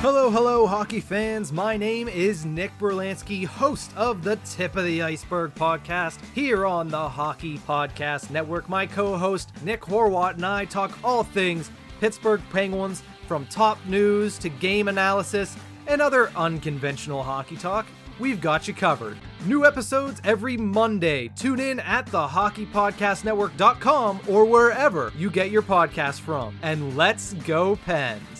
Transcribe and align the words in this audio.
Hello, 0.00 0.28
hello, 0.30 0.66
hockey 0.66 1.00
fans. 1.00 1.52
My 1.52 1.76
name 1.76 2.06
is 2.06 2.44
Nick 2.44 2.70
Berlansky, 2.78 3.46
host 3.46 3.90
of 3.96 4.22
the 4.22 4.36
Tip 4.44 4.76
of 4.76 4.84
the 4.84 5.02
Iceberg 5.02 5.54
podcast 5.54 6.22
here 6.34 6.66
on 6.66 6.88
the 6.88 7.08
Hockey 7.08 7.58
Podcast 7.58 8.28
Network. 8.30 8.68
My 8.68 8.86
co 8.86 9.16
host, 9.16 9.50
Nick 9.64 9.80
Horwat, 9.80 10.34
and 10.34 10.44
I 10.44 10.66
talk 10.66 10.96
all 11.02 11.24
things 11.24 11.70
Pittsburgh 11.98 12.42
Penguins 12.52 13.02
from 13.26 13.46
top 13.46 13.78
news 13.86 14.38
to 14.38 14.50
game 14.50 14.88
analysis 14.88 15.56
and 15.86 16.02
other 16.02 16.28
unconventional 16.36 17.22
hockey 17.22 17.56
talk. 17.56 17.86
We've 18.18 18.40
got 18.40 18.68
you 18.68 18.74
covered. 18.74 19.16
New 19.46 19.64
episodes 19.64 20.20
every 20.24 20.58
Monday. 20.58 21.28
Tune 21.36 21.58
in 21.58 21.80
at 21.80 22.06
the 22.06 22.26
hockeypodcastnetwork.com 22.26 24.20
or 24.28 24.44
wherever 24.44 25.10
you 25.16 25.30
get 25.30 25.50
your 25.50 25.62
podcast 25.62 26.20
from. 26.20 26.58
And 26.62 26.96
let's 26.96 27.32
go, 27.32 27.76
Pens. 27.76 28.35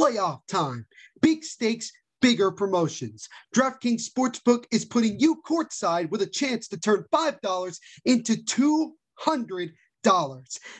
Playoff 0.00 0.40
time. 0.48 0.86
Big 1.20 1.44
stakes, 1.44 1.92
bigger 2.22 2.50
promotions. 2.50 3.28
DraftKings 3.54 4.08
Sportsbook 4.08 4.64
is 4.72 4.86
putting 4.86 5.20
you 5.20 5.42
courtside 5.46 6.10
with 6.10 6.22
a 6.22 6.26
chance 6.26 6.68
to 6.68 6.80
turn 6.80 7.04
$5 7.12 7.78
into 8.06 8.36
$200. 8.36 9.72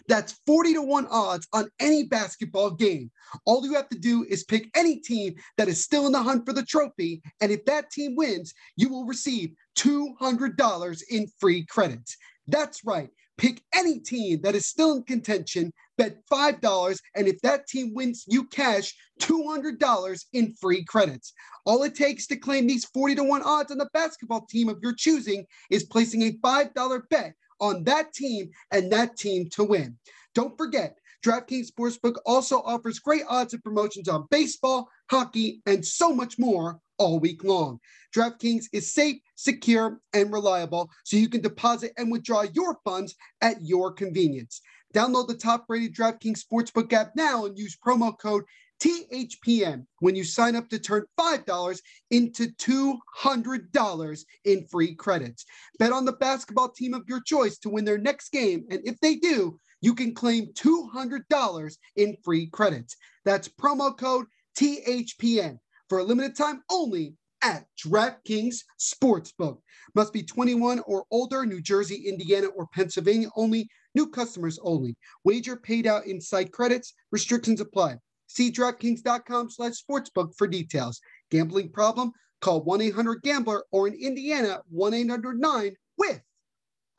That's 0.09 0.41
40 0.47 0.73
to 0.73 0.83
1 0.83 1.07
odds 1.11 1.47
on 1.53 1.69
any 1.81 2.05
basketball 2.05 2.71
game. 2.71 3.11
All 3.45 3.63
you 3.63 3.75
have 3.75 3.91
to 3.91 3.99
do 3.99 4.25
is 4.25 4.45
pick 4.45 4.71
any 4.75 5.01
team 5.01 5.35
that 5.59 5.69
is 5.69 5.85
still 5.85 6.07
in 6.07 6.13
the 6.13 6.23
hunt 6.23 6.47
for 6.47 6.55
the 6.55 6.65
trophy. 6.65 7.21
And 7.43 7.53
if 7.53 7.63
that 7.67 7.91
team 7.91 8.17
wins, 8.17 8.55
you 8.77 8.89
will 8.89 9.05
receive 9.05 9.51
$200 9.77 11.03
in 11.11 11.27
free 11.39 11.67
credits. 11.67 12.17
That's 12.47 12.87
right. 12.87 13.11
Pick 13.41 13.63
any 13.75 13.99
team 14.01 14.43
that 14.43 14.55
is 14.55 14.67
still 14.67 14.93
in 14.93 15.03
contention, 15.03 15.73
bet 15.97 16.19
$5, 16.31 16.99
and 17.15 17.27
if 17.27 17.41
that 17.41 17.67
team 17.67 17.95
wins, 17.95 18.27
you 18.29 18.45
cash 18.45 18.95
$200 19.19 20.25
in 20.35 20.53
free 20.61 20.85
credits. 20.85 21.33
All 21.65 21.83
it 21.85 21.95
takes 21.95 22.27
to 22.27 22.37
claim 22.37 22.67
these 22.67 22.85
40 22.85 23.15
to 23.15 23.25
1 23.25 23.41
odds 23.43 23.73
on 23.73 23.79
the 23.79 23.89
basketball 23.95 24.45
team 24.45 24.69
of 24.69 24.77
your 24.83 24.93
choosing 24.93 25.47
is 25.71 25.85
placing 25.85 26.21
a 26.21 26.33
$5 26.33 27.01
bet 27.09 27.33
on 27.61 27.83
that 27.85 28.13
team 28.13 28.51
and 28.73 28.93
that 28.93 29.17
team 29.17 29.49
to 29.53 29.65
win. 29.65 29.97
Don't 30.35 30.59
forget, 30.59 30.99
DraftKings 31.25 31.71
Sportsbook 31.73 32.17
also 32.27 32.61
offers 32.61 32.99
great 32.99 33.25
odds 33.27 33.55
and 33.55 33.65
promotions 33.65 34.07
on 34.07 34.27
baseball, 34.31 34.91
hockey, 35.11 35.63
and 35.65 35.83
so 35.83 36.15
much 36.15 36.39
more 36.39 36.79
all 37.01 37.19
week 37.19 37.43
long. 37.43 37.81
DraftKings 38.15 38.67
is 38.73 38.93
safe, 38.93 39.17
secure, 39.35 40.01
and 40.13 40.33
reliable, 40.33 40.91
so 41.05 41.17
you 41.17 41.29
can 41.29 41.41
deposit 41.41 41.93
and 41.97 42.13
withdraw 42.13 42.43
your 42.53 42.79
funds 42.85 43.17
at 43.41 43.57
your 43.63 43.91
convenience. 43.93 44.61
Download 44.95 45.27
the 45.27 45.35
top 45.35 45.65
rated 45.69 45.95
DraftKings 45.95 46.45
Sportsbook 46.45 46.93
app 46.93 47.13
now 47.17 47.47
and 47.47 47.59
use 47.59 47.77
promo 47.85 48.17
code 48.19 48.45
THPN 48.83 49.87
when 50.01 50.15
you 50.15 50.25
sign 50.25 50.57
up 50.57 50.69
to 50.69 50.79
turn 50.79 51.05
$5 51.19 51.81
into 52.11 52.49
$200 52.49 54.25
in 54.45 54.67
free 54.67 54.95
credits. 54.95 55.45
Bet 55.79 55.93
on 55.93 56.05
the 56.05 56.13
basketball 56.13 56.71
team 56.71 56.95
of 56.95 57.05
your 57.09 57.21
choice 57.21 57.59
to 57.59 57.71
win 57.71 57.85
their 57.85 57.99
next 57.99 58.31
game, 58.31 58.65
and 58.71 58.81
if 58.85 58.99
they 59.01 59.17
do, 59.17 59.59
you 59.81 59.95
can 59.95 60.15
claim 60.15 60.53
$200 60.55 61.77
in 61.97 62.17
free 62.23 62.47
credits. 62.49 62.97
That's 63.25 63.49
promo 63.49 63.97
code 63.97 64.27
THPN 64.59 65.59
for 65.91 65.99
a 65.99 66.05
limited 66.05 66.35
time 66.35 66.63
only 66.71 67.15
at 67.43 67.67
DraftKings 67.85 68.65
Sportsbook. 68.79 69.59
Must 69.95 70.13
be 70.13 70.23
21 70.23 70.81
or 70.87 71.05
older, 71.11 71.45
New 71.45 71.61
Jersey, 71.61 72.09
Indiana, 72.09 72.47
or 72.47 72.69
Pennsylvania 72.73 73.29
only. 73.37 73.69
New 73.95 74.09
customers 74.09 74.59
only. 74.63 74.97
Wager 75.25 75.57
paid 75.57 75.87
out 75.87 76.07
in 76.07 76.21
site 76.21 76.53
credits. 76.53 76.95
Restrictions 77.11 77.61
apply. 77.61 77.97
See 78.29 78.53
DraftKings.com 78.53 79.51
slash 79.51 79.83
sportsbook 79.83 80.33
for 80.39 80.47
details. 80.47 81.01
Gambling 81.31 81.71
problem? 81.73 82.13
Call 82.41 82.65
1-800-GAMBLER 82.65 83.65
or 83.73 83.89
in 83.89 83.95
Indiana, 83.95 84.61
1-800-9 84.73 85.75
with 85.99 86.23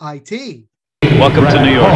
IT. 0.02 0.66
Welcome 1.04 1.46
to 1.46 1.64
New 1.64 1.74
York. 1.74 1.92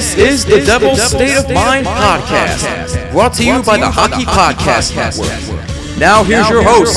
This 0.00 0.16
is 0.16 0.44
the 0.46 0.64
Devil's 0.64 1.02
State 1.02 1.36
of 1.36 1.50
Mind 1.50 1.86
podcast, 1.86 3.12
brought 3.12 3.34
to 3.34 3.44
you 3.44 3.62
by 3.62 3.76
the 3.76 3.90
Hockey 3.90 4.24
Podcast 4.24 4.96
Network. 4.96 5.28
Now 5.98 6.24
here's 6.24 6.48
your 6.48 6.62
host, 6.62 6.96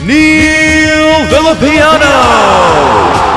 Neil 0.00 1.26
Villapiano. 1.28 3.29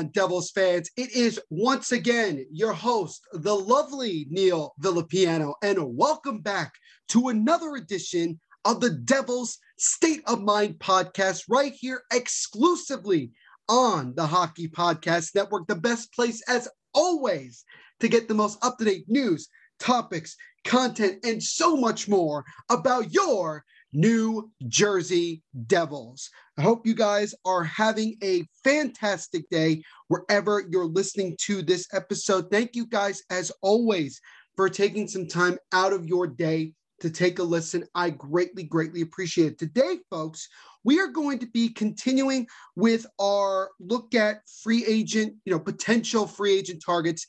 On, 0.00 0.08
Devils 0.08 0.50
fans? 0.50 0.90
It 0.96 1.12
is 1.12 1.38
once 1.50 1.92
again 1.92 2.46
your 2.50 2.72
host, 2.72 3.20
the 3.32 3.54
lovely 3.54 4.26
Neil 4.30 4.72
Villapiano, 4.80 5.52
and 5.62 5.94
welcome 5.94 6.40
back 6.40 6.72
to 7.08 7.28
another 7.28 7.74
edition 7.74 8.40
of 8.64 8.80
the 8.80 8.88
Devils 8.90 9.58
State 9.78 10.22
of 10.26 10.40
Mind 10.40 10.78
podcast, 10.78 11.42
right 11.50 11.74
here 11.74 12.02
exclusively 12.14 13.30
on 13.68 14.14
the 14.14 14.26
Hockey 14.26 14.68
Podcast 14.68 15.34
Network, 15.34 15.66
the 15.66 15.74
best 15.74 16.14
place 16.14 16.42
as 16.48 16.66
always 16.94 17.62
to 18.00 18.08
get 18.08 18.26
the 18.26 18.32
most 18.32 18.58
up 18.64 18.78
to 18.78 18.86
date 18.86 19.04
news, 19.06 19.48
topics, 19.80 20.34
content, 20.64 21.22
and 21.26 21.42
so 21.42 21.76
much 21.76 22.08
more 22.08 22.42
about 22.70 23.12
your 23.12 23.66
New 23.92 24.50
Jersey 24.68 25.42
Devils. 25.66 26.30
I 26.58 26.62
hope 26.62 26.86
you 26.86 26.94
guys 26.94 27.34
are 27.44 27.64
having 27.64 28.16
a 28.22 28.46
fantastic 28.62 29.48
day 29.50 29.82
wherever 30.08 30.62
you're 30.70 30.86
listening 30.86 31.36
to 31.42 31.62
this 31.62 31.86
episode. 31.92 32.50
Thank 32.50 32.76
you 32.76 32.86
guys, 32.86 33.22
as 33.30 33.50
always, 33.62 34.20
for 34.56 34.68
taking 34.68 35.08
some 35.08 35.26
time 35.26 35.58
out 35.72 35.92
of 35.92 36.06
your 36.06 36.26
day 36.26 36.72
to 37.00 37.10
take 37.10 37.38
a 37.38 37.42
listen. 37.42 37.84
I 37.94 38.10
greatly, 38.10 38.62
greatly 38.62 39.00
appreciate 39.00 39.52
it. 39.52 39.58
Today, 39.58 39.98
folks, 40.10 40.48
we 40.84 40.98
are 41.00 41.08
going 41.08 41.38
to 41.40 41.46
be 41.46 41.68
continuing 41.70 42.46
with 42.76 43.06
our 43.20 43.70
look 43.80 44.14
at 44.14 44.40
free 44.62 44.84
agent, 44.86 45.34
you 45.44 45.52
know, 45.52 45.58
potential 45.58 46.26
free 46.26 46.56
agent 46.56 46.82
targets. 46.84 47.26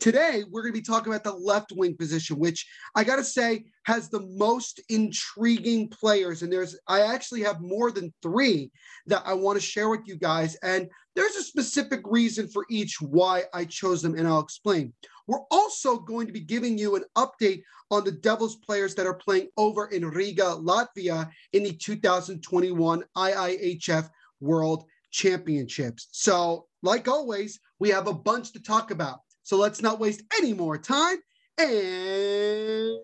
Today, 0.00 0.44
we're 0.50 0.62
going 0.62 0.72
to 0.72 0.80
be 0.80 0.84
talking 0.84 1.12
about 1.12 1.24
the 1.24 1.32
left 1.32 1.72
wing 1.72 1.96
position, 1.96 2.38
which 2.38 2.66
I 2.94 3.04
got 3.04 3.16
to 3.16 3.24
say 3.24 3.64
has 3.84 4.08
the 4.08 4.20
most 4.20 4.80
intriguing 4.88 5.88
players. 5.88 6.42
And 6.42 6.52
there's, 6.52 6.78
I 6.88 7.02
actually 7.02 7.42
have 7.42 7.60
more 7.60 7.90
than 7.90 8.14
three 8.22 8.70
that 9.06 9.22
I 9.26 9.34
want 9.34 9.60
to 9.60 9.66
share 9.66 9.90
with 9.90 10.06
you 10.06 10.16
guys. 10.16 10.56
And 10.62 10.88
there's 11.16 11.34
a 11.34 11.42
specific 11.42 12.02
reason 12.04 12.46
for 12.46 12.66
each 12.68 13.00
why 13.00 13.44
I 13.54 13.64
chose 13.64 14.02
them, 14.02 14.14
and 14.14 14.28
I'll 14.28 14.40
explain. 14.40 14.92
We're 15.26 15.44
also 15.50 15.96
going 15.96 16.26
to 16.26 16.32
be 16.32 16.40
giving 16.40 16.78
you 16.78 16.94
an 16.94 17.04
update 17.16 17.62
on 17.90 18.04
the 18.04 18.12
Devils 18.12 18.56
players 18.56 18.94
that 18.94 19.06
are 19.06 19.14
playing 19.14 19.48
over 19.56 19.86
in 19.86 20.06
Riga, 20.06 20.56
Latvia 20.60 21.28
in 21.54 21.64
the 21.64 21.72
2021 21.72 23.02
IIHF 23.16 24.10
World 24.40 24.84
Championships. 25.10 26.08
So, 26.12 26.66
like 26.82 27.08
always, 27.08 27.58
we 27.80 27.88
have 27.88 28.06
a 28.06 28.14
bunch 28.14 28.52
to 28.52 28.62
talk 28.62 28.90
about. 28.90 29.20
So, 29.42 29.56
let's 29.56 29.80
not 29.80 29.98
waste 29.98 30.22
any 30.36 30.52
more 30.52 30.76
time 30.76 31.16
and 31.58 32.98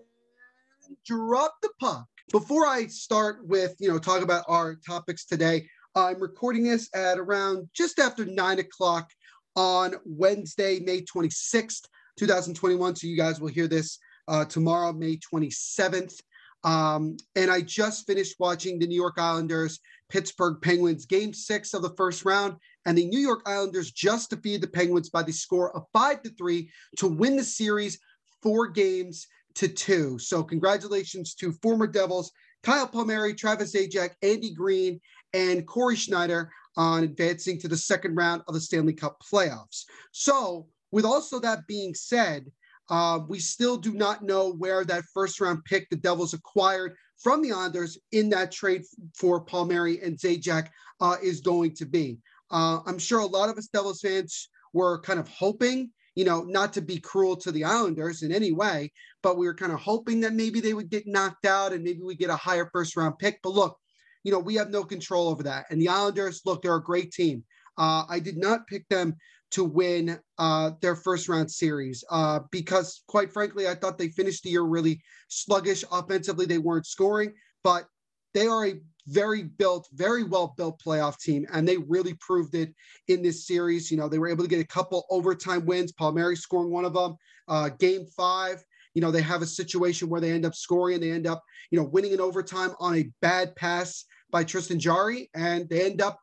drop 1.05 1.55
the 1.63 1.69
puck. 1.79 2.05
Before 2.31 2.67
I 2.67 2.87
start 2.87 3.45
with, 3.47 3.75
you 3.79 3.89
know, 3.89 3.97
talk 3.97 4.21
about 4.21 4.45
our 4.47 4.75
topics 4.75 5.25
today, 5.25 5.67
I'm 5.95 6.19
recording 6.19 6.63
this 6.63 6.89
at 6.95 7.19
around 7.19 7.69
just 7.73 7.99
after 7.99 8.25
nine 8.25 8.57
o'clock 8.57 9.11
on 9.55 9.93
Wednesday, 10.05 10.79
May 10.79 11.01
26th, 11.01 11.85
2021. 12.17 12.95
So 12.95 13.07
you 13.07 13.15
guys 13.15 13.39
will 13.39 13.49
hear 13.49 13.67
this 13.67 13.99
uh, 14.27 14.45
tomorrow, 14.45 14.91
May 14.91 15.17
27th. 15.17 16.19
Um, 16.63 17.17
and 17.35 17.51
I 17.51 17.61
just 17.61 18.07
finished 18.07 18.37
watching 18.39 18.79
the 18.79 18.87
New 18.87 18.95
York 18.95 19.15
Islanders 19.19 19.79
Pittsburgh 20.09 20.57
Penguins 20.61 21.05
game 21.05 21.31
six 21.31 21.75
of 21.75 21.83
the 21.83 21.93
first 21.95 22.25
round. 22.25 22.55
And 22.85 22.97
the 22.97 23.05
New 23.05 23.19
York 23.19 23.41
Islanders 23.45 23.91
just 23.91 24.31
defeated 24.31 24.61
the 24.61 24.67
Penguins 24.67 25.11
by 25.11 25.21
the 25.21 25.31
score 25.31 25.75
of 25.75 25.83
five 25.93 26.23
to 26.23 26.29
three 26.31 26.71
to 26.97 27.07
win 27.07 27.35
the 27.35 27.43
series 27.43 27.99
four 28.41 28.67
games 28.67 29.27
to 29.55 29.67
two. 29.67 30.17
So, 30.17 30.43
congratulations 30.43 31.35
to 31.35 31.51
former 31.61 31.85
Devils 31.85 32.31
Kyle 32.63 32.87
Palmieri, 32.87 33.33
Travis 33.33 33.75
Zajac, 33.75 34.11
Andy 34.21 34.53
Greene, 34.53 34.99
and 35.33 35.67
Corey 35.67 35.95
Schneider 35.95 36.51
on 36.77 37.03
advancing 37.03 37.59
to 37.59 37.67
the 37.67 37.77
second 37.77 38.15
round 38.15 38.41
of 38.47 38.53
the 38.53 38.61
Stanley 38.61 38.93
Cup 38.93 39.17
playoffs. 39.21 39.83
So, 40.11 40.67
with 40.91 41.05
also 41.05 41.39
that 41.39 41.67
being 41.67 41.93
said, 41.93 42.51
uh, 42.89 43.19
we 43.27 43.39
still 43.39 43.77
do 43.77 43.93
not 43.93 44.23
know 44.23 44.53
where 44.53 44.83
that 44.85 45.05
first 45.13 45.39
round 45.39 45.63
pick 45.65 45.89
the 45.89 45.95
Devils 45.95 46.33
acquired 46.33 46.95
from 47.17 47.41
the 47.41 47.51
Islanders 47.51 47.97
in 48.11 48.29
that 48.29 48.51
trade 48.51 48.83
for 49.15 49.43
Palmieri 49.43 50.01
and 50.01 50.17
Zajac 50.17 50.67
uh, 50.99 51.15
is 51.23 51.41
going 51.41 51.73
to 51.75 51.85
be. 51.85 52.17
Uh, 52.51 52.79
I'm 52.85 52.99
sure 52.99 53.19
a 53.19 53.25
lot 53.25 53.49
of 53.49 53.57
us 53.57 53.67
Devils 53.67 54.01
fans 54.01 54.49
were 54.73 54.99
kind 55.01 55.19
of 55.19 55.27
hoping, 55.29 55.91
you 56.15 56.25
know, 56.25 56.43
not 56.43 56.73
to 56.73 56.81
be 56.81 56.99
cruel 56.99 57.35
to 57.37 57.51
the 57.51 57.63
Islanders 57.63 58.21
in 58.21 58.31
any 58.31 58.51
way, 58.51 58.91
but 59.21 59.37
we 59.37 59.47
were 59.47 59.55
kind 59.55 59.71
of 59.71 59.79
hoping 59.79 60.19
that 60.21 60.33
maybe 60.33 60.59
they 60.59 60.73
would 60.73 60.89
get 60.89 61.07
knocked 61.07 61.45
out 61.45 61.73
and 61.73 61.83
maybe 61.83 62.01
we 62.01 62.15
get 62.15 62.29
a 62.29 62.35
higher 62.35 62.69
first 62.71 62.97
round 62.97 63.17
pick. 63.17 63.39
But 63.41 63.53
look, 63.53 63.77
you 64.23 64.31
know, 64.31 64.39
we 64.39 64.55
have 64.55 64.69
no 64.69 64.83
control 64.83 65.29
over 65.29 65.43
that. 65.43 65.65
And 65.69 65.81
the 65.81 65.89
Islanders, 65.89 66.41
look, 66.45 66.61
they're 66.61 66.75
a 66.75 66.83
great 66.83 67.11
team. 67.11 67.43
Uh, 67.77 68.03
I 68.07 68.19
did 68.19 68.37
not 68.37 68.67
pick 68.67 68.87
them 68.89 69.15
to 69.51 69.63
win 69.63 70.19
uh, 70.39 70.71
their 70.81 70.95
first 70.95 71.29
round 71.29 71.49
series 71.49 72.03
uh, 72.09 72.39
because, 72.51 73.03
quite 73.07 73.31
frankly, 73.31 73.67
I 73.67 73.75
thought 73.75 73.97
they 73.97 74.09
finished 74.09 74.43
the 74.43 74.49
year 74.49 74.63
really 74.63 75.01
sluggish. 75.27 75.83
Offensively, 75.91 76.45
they 76.45 76.57
weren't 76.57 76.87
scoring, 76.87 77.33
but 77.63 77.85
they 78.33 78.47
are 78.47 78.65
a 78.65 78.79
very 79.07 79.43
built, 79.43 79.87
very 79.93 80.23
well 80.23 80.55
built 80.57 80.81
playoff 80.83 81.19
team, 81.19 81.45
and 81.53 81.67
they 81.67 81.77
really 81.77 82.15
proved 82.15 82.55
it 82.55 82.73
in 83.09 83.21
this 83.21 83.45
series. 83.45 83.91
You 83.91 83.97
know, 83.97 84.07
they 84.07 84.17
were 84.17 84.29
able 84.29 84.43
to 84.43 84.49
get 84.49 84.59
a 84.59 84.67
couple 84.67 85.05
overtime 85.11 85.65
wins. 85.65 85.91
Palmieri 85.91 86.35
scoring 86.35 86.71
one 86.71 86.85
of 86.85 86.93
them. 86.93 87.15
Uh, 87.47 87.69
game 87.69 88.05
five, 88.17 88.63
you 88.93 89.01
know, 89.01 89.11
they 89.11 89.21
have 89.21 89.41
a 89.41 89.47
situation 89.47 90.09
where 90.09 90.21
they 90.21 90.31
end 90.31 90.45
up 90.45 90.55
scoring 90.55 90.95
and 90.95 91.03
they 91.03 91.11
end 91.11 91.27
up, 91.27 91.43
you 91.69 91.79
know, 91.79 91.85
winning 91.85 92.13
in 92.13 92.21
overtime 92.21 92.71
on 92.79 92.95
a 92.95 93.09
bad 93.21 93.55
pass 93.55 94.05
by 94.33 94.43
Tristan 94.43 94.79
Jarry, 94.79 95.29
and 95.33 95.69
they 95.69 95.85
end 95.85 96.01
up 96.01 96.19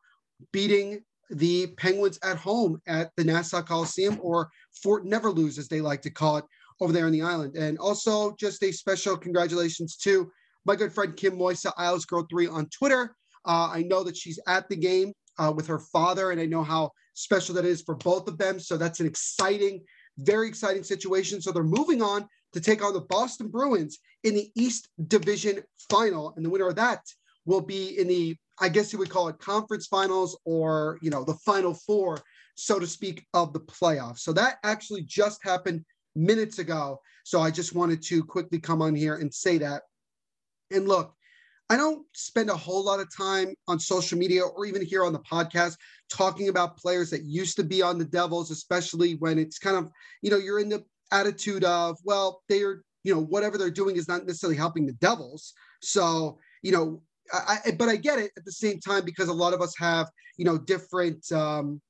beating 0.51 1.01
the 1.31 1.67
Penguins 1.77 2.19
at 2.23 2.37
home 2.37 2.79
at 2.85 3.09
the 3.15 3.23
Nassau 3.23 3.61
Coliseum 3.63 4.19
or 4.21 4.51
Fort 4.83 5.05
Never 5.05 5.31
Lose, 5.31 5.57
as 5.57 5.69
they 5.69 5.81
like 5.81 6.01
to 6.03 6.11
call 6.11 6.37
it 6.37 6.45
over 6.81 6.91
there 6.91 7.05
on 7.05 7.13
the 7.13 7.21
island. 7.21 7.55
And 7.55 7.79
also, 7.79 8.35
just 8.37 8.61
a 8.63 8.71
special 8.71 9.17
congratulations 9.17 9.95
to 9.97 10.29
my 10.65 10.75
good 10.75 10.93
friend 10.93 11.15
Kim 11.15 11.37
Moisa, 11.37 11.71
Isles 11.77 12.05
Girl 12.05 12.27
3 12.29 12.47
on 12.47 12.67
Twitter. 12.67 13.15
Uh, 13.45 13.71
I 13.73 13.83
know 13.83 14.03
that 14.03 14.17
she's 14.17 14.39
at 14.45 14.67
the 14.67 14.75
game 14.75 15.13
uh, 15.39 15.53
with 15.55 15.65
her 15.67 15.79
father, 15.79 16.31
and 16.31 16.41
I 16.41 16.45
know 16.45 16.63
how 16.63 16.91
special 17.13 17.55
that 17.55 17.65
is 17.65 17.81
for 17.81 17.95
both 17.95 18.27
of 18.27 18.37
them. 18.37 18.59
So 18.59 18.77
that's 18.77 18.99
an 18.99 19.07
exciting, 19.07 19.81
very 20.17 20.49
exciting 20.49 20.83
situation. 20.83 21.41
So 21.41 21.51
they're 21.51 21.63
moving 21.63 22.01
on 22.01 22.27
to 22.53 22.59
take 22.59 22.83
on 22.83 22.93
the 22.93 23.01
Boston 23.01 23.47
Bruins 23.47 23.99
in 24.25 24.35
the 24.35 24.51
East 24.55 24.89
Division 25.07 25.63
final. 25.89 26.33
And 26.35 26.45
the 26.45 26.49
winner 26.49 26.67
of 26.67 26.75
that 26.75 27.01
will 27.45 27.61
be 27.61 27.99
in 27.99 28.07
the 28.07 28.35
I 28.61 28.69
guess 28.69 28.93
you 28.93 28.99
would 28.99 29.09
call 29.09 29.27
it 29.27 29.39
conference 29.39 29.87
finals 29.87 30.37
or, 30.45 30.99
you 31.01 31.09
know, 31.09 31.23
the 31.23 31.33
final 31.33 31.73
four, 31.73 32.19
so 32.55 32.79
to 32.79 32.85
speak, 32.85 33.25
of 33.33 33.53
the 33.53 33.59
playoffs. 33.61 34.19
So 34.19 34.31
that 34.33 34.57
actually 34.63 35.01
just 35.01 35.43
happened 35.43 35.83
minutes 36.15 36.59
ago. 36.59 36.99
So 37.23 37.41
I 37.41 37.49
just 37.49 37.73
wanted 37.73 38.03
to 38.03 38.23
quickly 38.23 38.59
come 38.59 38.83
on 38.83 38.93
here 38.93 39.15
and 39.15 39.33
say 39.33 39.57
that. 39.57 39.81
And 40.69 40.87
look, 40.87 41.15
I 41.71 41.77
don't 41.77 42.05
spend 42.13 42.51
a 42.51 42.55
whole 42.55 42.83
lot 42.83 42.99
of 42.99 43.15
time 43.15 43.55
on 43.67 43.79
social 43.79 44.17
media 44.17 44.43
or 44.43 44.65
even 44.67 44.85
here 44.85 45.05
on 45.05 45.13
the 45.13 45.19
podcast 45.19 45.77
talking 46.09 46.49
about 46.49 46.77
players 46.77 47.09
that 47.09 47.23
used 47.23 47.55
to 47.55 47.63
be 47.63 47.81
on 47.81 47.97
the 47.97 48.05
Devils, 48.05 48.51
especially 48.51 49.15
when 49.15 49.39
it's 49.39 49.57
kind 49.57 49.77
of, 49.77 49.89
you 50.21 50.29
know, 50.29 50.37
you're 50.37 50.59
in 50.59 50.69
the 50.69 50.83
attitude 51.11 51.63
of, 51.63 51.97
well, 52.03 52.43
they're, 52.47 52.83
you 53.03 53.15
know, 53.15 53.21
whatever 53.21 53.57
they're 53.57 53.71
doing 53.71 53.95
is 53.95 54.07
not 54.07 54.25
necessarily 54.25 54.57
helping 54.57 54.85
the 54.85 54.93
Devils. 54.93 55.53
So, 55.81 56.37
you 56.61 56.71
know, 56.71 57.01
I, 57.33 57.71
but 57.77 57.89
I 57.89 57.95
get 57.95 58.19
it 58.19 58.31
at 58.37 58.45
the 58.45 58.51
same 58.51 58.79
time 58.79 59.05
because 59.05 59.29
a 59.29 59.33
lot 59.33 59.53
of 59.53 59.61
us 59.61 59.73
have, 59.77 60.09
you 60.37 60.45
know, 60.45 60.57
different, 60.57 61.31
um, 61.31 61.81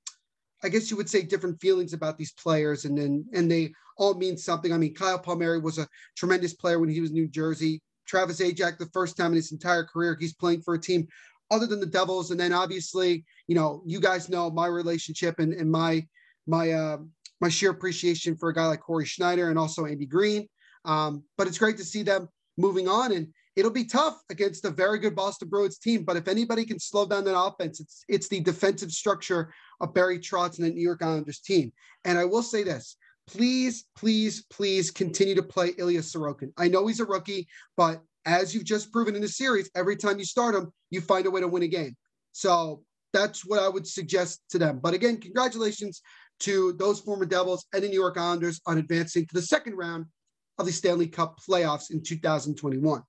I 0.63 0.69
guess 0.69 0.92
you 0.92 0.98
would 0.98 1.10
say 1.10 1.24
different 1.24 1.60
feelings 1.60 1.94
about 1.94 2.18
these 2.18 2.33
players 2.33 2.86
and 2.86 2.98
then, 2.98 3.25
and 3.33 3.50
they 3.50 3.74
all 3.98 4.13
mean 4.13 4.38
something. 4.38 4.72
I 4.74 4.78
mean, 4.78 4.94
Kyle 4.94 5.19
Palmieri 5.19 5.60
was 5.60 5.78
a 5.78 5.88
tremendous 6.16 6.54
player 6.54 6.80
when 6.80 6.89
he 6.89 7.01
was 7.01 7.10
in 7.10 7.16
New 7.16 7.28
Jersey. 7.28 7.81
Travis 8.07 8.42
Zajac, 8.42 8.78
the 8.78 8.89
first 8.94 9.18
time 9.18 9.28
in 9.28 9.36
his 9.36 9.51
entire 9.51 9.83
career, 9.83 10.18
he's 10.19 10.33
playing 10.33 10.62
for 10.62 10.74
a 10.74 10.80
team 10.80 11.07
other 11.50 11.66
than 11.66 11.80
the 11.80 11.86
Devils. 11.86 12.31
And 12.31 12.39
then 12.39 12.54
obviously, 12.54 13.25
you 13.48 13.56
know, 13.56 13.84
you 13.86 14.00
guys 14.00 14.30
know 14.30 14.50
my 14.50 14.68
relationship 14.68 15.39
and, 15.39 15.54
and 15.54 15.72
my, 15.72 16.06
my, 16.48 16.72
uh, 16.72 16.98
my 17.39 17.50
sheer 17.50 17.72
appreciation 17.72 18.36
for 18.36 18.50
a 18.50 18.54
guy 18.54 18.68
like 18.68 18.81
Cory 18.81 19.06
Schneider 19.06 19.50
and 19.50 19.57
also 19.57 19.86
Andy 19.86 20.06
Greene. 20.06 20.48
Um, 20.86 21.24
but 21.38 21.48
it's 21.48 21.57
great 21.57 21.77
to 21.77 21.84
see 21.84 22.04
them 22.04 22.30
moving 22.57 22.88
on. 22.88 23.12
And 23.12 23.34
it'll 23.56 23.71
be 23.71 23.86
tough 23.86 24.21
against 24.30 24.65
a 24.65 24.69
very 24.69 25.00
good 25.00 25.15
Boston 25.15 25.50
Bruins 25.50 25.77
team. 25.77 26.03
But 26.03 26.18
if 26.18 26.27
anybody 26.27 26.65
can 26.65 26.80
slow 26.80 27.06
down 27.06 27.25
that 27.25 27.39
offense, 27.39 27.80
it's 27.80 28.03
it's 28.07 28.27
the 28.27 28.39
defensive 28.39 28.92
structure 28.92 29.53
of 29.80 29.94
Barry 29.94 30.19
Trotz 30.19 30.57
and 30.57 30.68
the 30.68 30.71
New 30.71 30.81
York 30.81 31.03
Islanders 31.03 31.39
team. 31.39 31.71
And 32.06 32.18
I 32.18 32.25
will 32.25 32.44
say 32.44 32.63
this: 32.63 32.98
please, 33.27 33.86
please, 33.95 34.44
please 34.50 34.92
continue 34.92 35.36
to 35.36 35.44
play 35.44 35.74
Ilya 35.77 36.01
Sorokin. 36.01 36.51
I 36.57 36.68
know 36.68 36.88
he's 36.88 37.00
a 37.00 37.06
rookie, 37.06 37.48
but 37.77 38.01
as 38.25 38.53
you've 38.53 38.65
just 38.65 38.92
proven 38.92 39.15
in 39.15 39.21
the 39.21 39.27
series, 39.27 39.69
every 39.75 39.95
time 39.95 40.19
you 40.19 40.25
start 40.25 40.56
him, 40.56 40.71
you 40.89 41.01
find 41.01 41.25
a 41.25 41.31
way 41.31 41.42
to 41.42 41.48
win 41.48 41.63
a 41.63 41.68
game. 41.68 41.95
So 42.33 42.83
that's 43.13 43.45
what 43.45 43.59
I 43.59 43.68
would 43.68 43.88
suggest 43.88 44.42
to 44.51 44.59
them. 44.59 44.80
But 44.81 44.94
again, 44.94 45.18
congratulations 45.18 46.01
to 46.42 46.74
those 46.74 47.00
former 47.00 47.25
Devils 47.25 47.65
and 47.74 47.83
the 47.83 47.88
New 47.88 48.00
York 48.00 48.18
Islanders 48.18 48.62
on 48.65 48.77
advancing 48.77 49.25
to 49.25 49.33
the 49.33 49.42
second 49.42 49.75
round 49.75 50.06
of 50.57 50.65
the 50.65 50.71
Stanley 50.71 51.07
Cup 51.07 51.39
playoffs 51.48 51.92
in 51.92 52.03
2021. 52.03 53.01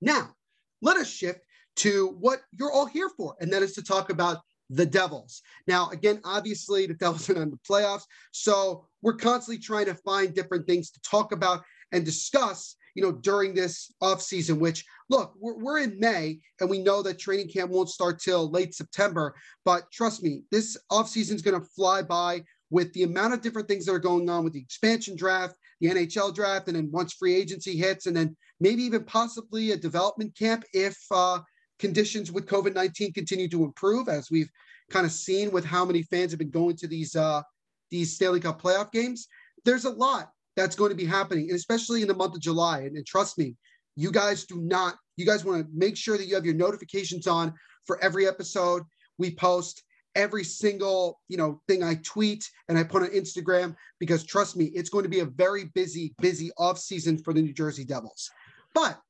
Now, 0.00 0.34
let 0.82 0.96
us 0.96 1.08
shift 1.08 1.40
to 1.76 2.16
what 2.20 2.40
you're 2.52 2.72
all 2.72 2.86
here 2.86 3.10
for, 3.16 3.36
and 3.40 3.52
that 3.52 3.62
is 3.62 3.72
to 3.74 3.82
talk 3.82 4.10
about 4.10 4.38
the 4.70 4.86
Devils. 4.86 5.42
Now, 5.66 5.88
again, 5.90 6.20
obviously, 6.24 6.86
the 6.86 6.94
Devils 6.94 7.30
are 7.30 7.42
in 7.42 7.50
the 7.50 7.58
playoffs, 7.68 8.04
so 8.32 8.86
we're 9.02 9.14
constantly 9.14 9.62
trying 9.62 9.86
to 9.86 9.94
find 9.94 10.34
different 10.34 10.66
things 10.66 10.90
to 10.90 11.00
talk 11.00 11.32
about 11.32 11.62
and 11.92 12.04
discuss, 12.04 12.76
you 12.94 13.02
know, 13.02 13.12
during 13.12 13.54
this 13.54 13.92
offseason, 14.02 14.58
which 14.58 14.84
look, 15.08 15.34
we're, 15.38 15.56
we're 15.56 15.78
in 15.78 15.98
May 15.98 16.40
and 16.60 16.68
we 16.68 16.82
know 16.82 17.02
that 17.02 17.18
training 17.18 17.48
camp 17.48 17.70
won't 17.70 17.88
start 17.88 18.20
till 18.20 18.50
late 18.50 18.74
September. 18.74 19.34
But 19.64 19.90
trust 19.90 20.22
me, 20.22 20.42
this 20.50 20.76
offseason 20.92 21.34
is 21.34 21.42
going 21.42 21.58
to 21.58 21.66
fly 21.74 22.02
by 22.02 22.42
with 22.70 22.92
the 22.92 23.04
amount 23.04 23.32
of 23.32 23.40
different 23.40 23.68
things 23.68 23.86
that 23.86 23.92
are 23.92 23.98
going 23.98 24.28
on 24.28 24.44
with 24.44 24.52
the 24.52 24.60
expansion 24.60 25.16
draft, 25.16 25.54
the 25.80 25.88
NHL 25.88 26.34
draft, 26.34 26.68
and 26.68 26.76
then 26.76 26.90
once 26.92 27.14
free 27.14 27.34
agency 27.34 27.76
hits, 27.76 28.06
and 28.06 28.16
then 28.16 28.36
maybe 28.60 28.82
even 28.82 29.04
possibly 29.04 29.72
a 29.72 29.76
development 29.76 30.36
camp 30.36 30.64
if 30.72 30.96
uh, 31.10 31.40
conditions 31.78 32.32
with 32.32 32.46
COVID 32.46 32.74
19 32.74 33.12
continue 33.12 33.48
to 33.48 33.64
improve, 33.64 34.08
as 34.08 34.30
we've 34.30 34.50
kind 34.90 35.06
of 35.06 35.12
seen 35.12 35.50
with 35.50 35.64
how 35.64 35.84
many 35.84 36.02
fans 36.02 36.32
have 36.32 36.38
been 36.38 36.50
going 36.50 36.76
to 36.76 36.86
these 36.86 37.16
uh, 37.16 37.42
these 37.90 38.14
Stanley 38.14 38.40
Cup 38.40 38.60
playoff 38.60 38.92
games. 38.92 39.28
There's 39.64 39.84
a 39.84 39.90
lot 39.90 40.30
that's 40.56 40.76
going 40.76 40.90
to 40.90 40.96
be 40.96 41.06
happening, 41.06 41.48
and 41.50 41.56
especially 41.56 42.02
in 42.02 42.08
the 42.08 42.14
month 42.14 42.34
of 42.34 42.40
July. 42.40 42.80
And, 42.80 42.96
and 42.96 43.06
trust 43.06 43.38
me, 43.38 43.56
you 43.96 44.10
guys 44.10 44.44
do 44.44 44.60
not. 44.60 44.96
You 45.16 45.26
guys 45.26 45.44
want 45.44 45.64
to 45.64 45.68
make 45.74 45.96
sure 45.96 46.16
that 46.16 46.26
you 46.26 46.34
have 46.34 46.44
your 46.44 46.54
notifications 46.54 47.26
on 47.26 47.54
for 47.86 48.02
every 48.02 48.26
episode 48.26 48.82
we 49.18 49.34
post 49.34 49.82
every 50.14 50.42
single 50.44 51.20
you 51.28 51.36
know 51.36 51.60
thing 51.68 51.82
I 51.82 51.94
tweet 52.02 52.48
and 52.68 52.78
I 52.78 52.82
put 52.82 53.02
on 53.02 53.08
Instagram 53.10 53.76
because 53.98 54.24
trust 54.24 54.56
me, 54.56 54.66
it's 54.66 54.90
going 54.90 55.04
to 55.04 55.08
be 55.08 55.20
a 55.20 55.24
very 55.24 55.66
busy, 55.74 56.14
busy 56.20 56.50
off 56.58 56.78
season 56.78 57.18
for 57.18 57.32
the 57.32 57.42
New 57.42 57.52
Jersey 57.52 57.84
Devils. 57.84 58.30
But 58.74 59.00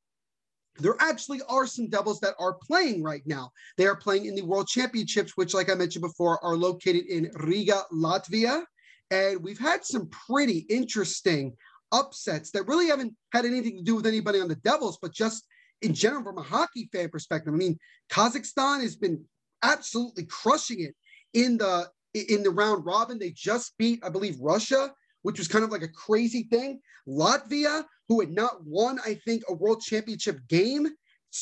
there 0.78 0.96
actually 1.00 1.40
are 1.48 1.66
some 1.66 1.88
Devils 1.88 2.20
that 2.20 2.34
are 2.38 2.54
playing 2.54 3.02
right 3.02 3.22
now. 3.26 3.50
They 3.76 3.86
are 3.86 3.96
playing 3.96 4.26
in 4.26 4.34
the 4.34 4.42
World 4.42 4.68
Championships, 4.68 5.32
which, 5.36 5.54
like 5.54 5.70
I 5.70 5.74
mentioned 5.74 6.02
before, 6.02 6.42
are 6.44 6.56
located 6.56 7.06
in 7.06 7.30
Riga, 7.34 7.82
Latvia. 7.92 8.62
And 9.10 9.42
we've 9.42 9.58
had 9.58 9.84
some 9.84 10.08
pretty 10.08 10.58
interesting 10.70 11.56
upsets 11.90 12.50
that 12.52 12.66
really 12.66 12.88
haven't 12.88 13.14
had 13.32 13.44
anything 13.44 13.78
to 13.78 13.82
do 13.82 13.96
with 13.96 14.06
anybody 14.06 14.40
on 14.40 14.48
the 14.48 14.56
Devils, 14.56 14.98
but 15.00 15.12
just 15.12 15.44
in 15.82 15.94
general 15.94 16.22
from 16.22 16.38
a 16.38 16.42
hockey 16.42 16.88
fan 16.92 17.08
perspective. 17.08 17.52
I 17.52 17.56
mean, 17.56 17.78
Kazakhstan 18.10 18.82
has 18.82 18.96
been 18.96 19.24
absolutely 19.62 20.24
crushing 20.24 20.80
it 20.80 20.94
in 21.34 21.58
the 21.58 21.88
in 22.14 22.42
the 22.42 22.50
round 22.50 22.84
robin. 22.84 23.18
They 23.18 23.30
just 23.30 23.76
beat, 23.78 24.00
I 24.04 24.08
believe, 24.08 24.38
Russia, 24.40 24.92
which 25.28 25.38
was 25.38 25.46
kind 25.46 25.62
of 25.62 25.70
like 25.70 25.82
a 25.82 25.88
crazy 25.88 26.44
thing. 26.44 26.80
Latvia, 27.06 27.84
who 28.08 28.18
had 28.20 28.30
not 28.30 28.64
won, 28.64 28.98
I 29.04 29.12
think, 29.26 29.42
a 29.46 29.52
world 29.52 29.82
championship 29.82 30.38
game, 30.48 30.86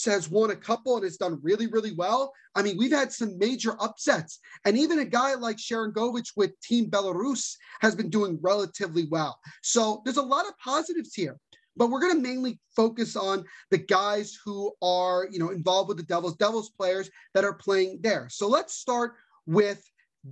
has 0.07 0.29
won 0.29 0.51
a 0.51 0.57
couple 0.57 0.97
and 0.97 1.05
has 1.05 1.19
done 1.19 1.39
really, 1.41 1.69
really 1.69 1.93
well. 1.93 2.33
I 2.57 2.63
mean, 2.63 2.77
we've 2.77 2.91
had 2.91 3.13
some 3.13 3.39
major 3.39 3.81
upsets. 3.81 4.41
And 4.65 4.77
even 4.77 4.99
a 4.99 5.05
guy 5.05 5.35
like 5.35 5.59
Sharangovich 5.59 6.33
with 6.35 6.61
Team 6.63 6.91
Belarus 6.91 7.55
has 7.81 7.95
been 7.95 8.11
doing 8.11 8.41
relatively 8.43 9.07
well. 9.09 9.39
So 9.63 10.03
there's 10.05 10.17
a 10.17 10.23
lot 10.23 10.49
of 10.49 10.59
positives 10.59 11.15
here. 11.15 11.39
but 11.77 11.91
we're 11.91 12.01
going 12.01 12.17
to 12.17 12.29
mainly 12.29 12.59
focus 12.75 13.17
on 13.17 13.45
the 13.71 13.79
guys 13.79 14.37
who 14.45 14.73
are, 14.83 15.29
you 15.31 15.39
know, 15.39 15.51
involved 15.51 15.89
with 15.89 15.99
the 15.99 16.03
Devils, 16.03 16.37
Devils 16.37 16.71
players 16.71 17.11
that 17.35 17.45
are 17.45 17.55
playing 17.55 18.01
there. 18.03 18.29
So 18.31 18.49
let's 18.49 18.75
start 18.75 19.13
with 19.47 19.83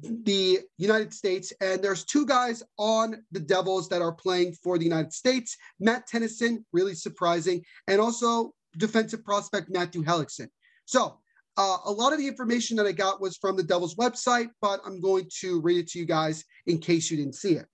the 0.02 0.60
United 0.78 1.12
States. 1.12 1.52
And 1.60 1.82
there's 1.82 2.04
two 2.04 2.26
guys 2.26 2.62
on 2.78 3.24
the 3.32 3.40
Devils 3.40 3.88
that 3.88 4.02
are 4.02 4.12
playing 4.12 4.54
for 4.62 4.78
the 4.78 4.84
United 4.84 5.12
States 5.12 5.56
Matt 5.80 6.06
Tennyson, 6.06 6.64
really 6.72 6.94
surprising, 6.94 7.62
and 7.88 8.00
also 8.00 8.52
defensive 8.76 9.24
prospect 9.24 9.70
Matthew 9.70 10.02
Hellickson. 10.02 10.48
So 10.86 11.18
uh, 11.56 11.78
a 11.84 11.92
lot 11.92 12.12
of 12.12 12.18
the 12.18 12.26
information 12.26 12.76
that 12.76 12.86
I 12.86 12.92
got 12.92 13.20
was 13.20 13.36
from 13.36 13.56
the 13.56 13.62
Devils 13.62 13.94
website, 13.94 14.48
but 14.60 14.80
I'm 14.84 15.00
going 15.00 15.28
to 15.40 15.60
read 15.60 15.78
it 15.78 15.88
to 15.90 15.98
you 15.98 16.04
guys 16.04 16.44
in 16.66 16.78
case 16.78 17.10
you 17.10 17.16
didn't 17.16 17.36
see 17.36 17.54
it. 17.54 17.66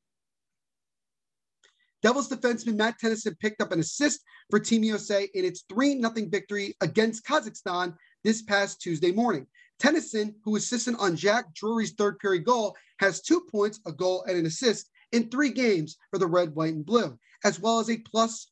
Devils 2.03 2.29
defenseman 2.29 2.77
Matt 2.77 2.99
Tennyson 2.99 3.37
picked 3.41 3.61
up 3.61 3.73
an 3.73 3.81
assist 3.81 4.21
for 4.49 4.59
Team 4.59 4.83
USA 4.85 5.29
in 5.35 5.45
its 5.45 5.65
3 5.69 6.01
0 6.01 6.13
victory 6.29 6.75
against 6.81 7.25
Kazakhstan 7.25 7.95
this 8.25 8.43
past 8.43 8.81
Tuesday 8.81 9.13
morning. 9.13 9.47
Tennyson, 9.81 10.35
who 10.45 10.57
assisted 10.57 10.95
on 10.99 11.17
Jack 11.17 11.53
Drury's 11.55 11.93
third 11.93 12.19
period 12.19 12.45
goal, 12.45 12.77
has 12.99 13.21
two 13.21 13.41
points, 13.51 13.81
a 13.87 13.93
goal, 13.93 14.25
and 14.29 14.37
an 14.37 14.47
assist 14.47 14.91
in 15.13 15.29
three 15.29 15.51
games 15.51 15.97
for 16.11 16.19
the 16.19 16.27
red, 16.27 16.55
white, 16.55 16.75
and 16.75 16.87
blue, 16.87 17.19
as 17.45 17.59
well 17.59 17.81
as 17.81 17.91
a 17.91 17.97
plus, 17.99 18.51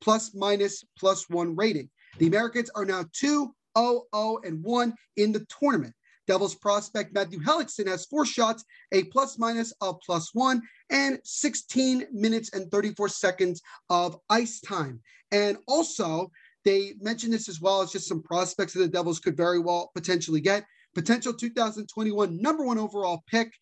plus 0.00 0.34
minus 0.34 0.82
plus 0.98 1.28
one 1.28 1.54
rating. 1.54 1.88
The 2.18 2.26
Americans 2.26 2.70
are 2.74 2.84
now 2.84 3.04
2 3.12 3.54
0 3.78 4.02
0 4.14 4.38
and 4.42 4.62
1 4.64 4.94
in 5.16 5.32
the 5.32 5.46
tournament. 5.60 5.94
Devils 6.26 6.54
prospect 6.54 7.12
Matthew 7.12 7.40
Hellickson 7.40 7.88
has 7.88 8.06
four 8.06 8.24
shots, 8.24 8.64
a 8.92 9.04
plus 9.04 9.38
minus 9.38 9.72
of 9.80 9.98
plus 10.04 10.32
one, 10.32 10.62
and 10.88 11.18
16 11.24 12.06
minutes 12.12 12.50
and 12.52 12.70
34 12.70 13.08
seconds 13.08 13.60
of 13.88 14.16
ice 14.28 14.60
time. 14.60 15.00
And 15.32 15.58
also, 15.66 16.30
they 16.64 16.94
mentioned 17.00 17.32
this 17.32 17.48
as 17.48 17.60
well 17.60 17.82
as 17.82 17.92
just 17.92 18.08
some 18.08 18.22
prospects 18.22 18.74
that 18.74 18.80
the 18.80 18.88
Devils 18.88 19.20
could 19.20 19.36
very 19.36 19.58
well 19.58 19.90
potentially 19.94 20.40
get. 20.40 20.64
Potential 20.94 21.32
2021 21.32 22.40
number 22.40 22.64
one 22.64 22.78
overall 22.78 23.22
pick, 23.26 23.52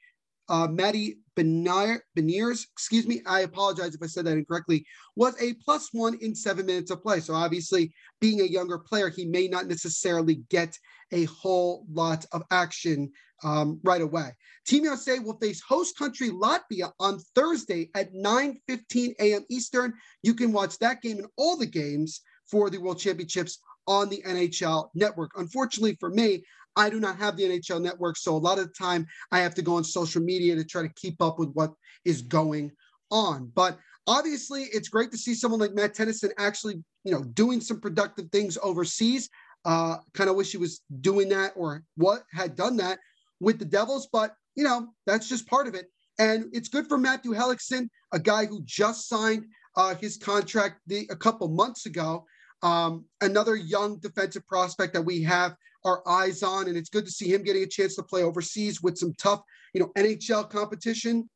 uh, 0.49 0.67
Matty 0.67 1.19
Beniers, 1.37 2.64
excuse 2.73 3.07
me, 3.07 3.23
I 3.26 3.40
apologize 3.40 3.95
if 3.95 4.02
I 4.02 4.07
said 4.07 4.25
that 4.25 4.38
incorrectly, 4.38 4.85
was 5.14 5.40
a 5.40 5.55
plus 5.55 5.90
one 5.93 6.17
in 6.21 6.35
seven 6.35 6.67
minutes 6.67 6.90
of 6.90 7.02
play. 7.02 7.21
So 7.21 7.35
obviously, 7.35 7.93
being 8.21 8.40
a 8.40 8.45
younger 8.45 8.78
player, 8.78 9.09
he 9.09 9.26
may 9.26 9.47
not 9.47 9.67
necessarily 9.67 10.43
get 10.49 10.75
a 11.12 11.25
whole 11.25 11.87
lot 11.93 12.25
of 12.33 12.43
action 12.50 13.12
um, 13.45 13.81
right 13.85 14.00
away. 14.00 14.31
Team 14.67 14.85
USA 14.85 15.19
will 15.19 15.38
face 15.38 15.62
host 15.67 15.97
country 15.97 16.31
Latvia 16.31 16.93
on 16.99 17.21
Thursday 17.35 17.90
at 17.95 18.12
9:15 18.12 19.14
a.m. 19.21 19.45
Eastern. 19.49 19.93
You 20.23 20.35
can 20.35 20.52
watch 20.52 20.78
that 20.78 21.02
game 21.02 21.19
and 21.19 21.28
all 21.37 21.57
the 21.57 21.67
games 21.67 22.21
for 22.50 22.71
the 22.71 22.78
World 22.78 22.99
Championships 22.99 23.59
on 23.87 24.09
the 24.09 24.23
NHL 24.26 24.88
network. 24.95 25.31
Unfortunately 25.37 25.97
for 25.99 26.11
me, 26.11 26.43
I 26.76 26.90
do 26.90 27.00
not 27.00 27.17
have 27.19 27.37
the 27.37 27.45
NHL 27.45 27.83
network, 27.83 28.17
so 28.17 28.37
a 28.37 28.38
lot 28.38 28.59
of 28.59 28.69
the 28.69 28.75
time 28.75 29.07
I 29.33 29.40
have 29.40 29.55
to 29.57 29.62
go 29.62 29.76
on 29.76 29.85
social 29.85 30.23
media 30.23 30.55
to 30.55 30.64
try 30.64 30.83
to 30.83 30.93
keep 30.95 31.21
up 31.21 31.38
with 31.38 31.50
what 31.52 31.73
is 32.05 32.23
going 32.23 32.71
on. 33.11 33.50
But 33.55 33.78
obviously, 34.07 34.64
it's 34.64 34.88
great 34.88 35.11
to 35.11 35.19
see 35.19 35.35
someone 35.35 35.61
like 35.61 35.75
Matt 35.75 35.95
Tennyson 35.95 36.31
actually, 36.38 36.83
you 37.05 37.12
know, 37.12 37.25
doing 37.25 37.61
some 37.61 37.81
productive 37.81 38.31
things 38.31 38.57
overseas. 38.62 39.28
Uh, 39.64 39.97
kind 40.14 40.31
of 40.31 40.37
wish 40.37 40.52
he 40.52 40.57
was 40.57 40.83
doing 41.00 41.28
that 41.31 41.52
or 41.57 41.83
what 41.97 42.23
had 42.33 42.55
done 42.55 42.76
that 42.76 43.00
with 43.40 43.59
the 43.59 43.64
Devils, 43.64 44.09
but 44.12 44.35
you 44.55 44.64
know, 44.64 44.88
that's 45.07 45.28
just 45.28 45.47
part 45.49 45.67
of 45.67 45.75
it. 45.75 45.87
And 46.19 46.47
it's 46.52 46.69
good 46.69 46.88
for 46.88 46.99
Matthew 46.99 47.33
Hellickson, 47.33 47.88
a 48.12 48.19
guy 48.19 48.47
who 48.47 48.62
just 48.64 49.09
signed 49.09 49.47
uh, 49.76 49.95
his 49.95 50.17
contract 50.17 50.81
the, 50.87 51.07
a 51.11 51.17
couple 51.17 51.49
months 51.49 51.87
ago. 51.87 52.25
Um, 52.62 53.04
another 53.20 53.54
young 53.54 53.98
defensive 53.98 54.46
prospect 54.46 54.94
that 54.94 55.02
we 55.02 55.22
have 55.22 55.54
our 55.84 56.06
eyes 56.08 56.42
on, 56.42 56.68
and 56.68 56.76
it's 56.76 56.88
good 56.88 57.04
to 57.04 57.10
see 57.10 57.32
him 57.32 57.42
getting 57.42 57.62
a 57.62 57.66
chance 57.66 57.94
to 57.96 58.02
play 58.02 58.22
overseas 58.22 58.82
with 58.82 58.98
some 58.98 59.14
tough, 59.14 59.42
you 59.74 59.80
know, 59.80 59.92
NHL 59.96 60.50
competition 60.50 61.28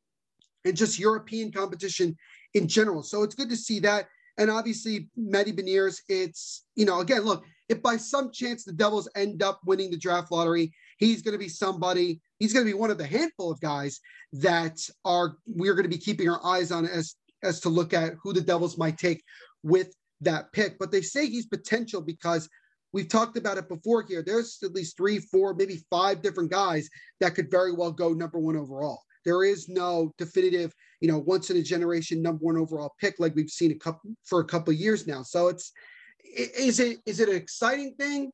and 0.65 0.75
just 0.75 0.99
European 0.99 1.51
competition 1.51 2.15
in 2.53 2.67
general. 2.67 3.03
So 3.03 3.23
it's 3.23 3.35
good 3.35 3.49
to 3.49 3.55
see 3.55 3.79
that. 3.81 4.07
And 4.37 4.49
obviously, 4.49 5.09
Matty 5.15 5.53
Beniers, 5.53 6.01
it's, 6.09 6.65
you 6.75 6.85
know, 6.85 7.01
again, 7.01 7.21
look, 7.21 7.43
if 7.69 7.81
by 7.81 7.97
some 7.97 8.31
chance 8.31 8.63
the 8.63 8.73
Devils 8.73 9.09
end 9.15 9.43
up 9.43 9.61
winning 9.65 9.91
the 9.91 9.97
draft 9.97 10.31
lottery, 10.31 10.73
he's 10.97 11.21
going 11.21 11.33
to 11.33 11.39
be 11.39 11.49
somebody, 11.49 12.19
he's 12.39 12.53
going 12.53 12.65
to 12.65 12.71
be 12.71 12.77
one 12.77 12.91
of 12.91 12.97
the 12.97 13.05
handful 13.05 13.51
of 13.51 13.61
guys 13.61 13.99
that 14.33 14.77
are, 15.05 15.37
we're 15.45 15.73
going 15.73 15.83
to 15.83 15.89
be 15.89 15.97
keeping 15.97 16.29
our 16.29 16.43
eyes 16.45 16.71
on 16.71 16.85
as, 16.85 17.15
as 17.43 17.59
to 17.61 17.69
look 17.69 17.93
at 17.93 18.13
who 18.21 18.33
the 18.33 18.41
Devils 18.41 18.77
might 18.77 18.97
take 18.97 19.23
with 19.61 19.93
that 20.25 20.51
pick. 20.51 20.77
But 20.79 20.91
they 20.91 21.01
say 21.01 21.27
he's 21.27 21.45
potential 21.45 22.01
because 22.01 22.49
we've 22.91 23.09
talked 23.09 23.37
about 23.37 23.57
it 23.57 23.69
before 23.69 24.03
here. 24.03 24.23
There's 24.25 24.59
at 24.63 24.73
least 24.73 24.97
three, 24.97 25.19
four, 25.19 25.53
maybe 25.53 25.83
five 25.89 26.21
different 26.21 26.51
guys 26.51 26.89
that 27.19 27.35
could 27.35 27.51
very 27.51 27.73
well 27.73 27.91
go 27.91 28.13
number 28.13 28.39
one 28.39 28.55
overall. 28.55 29.01
There 29.25 29.43
is 29.43 29.69
no 29.69 30.11
definitive, 30.17 30.73
you 30.99 31.07
know, 31.07 31.19
once 31.19 31.49
in 31.49 31.57
a 31.57 31.63
generation 31.63 32.21
number 32.21 32.43
one 32.43 32.57
overall 32.57 32.93
pick 32.99 33.19
like 33.19 33.35
we've 33.35 33.49
seen 33.49 33.71
a 33.71 33.75
couple 33.75 34.11
for 34.25 34.41
a 34.41 34.45
couple 34.45 34.73
years 34.73 35.07
now. 35.07 35.23
So 35.23 35.47
it's 35.47 35.71
is 36.23 36.79
it 36.79 36.97
is 37.05 37.19
it 37.19 37.29
an 37.29 37.35
exciting 37.35 37.95
thing? 37.95 38.31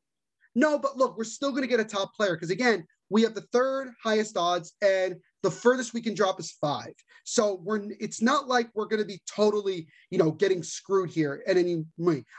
No, 0.54 0.78
but 0.78 0.96
look, 0.96 1.16
we're 1.16 1.24
still 1.24 1.50
going 1.50 1.62
to 1.62 1.68
get 1.68 1.80
a 1.80 1.84
top 1.84 2.14
player 2.14 2.34
because 2.34 2.50
again, 2.50 2.84
we 3.08 3.22
have 3.22 3.34
the 3.34 3.46
third 3.52 3.92
highest 4.02 4.36
odds, 4.36 4.74
and 4.82 5.16
the 5.42 5.50
furthest 5.50 5.94
we 5.94 6.02
can 6.02 6.14
drop 6.14 6.38
is 6.40 6.52
five. 6.60 6.92
So 7.24 7.60
we're 7.62 7.82
it's 7.98 8.20
not 8.20 8.48
like 8.48 8.70
we're 8.74 8.86
going 8.86 9.00
to 9.00 9.06
be 9.06 9.20
totally, 9.26 9.88
you 10.10 10.18
know, 10.18 10.30
getting 10.30 10.62
screwed 10.62 11.10
here 11.10 11.42
at 11.46 11.56
any. 11.56 11.84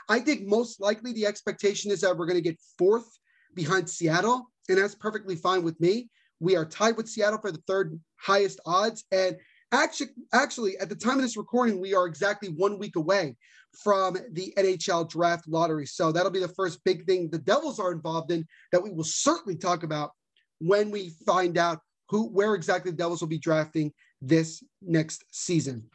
I 0.08 0.20
think 0.20 0.46
most 0.46 0.80
likely 0.80 1.12
the 1.12 1.26
expectation 1.26 1.90
is 1.90 2.00
that 2.02 2.16
we're 2.16 2.26
going 2.26 2.42
to 2.42 2.48
get 2.48 2.60
fourth 2.78 3.08
behind 3.54 3.88
Seattle, 3.88 4.50
and 4.68 4.78
that's 4.78 4.94
perfectly 4.94 5.36
fine 5.36 5.62
with 5.62 5.80
me. 5.80 6.08
We 6.40 6.56
are 6.56 6.64
tied 6.64 6.96
with 6.96 7.08
Seattle 7.08 7.40
for 7.40 7.52
the 7.52 7.62
third 7.66 7.98
highest 8.16 8.60
odds, 8.66 9.04
and 9.12 9.36
actually, 9.72 10.08
actually, 10.32 10.78
at 10.78 10.88
the 10.88 10.96
time 10.96 11.16
of 11.16 11.22
this 11.22 11.36
recording, 11.36 11.80
we 11.80 11.94
are 11.94 12.06
exactly 12.06 12.48
one 12.50 12.78
week 12.78 12.96
away 12.96 13.36
from 13.82 14.18
the 14.32 14.52
NHL 14.58 15.08
draft 15.08 15.48
lottery. 15.48 15.86
So 15.86 16.12
that'll 16.12 16.30
be 16.30 16.40
the 16.40 16.48
first 16.48 16.84
big 16.84 17.06
thing 17.06 17.30
the 17.30 17.38
Devils 17.38 17.80
are 17.80 17.92
involved 17.92 18.30
in 18.30 18.46
that 18.70 18.82
we 18.82 18.90
will 18.90 19.04
certainly 19.04 19.56
talk 19.56 19.82
about 19.82 20.10
when 20.58 20.90
we 20.90 21.14
find 21.26 21.56
out 21.56 21.80
who 22.12 22.28
where 22.28 22.54
exactly 22.54 22.90
the 22.90 22.96
Devils 22.96 23.22
will 23.22 23.28
be 23.28 23.38
drafting 23.38 23.90
this 24.20 24.62
next 24.82 25.24
season. 25.32 25.88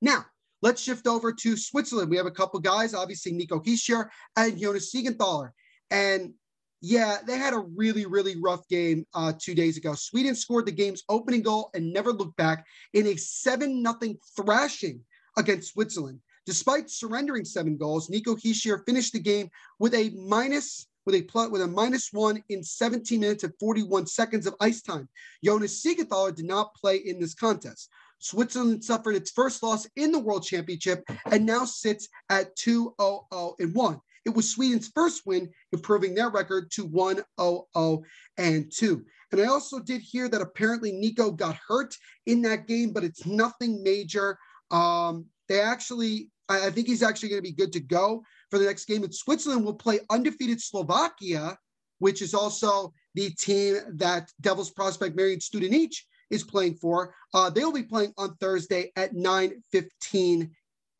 Now, 0.00 0.24
let's 0.62 0.80
shift 0.80 1.08
over 1.08 1.32
to 1.32 1.56
Switzerland. 1.56 2.08
We 2.08 2.16
have 2.16 2.26
a 2.26 2.30
couple 2.30 2.60
guys, 2.60 2.94
obviously 2.94 3.32
Nico 3.32 3.58
Hischier 3.58 4.08
and 4.36 4.56
Jonas 4.56 4.94
Siegenthaler. 4.94 5.50
And 5.90 6.34
yeah, 6.80 7.18
they 7.26 7.36
had 7.36 7.52
a 7.52 7.58
really, 7.58 8.06
really 8.06 8.40
rough 8.40 8.66
game 8.68 9.04
uh, 9.12 9.32
two 9.36 9.56
days 9.56 9.76
ago. 9.76 9.94
Sweden 9.94 10.36
scored 10.36 10.66
the 10.66 10.72
game's 10.72 11.02
opening 11.08 11.42
goal 11.42 11.70
and 11.74 11.92
never 11.92 12.12
looked 12.12 12.36
back 12.36 12.64
in 12.94 13.08
a 13.08 13.16
7 13.16 13.84
0 13.84 14.14
thrashing 14.36 15.00
against 15.36 15.72
Switzerland. 15.72 16.20
Despite 16.46 16.90
surrendering 16.90 17.44
seven 17.44 17.76
goals, 17.76 18.08
Nico 18.08 18.36
Hischier 18.36 18.84
finished 18.86 19.12
the 19.12 19.20
game 19.20 19.48
with 19.80 19.94
a 19.94 20.10
minus 20.10 20.86
with 21.06 21.14
a 21.14 21.22
plus, 21.22 21.50
with 21.50 21.62
a 21.62 21.66
minus 21.66 22.12
one 22.12 22.42
in 22.48 22.62
17 22.62 23.20
minutes 23.20 23.44
and 23.44 23.52
41 23.58 24.06
seconds 24.06 24.46
of 24.46 24.54
ice 24.60 24.82
time. 24.82 25.08
Jonas 25.44 25.82
Siegenthaler 25.82 26.34
did 26.34 26.46
not 26.46 26.74
play 26.74 26.96
in 26.96 27.18
this 27.18 27.34
contest. 27.34 27.88
Switzerland 28.18 28.84
suffered 28.84 29.16
its 29.16 29.32
first 29.32 29.62
loss 29.62 29.86
in 29.96 30.12
the 30.12 30.18
World 30.18 30.44
Championship 30.44 31.02
and 31.30 31.44
now 31.44 31.64
sits 31.64 32.08
at 32.30 32.54
2 32.56 32.94
0 33.00 33.56
and 33.58 33.74
1. 33.74 34.00
It 34.24 34.30
was 34.30 34.50
Sweden's 34.50 34.88
first 34.94 35.22
win, 35.26 35.50
improving 35.72 36.14
their 36.14 36.30
record 36.30 36.70
to 36.72 36.84
1 36.84 37.20
0 37.40 38.02
and 38.38 38.72
2. 38.72 39.04
And 39.32 39.40
I 39.40 39.46
also 39.46 39.80
did 39.80 40.02
hear 40.02 40.28
that 40.28 40.40
apparently 40.40 40.92
Nico 40.92 41.30
got 41.30 41.58
hurt 41.66 41.96
in 42.26 42.42
that 42.42 42.68
game, 42.68 42.92
but 42.92 43.02
it's 43.02 43.26
nothing 43.26 43.82
major. 43.82 44.38
Um, 44.70 45.26
they 45.48 45.60
actually, 45.60 46.30
I 46.48 46.70
think 46.70 46.86
he's 46.86 47.02
actually 47.02 47.30
going 47.30 47.42
to 47.42 47.48
be 47.48 47.56
good 47.56 47.72
to 47.72 47.80
go 47.80 48.22
for 48.52 48.58
the 48.58 48.66
next 48.66 48.84
game. 48.84 49.02
And 49.02 49.14
Switzerland 49.14 49.64
will 49.64 49.72
play 49.72 50.00
undefeated 50.10 50.60
Slovakia, 50.60 51.56
which 52.00 52.20
is 52.20 52.34
also 52.34 52.92
the 53.14 53.30
team 53.30 53.78
that 53.94 54.30
Devils 54.42 54.70
prospect 54.70 55.16
Marian 55.16 55.40
Studenic 55.40 55.94
is 56.28 56.44
playing 56.44 56.74
for. 56.74 57.14
Uh, 57.32 57.48
they 57.48 57.64
will 57.64 57.72
be 57.72 57.82
playing 57.82 58.12
on 58.18 58.36
Thursday 58.42 58.92
at 58.94 59.14
9:15 59.14 60.50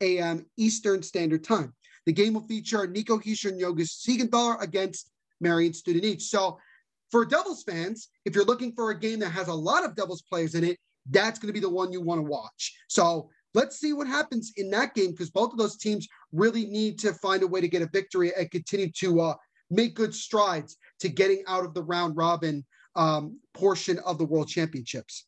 a.m. 0.01 0.45
Eastern 0.57 1.03
Standard 1.03 1.43
Time. 1.43 1.75
The 2.07 2.13
game 2.13 2.33
will 2.33 2.47
feature 2.47 2.87
Nico 2.87 3.19
Hischier 3.19 3.51
and 3.51 3.59
Jonas 3.59 4.03
Siegenthaler 4.03 4.59
against 4.59 5.11
Marian 5.39 5.73
Studenic. 5.73 6.23
So, 6.23 6.57
for 7.11 7.23
Devils 7.23 7.61
fans, 7.61 8.09
if 8.25 8.33
you're 8.33 8.45
looking 8.45 8.73
for 8.73 8.89
a 8.89 8.99
game 8.99 9.19
that 9.19 9.29
has 9.29 9.47
a 9.47 9.53
lot 9.53 9.85
of 9.85 9.95
Devils 9.95 10.23
players 10.23 10.55
in 10.55 10.63
it, 10.63 10.79
that's 11.11 11.37
going 11.37 11.49
to 11.49 11.53
be 11.53 11.59
the 11.59 11.69
one 11.69 11.91
you 11.91 12.01
want 12.01 12.17
to 12.17 12.23
watch. 12.23 12.75
So 12.87 13.29
Let's 13.53 13.79
see 13.79 13.93
what 13.93 14.07
happens 14.07 14.51
in 14.57 14.69
that 14.71 14.95
game 14.95 15.11
because 15.11 15.29
both 15.29 15.51
of 15.51 15.57
those 15.57 15.77
teams 15.77 16.07
really 16.31 16.65
need 16.65 16.97
to 16.99 17.13
find 17.13 17.43
a 17.43 17.47
way 17.47 17.61
to 17.61 17.67
get 17.67 17.83
a 17.83 17.89
victory 17.91 18.31
and 18.35 18.49
continue 18.49 18.91
to 18.99 19.21
uh, 19.21 19.35
make 19.69 19.95
good 19.95 20.13
strides 20.13 20.77
to 20.99 21.09
getting 21.09 21.43
out 21.47 21.65
of 21.65 21.73
the 21.73 21.83
round 21.83 22.17
robin 22.17 22.65
um, 22.95 23.39
portion 23.53 23.99
of 23.99 24.17
the 24.17 24.25
World 24.25 24.47
Championships. 24.47 25.25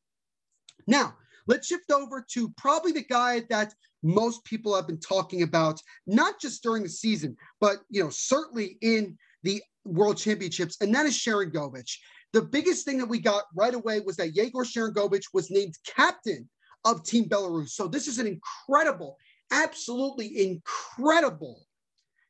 Now, 0.87 1.15
let's 1.47 1.67
shift 1.67 1.91
over 1.91 2.25
to 2.31 2.49
probably 2.57 2.91
the 2.91 3.03
guy 3.03 3.41
that 3.49 3.73
most 4.03 4.43
people 4.43 4.75
have 4.75 4.87
been 4.87 4.99
talking 4.99 5.41
about, 5.41 5.81
not 6.05 6.39
just 6.39 6.61
during 6.61 6.83
the 6.83 6.89
season, 6.89 7.35
but 7.59 7.77
you 7.89 8.03
know, 8.03 8.09
certainly 8.09 8.77
in 8.81 9.17
the 9.43 9.61
World 9.83 10.17
Championships, 10.17 10.77
and 10.81 10.93
that 10.93 11.05
is 11.05 11.13
Sharangovich. 11.13 11.97
The 12.33 12.41
biggest 12.41 12.85
thing 12.85 12.97
that 12.97 13.05
we 13.05 13.19
got 13.19 13.45
right 13.55 13.73
away 13.73 14.01
was 14.01 14.17
that 14.17 14.35
Yegor 14.35 14.65
Sharangovich 14.65 15.25
was 15.33 15.49
named 15.49 15.75
captain 15.85 16.49
of 16.85 17.03
Team 17.03 17.25
Belarus. 17.25 17.69
So 17.69 17.87
this 17.87 18.07
is 18.07 18.19
an 18.19 18.27
incredible, 18.27 19.17
absolutely 19.51 20.49
incredible, 20.49 21.65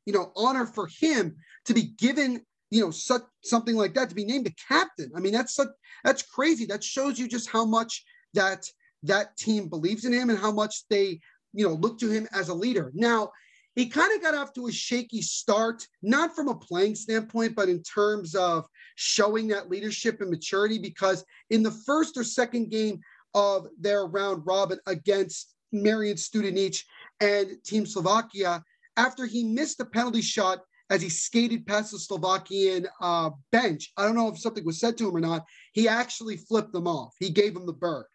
you 0.06 0.14
know, 0.14 0.32
honor 0.36 0.66
for 0.66 0.88
him 1.00 1.36
to 1.66 1.74
be 1.74 1.84
given, 1.98 2.42
you 2.72 2.82
know, 2.82 2.92
such 2.92 3.22
something 3.44 3.76
like 3.76 3.94
that 3.94 4.10
to 4.10 4.16
be 4.16 4.26
named 4.26 4.46
the 4.46 4.56
captain. 4.68 5.12
I 5.16 5.20
mean, 5.20 5.34
that's 5.34 5.54
such, 5.54 5.68
that's 6.04 6.24
crazy. 6.24 6.66
That 6.66 6.84
shows 6.84 7.20
you 7.20 7.28
just 7.28 7.50
how 7.50 7.66
much 7.66 8.04
that 8.34 8.68
that 9.04 9.38
team 9.38 9.68
believes 9.68 10.06
in 10.06 10.14
him 10.14 10.30
and 10.30 10.40
how 10.40 10.52
much 10.52 10.88
they, 10.90 11.20
you 11.54 11.68
know, 11.68 11.76
look 11.76 12.00
to 12.00 12.10
him 12.10 12.28
as 12.34 12.50
a 12.50 12.54
leader. 12.54 12.92
Now, 12.96 13.32
he 13.76 13.88
kind 13.88 14.16
of 14.16 14.22
got 14.22 14.36
off 14.36 14.54
to 14.54 14.68
a 14.68 14.72
shaky 14.72 15.22
start, 15.22 15.86
not 16.02 16.34
from 16.34 16.48
a 16.48 16.56
playing 16.56 16.96
standpoint, 16.96 17.56
but 17.56 17.68
in 17.68 17.84
terms 17.84 18.34
of 18.34 18.66
showing 18.96 19.50
that 19.50 19.70
leadership 19.70 20.22
and 20.22 20.30
maturity. 20.30 20.80
Because 20.80 21.26
in 21.50 21.62
the 21.62 21.72
first 21.72 22.16
or 22.16 22.24
second 22.24 22.72
game 22.72 23.02
of 23.36 23.68
their 23.80 24.08
round 24.08 24.42
robin 24.46 24.80
against 24.88 25.56
Marian 25.72 26.18
Studenic 26.18 26.82
and 27.20 27.52
Team 27.64 27.86
Slovakia, 27.86 28.64
after 28.98 29.26
he 29.26 29.44
missed 29.44 29.80
a 29.80 29.86
penalty 29.86 30.22
shot 30.22 30.60
as 30.90 31.02
he 31.02 31.10
skated 31.10 31.66
past 31.66 31.92
the 31.92 32.00
Slovakian 32.00 32.88
uh, 33.02 33.32
bench, 33.52 33.92
I 33.98 34.04
don't 34.04 34.16
know 34.16 34.30
if 34.30 34.40
something 34.40 34.66
was 34.66 34.80
said 34.80 34.98
to 34.98 35.10
him 35.10 35.16
or 35.16 35.20
not. 35.20 35.46
He 35.74 35.88
actually 35.88 36.38
flipped 36.38 36.74
them 36.74 36.88
off. 36.88 37.14
He 37.20 37.30
gave 37.30 37.56
him 37.56 37.66
the 37.66 37.74
bird. 37.74 38.06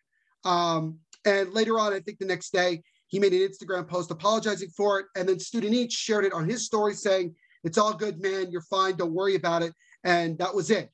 Um, 0.45 0.99
and 1.25 1.53
later 1.53 1.79
on, 1.79 1.93
I 1.93 2.01
think 2.01 2.19
the 2.19 2.27
next 2.27 2.53
day, 2.53 2.83
he 3.09 3.19
made 3.19 3.33
an 3.33 3.41
Instagram 3.41 3.89
post 3.89 4.11
apologizing 4.11 4.71
for 4.71 5.01
it. 5.01 5.07
And 5.17 5.29
then 5.29 5.37
Studenic 5.37 5.91
shared 5.91 6.25
it 6.25 6.33
on 6.33 6.49
his 6.49 6.65
story 6.65 6.95
saying, 6.95 7.35
It's 7.65 7.77
all 7.77 7.93
good, 7.93 8.23
man. 8.23 8.51
You're 8.51 8.63
fine. 8.63 8.97
Don't 8.97 9.13
worry 9.13 9.35
about 9.35 9.63
it. 9.63 9.75
And 10.05 10.39
that 10.39 10.55
was 10.55 10.71
it. 10.71 10.91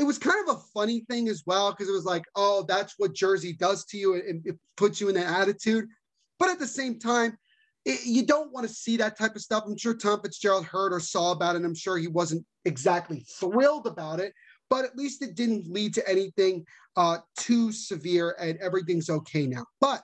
It 0.00 0.04
was 0.04 0.18
kind 0.18 0.48
of 0.48 0.56
a 0.56 0.60
funny 0.74 1.04
thing 1.08 1.28
as 1.28 1.44
well, 1.46 1.70
because 1.70 1.88
it 1.88 1.92
was 1.92 2.04
like, 2.04 2.24
Oh, 2.34 2.64
that's 2.66 2.94
what 2.98 3.14
Jersey 3.14 3.52
does 3.52 3.84
to 3.86 3.98
you. 3.98 4.14
And 4.14 4.44
it 4.44 4.58
puts 4.76 5.00
you 5.00 5.08
in 5.08 5.14
that 5.14 5.40
attitude. 5.40 5.86
But 6.38 6.50
at 6.50 6.58
the 6.58 6.66
same 6.66 6.98
time, 6.98 7.36
it, 7.84 8.04
you 8.04 8.26
don't 8.26 8.52
want 8.52 8.66
to 8.66 8.74
see 8.74 8.96
that 8.96 9.18
type 9.18 9.36
of 9.36 9.42
stuff. 9.42 9.64
I'm 9.66 9.76
sure 9.76 9.94
Tom 9.94 10.20
Fitzgerald 10.22 10.66
heard 10.66 10.92
or 10.92 11.00
saw 11.00 11.32
about 11.32 11.56
it. 11.56 11.64
I'm 11.64 11.74
sure 11.74 11.96
he 11.96 12.08
wasn't 12.08 12.44
exactly 12.64 13.24
thrilled 13.38 13.86
about 13.86 14.20
it, 14.20 14.32
but 14.68 14.84
at 14.84 14.96
least 14.96 15.22
it 15.22 15.34
didn't 15.34 15.70
lead 15.70 15.94
to 15.94 16.08
anything 16.08 16.64
uh, 16.96 17.18
too 17.38 17.72
severe 17.72 18.36
and 18.40 18.58
everything's 18.58 19.08
okay 19.08 19.46
now. 19.46 19.64
But 19.80 20.02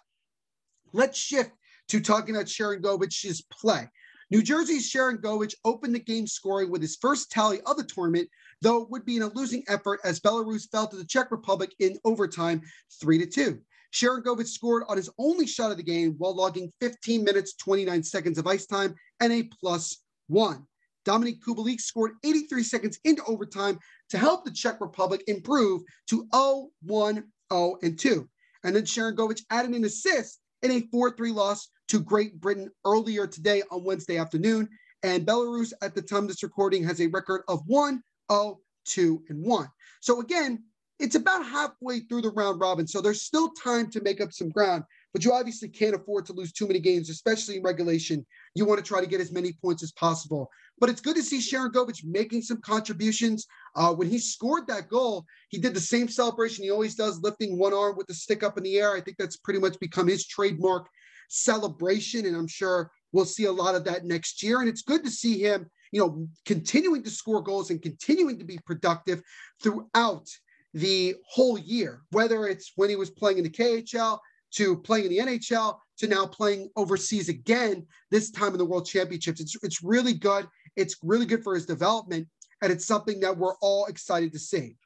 Let's 0.96 1.18
shift 1.18 1.50
to 1.88 2.00
talking 2.00 2.34
about 2.34 2.46
Sharangovich's 2.46 3.42
play. 3.52 3.86
New 4.30 4.42
Jersey's 4.42 4.90
Sharangovich 4.90 5.54
opened 5.62 5.94
the 5.94 6.00
game 6.00 6.26
scoring 6.26 6.70
with 6.70 6.80
his 6.80 6.96
first 6.96 7.30
tally 7.30 7.60
of 7.66 7.76
the 7.76 7.84
tournament, 7.84 8.30
though 8.62 8.82
it 8.82 8.90
would 8.90 9.04
be 9.04 9.16
in 9.16 9.22
a 9.22 9.28
losing 9.28 9.62
effort 9.68 10.00
as 10.04 10.20
Belarus 10.20 10.70
fell 10.70 10.86
to 10.86 10.96
the 10.96 11.04
Czech 11.04 11.30
Republic 11.30 11.74
in 11.78 11.98
overtime 12.04 12.62
3 13.00 13.18
to 13.18 13.26
2. 13.26 13.60
Sharangovich 13.92 14.48
scored 14.48 14.84
on 14.88 14.96
his 14.96 15.10
only 15.18 15.46
shot 15.46 15.70
of 15.70 15.76
the 15.76 15.82
game 15.82 16.14
while 16.18 16.34
logging 16.34 16.72
15 16.80 17.24
minutes, 17.24 17.54
29 17.56 18.02
seconds 18.02 18.38
of 18.38 18.46
ice 18.46 18.66
time 18.66 18.94
and 19.20 19.32
a 19.32 19.48
plus 19.60 20.02
one. 20.28 20.66
Dominik 21.06 21.40
Kubalik 21.40 21.80
scored 21.80 22.12
83 22.24 22.62
seconds 22.64 22.98
into 23.04 23.22
overtime 23.24 23.78
to 24.10 24.18
help 24.18 24.44
the 24.44 24.50
Czech 24.50 24.80
Republic 24.80 25.22
improve 25.28 25.82
to 26.08 26.28
0 26.34 26.70
1 26.82 27.24
0 27.52 27.78
and 27.82 27.98
2. 27.98 28.28
And 28.64 28.74
then 28.74 28.82
Sharangovich 28.82 29.42
added 29.50 29.70
an 29.72 29.84
assist 29.84 30.40
in 30.62 30.72
a 30.72 30.80
4 30.90 31.12
3 31.12 31.30
loss 31.30 31.68
to 31.88 32.00
Great 32.00 32.40
Britain 32.40 32.70
earlier 32.84 33.26
today 33.26 33.62
on 33.70 33.84
Wednesday 33.84 34.18
afternoon. 34.18 34.68
And 35.02 35.24
Belarus, 35.24 35.72
at 35.82 35.94
the 35.94 36.02
time 36.02 36.24
of 36.24 36.28
this 36.28 36.42
recording, 36.42 36.82
has 36.84 37.00
a 37.00 37.06
record 37.06 37.42
of 37.46 37.62
1 37.66 38.02
0 38.30 38.60
2 38.86 39.24
and 39.28 39.44
1. 39.44 39.68
So 40.00 40.20
again, 40.20 40.62
it's 40.98 41.14
about 41.14 41.44
halfway 41.44 42.00
through 42.00 42.22
the 42.22 42.30
round 42.30 42.60
robin. 42.60 42.86
So 42.86 43.00
there's 43.00 43.22
still 43.22 43.50
time 43.50 43.90
to 43.90 44.00
make 44.00 44.20
up 44.20 44.32
some 44.32 44.48
ground, 44.48 44.84
but 45.12 45.24
you 45.24 45.32
obviously 45.32 45.68
can't 45.68 45.94
afford 45.94 46.24
to 46.26 46.32
lose 46.32 46.52
too 46.52 46.66
many 46.66 46.80
games, 46.80 47.10
especially 47.10 47.56
in 47.56 47.62
regulation. 47.62 48.24
You 48.54 48.64
want 48.64 48.78
to 48.78 48.86
try 48.86 49.00
to 49.00 49.06
get 49.06 49.20
as 49.20 49.32
many 49.32 49.52
points 49.52 49.82
as 49.82 49.92
possible. 49.92 50.48
But 50.78 50.88
it's 50.88 51.00
good 51.00 51.16
to 51.16 51.22
see 51.22 51.38
Sharangovich 51.38 52.04
making 52.04 52.42
some 52.42 52.60
contributions. 52.60 53.46
Uh, 53.74 53.92
when 53.94 54.08
he 54.08 54.18
scored 54.18 54.66
that 54.68 54.88
goal, 54.88 55.24
he 55.50 55.58
did 55.58 55.74
the 55.74 55.80
same 55.80 56.08
celebration 56.08 56.64
he 56.64 56.70
always 56.70 56.94
does, 56.94 57.20
lifting 57.20 57.58
one 57.58 57.74
arm 57.74 57.96
with 57.96 58.06
the 58.06 58.14
stick 58.14 58.42
up 58.42 58.56
in 58.56 58.64
the 58.64 58.78
air. 58.78 58.94
I 58.94 59.00
think 59.00 59.18
that's 59.18 59.36
pretty 59.36 59.60
much 59.60 59.78
become 59.80 60.06
his 60.06 60.26
trademark 60.26 60.88
celebration. 61.28 62.26
And 62.26 62.36
I'm 62.36 62.48
sure 62.48 62.90
we'll 63.12 63.24
see 63.24 63.44
a 63.44 63.52
lot 63.52 63.74
of 63.74 63.84
that 63.84 64.04
next 64.04 64.42
year. 64.42 64.60
And 64.60 64.68
it's 64.68 64.82
good 64.82 65.04
to 65.04 65.10
see 65.10 65.40
him, 65.40 65.70
you 65.92 66.00
know, 66.00 66.28
continuing 66.44 67.02
to 67.02 67.10
score 67.10 67.42
goals 67.42 67.70
and 67.70 67.82
continuing 67.82 68.38
to 68.38 68.44
be 68.44 68.58
productive 68.66 69.22
throughout 69.62 70.28
the 70.74 71.14
whole 71.26 71.58
year, 71.58 72.02
whether 72.10 72.46
it's 72.46 72.72
when 72.76 72.90
he 72.90 72.96
was 72.96 73.10
playing 73.10 73.38
in 73.38 73.44
the 73.44 73.50
KHL 73.50 74.18
to 74.52 74.76
playing 74.76 75.06
in 75.06 75.10
the 75.10 75.18
NHL 75.18 75.78
to 75.98 76.06
now 76.06 76.26
playing 76.26 76.68
overseas 76.76 77.28
again, 77.28 77.86
this 78.10 78.30
time 78.30 78.52
in 78.52 78.58
the 78.58 78.64
World 78.64 78.86
Championships. 78.86 79.40
It's, 79.40 79.56
it's 79.62 79.82
really 79.82 80.14
good. 80.14 80.46
It's 80.76 80.96
really 81.02 81.26
good 81.26 81.42
for 81.42 81.54
his 81.54 81.66
development, 81.66 82.28
and 82.62 82.70
it's 82.70 82.86
something 82.86 83.20
that 83.20 83.36
we're 83.36 83.56
all 83.56 83.86
excited 83.86 84.32
to 84.32 84.38
see. 84.38 84.76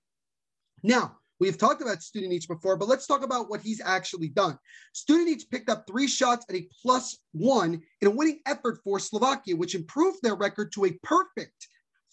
Now, 0.83 1.17
we've 1.41 1.59
talked 1.59 1.83
about 1.83 1.99
Studenic 1.99 2.47
before, 2.47 2.77
but 2.77 2.89
let's 2.89 3.07
talk 3.07 3.25
about 3.25 3.51
what 3.51 3.61
he's 3.61 3.81
actually 3.81 4.29
done. 4.29 4.59
Studenic 4.95 5.51
picked 5.51 5.71
up 5.71 5.85
three 5.87 6.07
shots 6.07 6.47
at 6.49 6.55
a 6.55 6.69
plus 6.83 7.19
one 7.33 7.83
in 8.01 8.09
a 8.09 8.11
winning 8.11 8.41
effort 8.47 8.79
for 8.85 9.01
Slovakia, 9.01 9.57
which 9.57 9.75
improved 9.75 10.19
their 10.23 10.37
record 10.37 10.71
to 10.73 10.85
a 10.85 10.99
perfect 11.03 11.69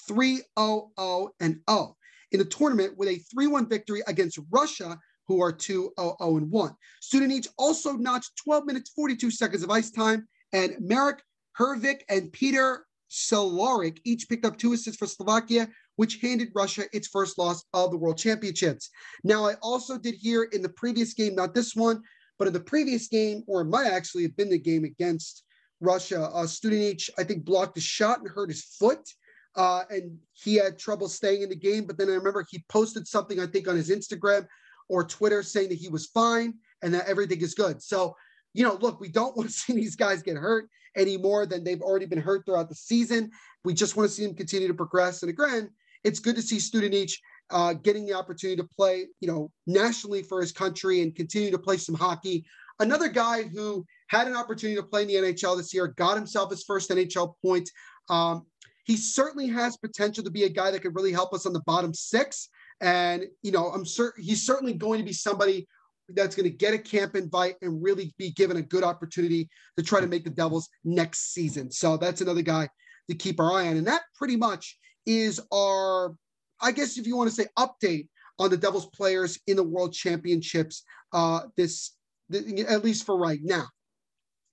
3 0.07 0.41
0 0.57 0.91
0 0.97 1.29
and 1.39 1.59
0 1.69 1.95
in 2.31 2.39
the 2.39 2.45
tournament 2.45 2.97
with 2.97 3.09
a 3.09 3.17
3 3.35 3.47
1 3.47 3.69
victory 3.69 4.01
against 4.07 4.39
Russia, 4.49 4.97
who 5.27 5.41
are 5.41 5.51
2 5.51 5.91
0 5.99 6.15
0 6.19 6.37
and 6.37 6.49
1. 6.49 6.75
Studenic 7.03 7.47
also 7.57 7.93
notched 7.93 8.31
12 8.43 8.65
minutes, 8.65 8.91
42 8.95 9.29
seconds 9.31 9.63
of 9.63 9.69
ice 9.69 9.91
time, 9.91 10.27
and 10.53 10.75
Marek 10.79 11.21
Hrivik 11.59 12.01
and 12.09 12.31
Peter 12.31 12.85
Cehlarik 13.09 13.99
each 14.03 14.27
picked 14.29 14.45
up 14.45 14.57
two 14.57 14.73
assists 14.73 14.97
for 14.97 15.07
Slovakia, 15.07 15.69
which 15.97 16.19
handed 16.21 16.49
Russia 16.55 16.85
its 16.93 17.07
first 17.07 17.37
loss 17.37 17.63
of 17.73 17.91
the 17.91 17.97
World 17.97 18.17
Championships. 18.17 18.89
Now, 19.23 19.45
I 19.45 19.55
also 19.61 19.97
did 19.97 20.15
hear 20.15 20.43
in 20.43 20.61
the 20.61 20.69
previous 20.69 21.13
game, 21.13 21.35
not 21.35 21.53
this 21.53 21.75
one, 21.75 22.01
but 22.39 22.47
in 22.47 22.53
the 22.53 22.59
previous 22.59 23.07
game, 23.07 23.43
or 23.47 23.61
it 23.61 23.65
might 23.65 23.91
actually 23.91 24.23
have 24.23 24.37
been 24.37 24.49
the 24.49 24.59
game 24.59 24.85
against 24.85 25.43
Russia, 25.81 26.23
uh, 26.33 26.43
Studenic, 26.43 27.09
I 27.17 27.23
think, 27.23 27.45
blocked 27.45 27.77
a 27.77 27.81
shot 27.81 28.19
and 28.19 28.29
hurt 28.29 28.49
his 28.49 28.63
foot. 28.63 29.07
Uh, 29.55 29.83
and 29.89 30.17
he 30.33 30.55
had 30.55 30.77
trouble 30.77 31.09
staying 31.09 31.41
in 31.41 31.49
the 31.49 31.55
game. 31.55 31.85
But 31.85 31.97
then 31.97 32.09
I 32.09 32.13
remember 32.13 32.45
he 32.49 32.63
posted 32.69 33.07
something, 33.07 33.39
I 33.39 33.47
think, 33.47 33.67
on 33.67 33.75
his 33.75 33.89
Instagram 33.89 34.47
or 34.87 35.03
Twitter 35.03 35.41
saying 35.41 35.69
that 35.69 35.79
he 35.79 35.89
was 35.89 36.05
fine 36.07 36.53
and 36.83 36.93
that 36.93 37.07
everything 37.07 37.41
is 37.41 37.55
good. 37.55 37.81
So, 37.81 38.15
you 38.53 38.63
know, 38.63 38.77
look, 38.79 38.99
we 38.99 39.09
don't 39.09 39.35
want 39.37 39.49
to 39.49 39.55
see 39.55 39.73
these 39.73 39.95
guys 39.95 40.21
get 40.21 40.37
hurt 40.37 40.69
any 40.95 41.17
more 41.17 41.45
than 41.45 41.63
they've 41.63 41.81
already 41.81 42.05
been 42.05 42.21
hurt 42.21 42.45
throughout 42.45 42.69
the 42.69 42.75
season. 42.75 43.31
We 43.63 43.73
just 43.73 43.95
want 43.95 44.09
to 44.09 44.15
see 44.15 44.25
them 44.25 44.35
continue 44.35 44.67
to 44.67 44.73
progress. 44.73 45.23
And 45.23 45.29
again, 45.29 45.69
it's 46.03 46.19
good 46.19 46.35
to 46.35 46.41
see 46.41 46.57
Studenic 46.57 47.13
uh, 47.49 47.73
getting 47.73 48.05
the 48.05 48.13
opportunity 48.13 48.61
to 48.61 48.67
play, 48.67 49.07
you 49.19 49.27
know, 49.27 49.51
nationally 49.65 50.23
for 50.23 50.41
his 50.41 50.51
country 50.51 51.01
and 51.01 51.15
continue 51.15 51.51
to 51.51 51.59
play 51.59 51.77
some 51.77 51.95
hockey. 51.95 52.45
Another 52.79 53.07
guy 53.07 53.43
who 53.43 53.85
had 54.09 54.27
an 54.27 54.35
opportunity 54.35 54.79
to 54.79 54.85
play 54.85 55.01
in 55.01 55.07
the 55.07 55.15
NHL 55.15 55.57
this 55.57 55.73
year, 55.73 55.87
got 55.87 56.15
himself 56.15 56.51
his 56.51 56.63
first 56.63 56.89
NHL 56.89 57.33
point. 57.43 57.69
Um, 58.09 58.45
he 58.85 58.95
certainly 58.95 59.47
has 59.47 59.77
potential 59.77 60.23
to 60.23 60.31
be 60.31 60.43
a 60.43 60.49
guy 60.49 60.71
that 60.71 60.81
could 60.81 60.95
really 60.95 61.11
help 61.11 61.33
us 61.33 61.45
on 61.45 61.53
the 61.53 61.61
bottom 61.65 61.93
six. 61.93 62.49
And, 62.79 63.25
you 63.41 63.51
know, 63.51 63.67
I'm 63.69 63.85
certain 63.85 64.23
he's 64.23 64.45
certainly 64.45 64.73
going 64.73 64.99
to 64.99 65.05
be 65.05 65.13
somebody 65.13 65.67
that's 66.09 66.35
going 66.35 66.49
to 66.49 66.55
get 66.55 66.73
a 66.73 66.77
camp 66.77 67.15
invite 67.15 67.55
and 67.61 67.83
really 67.83 68.13
be 68.17 68.31
given 68.31 68.57
a 68.57 68.61
good 68.61 68.83
opportunity 68.83 69.49
to 69.77 69.83
try 69.83 69.99
to 69.99 70.07
make 70.07 70.23
the 70.23 70.29
Devils 70.29 70.69
next 70.85 71.33
season. 71.33 71.69
So 71.71 71.97
that's 71.97 72.21
another 72.21 72.41
guy 72.41 72.69
to 73.09 73.15
keep 73.15 73.39
our 73.39 73.51
eye 73.51 73.67
on. 73.67 73.77
And 73.77 73.87
that 73.87 74.03
pretty 74.15 74.37
much 74.37 74.77
is 75.07 75.41
our, 75.51 76.15
I 76.61 76.71
guess, 76.71 76.97
if 76.97 77.07
you 77.07 77.17
want 77.17 77.29
to 77.29 77.35
say 77.35 77.47
update 77.57 78.07
on 78.37 78.51
the 78.51 78.57
Devils 78.57 78.85
players 78.87 79.39
in 79.47 79.55
the 79.55 79.63
World 79.63 79.93
Championships, 79.93 80.83
uh, 81.13 81.41
this, 81.55 81.95
the, 82.29 82.65
at 82.67 82.83
least 82.83 83.05
for 83.05 83.17
right 83.17 83.39
now. 83.41 83.65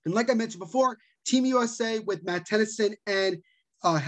And 0.05 0.15
like 0.15 0.31
I 0.31 0.33
mentioned 0.33 0.61
before, 0.61 0.97
Team 1.25 1.45
USA 1.45 1.99
with 1.99 2.23
Matt 2.23 2.45
Tennyson 2.45 2.95
and 3.05 3.37
uh, 3.83 3.99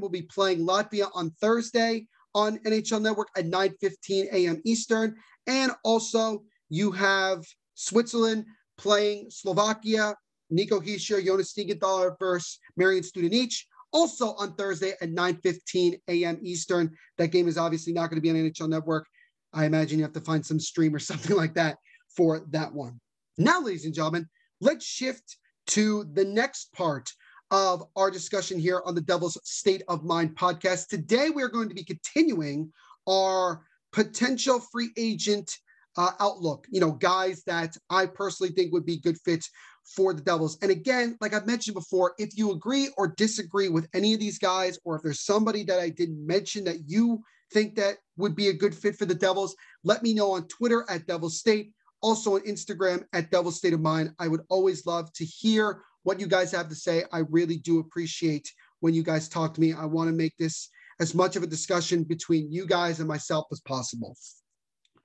will 0.00 0.08
be 0.08 0.22
playing 0.22 0.60
Latvia 0.60 1.10
on 1.14 1.30
Thursday 1.40 2.06
on 2.34 2.58
NHL 2.58 3.02
Network 3.02 3.28
at 3.36 3.46
9:15 3.46 4.32
a.m. 4.32 4.62
Eastern, 4.64 5.16
and 5.46 5.72
also 5.84 6.42
you 6.68 6.92
have 6.92 7.44
Switzerland 7.74 8.44
playing 8.76 9.30
Slovakia, 9.30 10.14
Nico 10.50 10.80
Hischier, 10.80 11.24
Jonas 11.24 11.52
Siegenthaler 11.52 12.16
versus 12.18 12.58
Marian 12.76 13.02
Studenic. 13.02 13.54
Also 13.92 14.34
on 14.34 14.54
Thursday 14.54 14.92
at 15.00 15.10
9:15 15.10 16.00
a.m. 16.08 16.38
Eastern. 16.42 16.94
That 17.16 17.28
game 17.28 17.48
is 17.48 17.58
obviously 17.58 17.92
not 17.92 18.10
going 18.10 18.16
to 18.16 18.20
be 18.20 18.30
on 18.30 18.36
NHL 18.36 18.68
Network. 18.68 19.06
I 19.52 19.64
imagine 19.64 19.98
you 19.98 20.04
have 20.04 20.12
to 20.12 20.20
find 20.20 20.44
some 20.44 20.60
stream 20.60 20.94
or 20.94 20.98
something 20.98 21.36
like 21.36 21.54
that 21.54 21.78
for 22.16 22.46
that 22.50 22.72
one. 22.72 23.00
Now, 23.38 23.60
ladies 23.60 23.84
and 23.84 23.94
gentlemen, 23.94 24.28
let's 24.60 24.84
shift 24.84 25.36
to 25.68 26.04
the 26.12 26.24
next 26.24 26.72
part 26.72 27.10
of 27.50 27.84
our 27.96 28.10
discussion 28.10 28.58
here 28.58 28.82
on 28.84 28.94
the 28.94 29.00
Devil's 29.00 29.38
State 29.44 29.82
of 29.88 30.04
Mind 30.04 30.36
podcast. 30.36 30.88
Today, 30.88 31.30
we're 31.30 31.48
going 31.48 31.68
to 31.68 31.74
be 31.74 31.84
continuing 31.84 32.72
our 33.08 33.64
potential 33.92 34.60
free 34.60 34.90
agent 34.98 35.56
uh, 35.98 36.12
outlook. 36.20 36.66
You 36.70 36.80
know, 36.80 36.92
guys 36.92 37.42
that 37.44 37.76
I 37.90 38.06
personally 38.06 38.52
think 38.52 38.72
would 38.72 38.86
be 38.86 38.98
good 38.98 39.18
fits 39.20 39.50
for 39.84 40.14
the 40.14 40.22
Devils. 40.22 40.56
And 40.62 40.70
again, 40.70 41.18
like 41.20 41.34
I've 41.34 41.46
mentioned 41.46 41.74
before, 41.74 42.14
if 42.18 42.38
you 42.38 42.52
agree 42.52 42.90
or 42.96 43.08
disagree 43.08 43.68
with 43.68 43.88
any 43.92 44.14
of 44.14 44.20
these 44.20 44.38
guys, 44.38 44.78
or 44.84 44.96
if 44.96 45.02
there's 45.02 45.24
somebody 45.24 45.64
that 45.64 45.80
I 45.80 45.90
didn't 45.90 46.24
mention 46.24 46.64
that 46.64 46.88
you 46.88 47.22
think 47.52 47.74
that 47.74 47.96
would 48.16 48.36
be 48.36 48.48
a 48.48 48.52
good 48.52 48.74
fit 48.74 48.96
for 48.96 49.06
the 49.06 49.14
Devils, 49.14 49.56
let 49.82 50.02
me 50.02 50.14
know 50.14 50.32
on 50.32 50.46
Twitter 50.46 50.86
at 50.88 51.06
Devil 51.06 51.30
State, 51.30 51.72
also 52.00 52.36
on 52.36 52.42
Instagram 52.42 53.04
at 53.12 53.30
Devil 53.30 53.50
State 53.50 53.72
of 53.72 53.80
Mind. 53.80 54.12
I 54.18 54.28
would 54.28 54.42
always 54.48 54.86
love 54.86 55.12
to 55.14 55.24
hear 55.24 55.82
what 56.04 56.20
you 56.20 56.26
guys 56.26 56.52
have 56.52 56.68
to 56.68 56.74
say. 56.74 57.04
I 57.12 57.20
really 57.30 57.56
do 57.56 57.80
appreciate 57.80 58.52
when 58.80 58.94
you 58.94 59.02
guys 59.02 59.28
talk 59.28 59.54
to 59.54 59.60
me. 59.60 59.72
I 59.72 59.86
want 59.86 60.08
to 60.08 60.14
make 60.14 60.36
this 60.38 60.68
as 61.00 61.14
much 61.14 61.34
of 61.34 61.42
a 61.42 61.46
discussion 61.46 62.04
between 62.04 62.52
you 62.52 62.66
guys 62.66 63.00
and 63.00 63.08
myself 63.08 63.46
as 63.50 63.60
possible. 63.60 64.16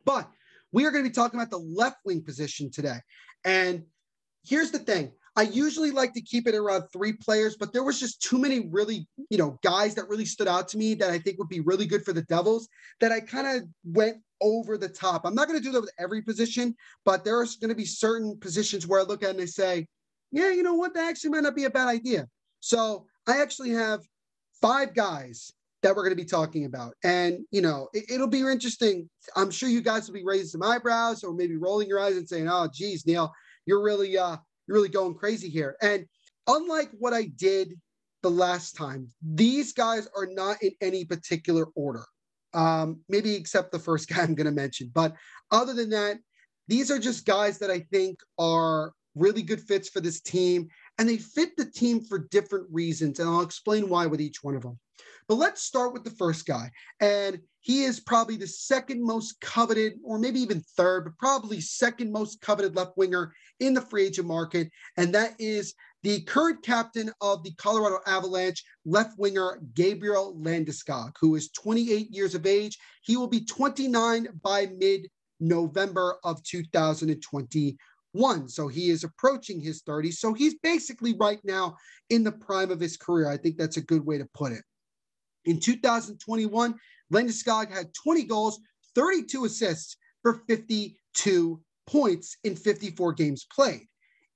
But 0.06 0.30
we 0.74 0.86
are 0.86 0.92
going 0.92 1.04
to 1.06 1.10
be 1.10 1.14
talking 1.14 1.40
about 1.40 1.52
the 1.52 1.58
left 1.58 1.98
wing 2.04 2.22
position 2.22 2.70
today. 2.70 2.98
And 3.46 3.84
here's 4.44 4.72
the 4.72 4.80
thing 4.80 5.14
I 5.36 5.44
usually 5.44 5.92
like 5.92 6.14
to 6.14 6.22
keep 6.22 6.48
it 6.48 6.56
around 6.56 6.84
three 6.92 7.14
players, 7.14 7.56
but 7.56 7.72
there 7.72 7.84
was 7.84 8.00
just 8.00 8.22
too 8.22 8.38
many 8.38 8.68
really, 8.70 9.08
you 9.30 9.38
know, 9.38 9.58
guys 9.64 9.96
that 9.96 10.10
really 10.10 10.26
stood 10.26 10.48
out 10.48 10.68
to 10.70 10.78
me 10.78 10.94
that 10.96 11.10
I 11.10 11.18
think 11.18 11.40
would 11.40 11.50
be 11.50 11.62
really 11.62 11.86
good 11.86 12.04
for 12.04 12.14
the 12.14 12.24
Devils 12.24 12.68
that 13.00 13.12
I 13.12 13.20
kind 13.20 13.48
of 13.48 13.64
went 13.86 14.18
over 14.42 14.78
the 14.78 14.90
top. 14.90 15.26
I'm 15.26 15.34
not 15.34 15.48
going 15.48 15.60
to 15.60 15.64
do 15.64 15.72
that 15.72 15.82
with 15.82 15.94
every 15.98 16.22
position, 16.22 16.76
but 17.06 17.24
there 17.24 17.40
are 17.40 17.48
going 17.62 17.70
to 17.70 17.76
be 17.76 17.86
certain 17.86 18.38
positions 18.40 18.86
where 18.86 19.00
I 19.00 19.04
look 19.04 19.24
at 19.24 19.32
and 19.32 19.42
I 19.42 19.46
say, 19.46 19.88
yeah, 20.32 20.52
you 20.52 20.64
know 20.64 20.74
what, 20.74 20.94
that 20.96 21.10
actually 21.10 21.32
might 21.32 21.44
not 21.44 21.56
be 21.56 21.66
a 21.66 21.70
bad 21.70 21.88
idea. 21.88 22.28
So 22.60 23.06
I 23.28 23.42
actually 23.42 23.72
have 23.72 24.02
five 24.62 24.94
guys 24.94 25.52
that 25.84 25.96
we're 25.96 26.04
going 26.04 26.16
to 26.16 26.22
be 26.22 26.28
talking 26.28 26.66
about. 26.66 26.96
And, 27.04 27.40
you 27.52 27.62
know, 27.62 27.90
it, 27.94 28.20
will 28.20 28.28
be 28.28 28.40
interesting. 28.40 29.10
I'm 29.36 29.52
sure 29.52 29.70
you 29.70 29.82
guys 29.82 30.08
will 30.08 30.16
be 30.16 30.24
raising 30.24 30.48
some 30.48 30.64
eyebrows 30.64 31.24
or 31.24 31.34
maybe 31.34 31.58
rolling 31.58 31.88
your 31.88 32.00
eyes 32.00 32.18
and 32.18 32.28
saying, 32.28 32.50
oh, 32.50 32.68
geez, 32.74 33.06
Neil, 33.06 33.32
you're 33.66 33.84
really 33.84 34.18
uh 34.18 34.38
you're 34.68 34.76
really 34.76 34.90
going 34.90 35.14
crazy 35.14 35.50
here. 35.50 35.76
And 35.82 36.06
unlike 36.48 36.90
what 36.98 37.14
I 37.14 37.24
did 37.24 37.74
the 38.22 38.32
last 38.32 38.76
time, 38.76 39.10
these 39.22 39.74
guys 39.74 40.08
are 40.16 40.28
not 40.28 40.64
in 40.64 40.72
any 40.82 41.06
particular 41.06 41.68
order. 41.76 42.06
Um, 42.54 43.02
maybe 43.10 43.36
except 43.36 43.72
the 43.72 43.80
first 43.80 44.08
guy 44.10 44.22
I'm 44.22 44.36
going 44.36 44.46
to 44.46 44.52
mention. 44.52 44.90
But 44.94 45.16
other 45.52 45.74
than 45.74 45.90
that, 45.90 46.18
these 46.70 46.90
are 46.92 47.00
just 47.00 47.26
guys 47.26 47.60
that 47.60 47.70
I 47.70 47.82
think 47.92 48.20
are 48.40 48.94
really 49.16 49.42
good 49.42 49.62
fits 49.62 49.90
for 49.90 50.00
this 50.00 50.22
team. 50.22 50.70
And 50.98 51.10
they 51.10 51.18
fit 51.18 51.58
the 51.58 51.66
team 51.66 52.06
for 52.06 52.20
different 52.20 52.68
reasons. 52.72 53.20
And 53.20 53.30
I'll 53.30 53.42
explain 53.42 53.90
why 53.90 54.06
with 54.06 54.22
each 54.22 54.44
one 54.44 54.56
of 54.56 54.62
them. 54.62 54.80
But 55.28 55.36
let's 55.36 55.64
start 55.64 55.94
with 55.94 56.04
the 56.04 56.12
first 56.12 56.46
guy. 56.46 56.72
And 57.00 57.40
he 57.62 57.84
is 57.84 58.00
probably 58.00 58.36
the 58.36 58.48
second 58.48 59.02
most 59.02 59.40
coveted, 59.40 59.94
or 60.04 60.20
maybe 60.20 60.42
even 60.42 60.62
third, 60.76 61.06
but 61.06 61.18
probably 61.18 61.62
second 61.62 62.12
most 62.12 62.42
coveted 62.42 62.76
left 62.76 62.98
winger 62.98 63.34
in 63.60 63.74
the 63.74 63.82
free 63.82 64.08
agent 64.08 64.28
market. 64.28 64.70
And 64.98 65.16
that 65.16 65.36
is 65.40 65.74
the 66.04 66.22
current 66.24 66.64
captain 66.64 67.12
of 67.22 67.44
the 67.44 67.54
Colorado 67.56 68.00
Avalanche, 68.06 68.64
left 68.86 69.18
winger 69.18 69.62
Gabriel 69.74 70.36
Landeskog, 70.38 71.14
who 71.20 71.36
is 71.36 71.50
28 71.52 72.12
years 72.12 72.36
of 72.36 72.46
age. 72.46 72.78
He 73.02 73.16
will 73.16 73.28
be 73.28 73.46
29 73.46 74.28
by 74.44 74.68
mid 74.78 75.10
November 75.40 76.18
of 76.26 76.44
2021. 76.44 78.50
So 78.50 78.68
he 78.68 78.90
is 78.90 79.06
approaching 79.06 79.62
his 79.62 79.82
30s. 79.84 80.16
So 80.16 80.34
he's 80.34 80.56
basically 80.56 81.16
right 81.18 81.40
now 81.46 81.78
in 82.10 82.24
the 82.24 82.34
prime 82.34 82.72
of 82.72 82.82
his 82.82 82.98
career. 82.98 83.30
I 83.30 83.38
think 83.38 83.58
that's 83.58 83.78
a 83.78 83.82
good 83.82 84.06
way 84.06 84.18
to 84.18 84.28
put 84.34 84.52
it. 84.52 84.64
In 85.46 85.60
2021, 85.60 86.76
Landeskog 87.12 87.72
had 87.72 87.94
20 87.94 88.24
goals, 88.24 88.60
32 88.96 89.46
assists 89.46 89.98
for 90.22 90.42
52 90.48 91.62
points 91.86 92.38
in 92.44 92.56
54 92.56 93.14
games 93.14 93.46
played. 93.54 93.88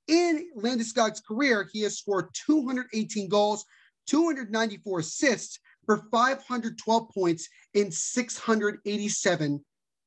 In 0.08 0.50
Landeskog's 0.58 1.22
career, 1.22 1.70
he 1.72 1.82
has 1.82 1.98
scored 1.98 2.30
218 2.46 3.30
goals, 3.30 3.66
294 4.08 5.00
assists 5.00 5.60
for 5.86 6.04
512 6.12 7.10
points 7.10 7.48
in 7.74 7.92
687 7.92 9.66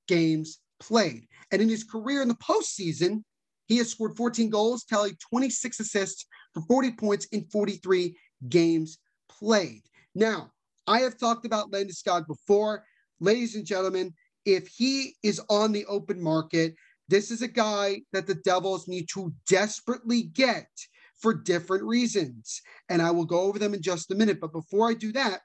games 0.09 0.59
played. 0.79 1.27
And 1.51 1.61
in 1.61 1.69
his 1.69 1.85
career 1.85 2.23
in 2.23 2.29
the 2.29 2.35
postseason, 2.35 3.23
he 3.67 3.79
has 3.79 3.91
scored 3.91 4.17
14 4.17 4.51
goals, 4.51 4.85
tallied 4.85 5.19
26 5.21 5.81
assists 5.81 6.27
for 6.53 6.63
40 6.63 6.93
points 6.93 7.27
in 7.27 7.45
43 7.45 8.17
games 8.49 8.99
played. 9.29 9.83
Now, 10.15 10.51
I 10.87 11.01
have 11.01 11.19
talked 11.19 11.47
about 11.47 11.71
Landeskog 11.71 12.27
before. 12.27 12.85
Ladies 13.21 13.55
and 13.55 13.67
gentlemen, 13.67 14.15
if 14.45 14.69
he 14.69 15.15
is 15.23 15.41
on 15.49 15.73
the 15.73 15.87
open 15.87 16.23
market, 16.23 16.75
this 17.09 17.31
is 17.31 17.43
a 17.43 17.49
guy 17.49 18.03
that 18.13 18.27
the 18.27 18.37
Devils 18.37 18.89
need 18.89 19.09
to 19.15 19.33
desperately 19.49 20.23
get 20.23 20.69
for 21.19 21.35
different 21.35 21.85
reasons. 21.85 22.63
And 22.89 23.03
I 23.03 23.11
will 23.11 23.27
go 23.27 23.41
over 23.41 23.59
them 23.59 23.75
in 23.75 23.83
just 23.83 24.11
a 24.11 24.15
minute. 24.15 24.41
But 24.41 24.53
before 24.53 24.89
I 24.89 24.95
do 24.95 25.13
that, 25.13 25.41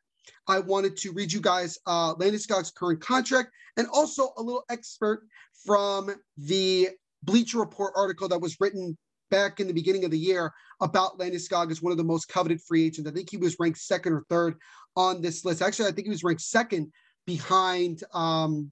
I 0.48 0.60
wanted 0.60 0.98
to 0.98 1.12
read 1.12 1.32
you 1.32 1.41
guys 1.41 1.78
uh, 1.86 2.15
Landeskog's 2.15 2.71
current 2.71 3.02
contract 3.02 3.50
and 3.78 3.88
also 3.93 4.30
a 4.38 4.41
little 4.41 4.63
expert 4.69 5.28
from 5.65 6.15
the 6.38 6.89
Bleacher 7.24 7.60
Report 7.60 7.93
article 7.95 8.28
that 8.30 8.41
was 8.41 8.58
written 8.60 8.98
back 9.31 9.59
in 9.59 9.67
the 9.67 9.73
beginning 9.73 10.05
of 10.05 10.11
the 10.11 10.19
year 10.19 10.53
about 10.81 11.17
Landeskog 11.17 11.71
as 11.71 11.81
one 11.81 11.91
of 11.91 11.97
the 11.97 12.03
most 12.03 12.27
coveted 12.27 12.61
free 12.61 12.85
agents. 12.85 13.09
I 13.09 13.13
think 13.13 13.29
he 13.29 13.38
was 13.38 13.57
ranked 13.59 13.79
second 13.79 14.13
or 14.13 14.25
third 14.29 14.55
on 14.95 15.21
this 15.21 15.45
list. 15.45 15.61
Actually, 15.61 15.89
I 15.89 15.91
think 15.91 16.07
he 16.07 16.11
was 16.11 16.23
ranked 16.23 16.41
second 16.41 16.91
behind 17.25 18.03
um, 18.13 18.71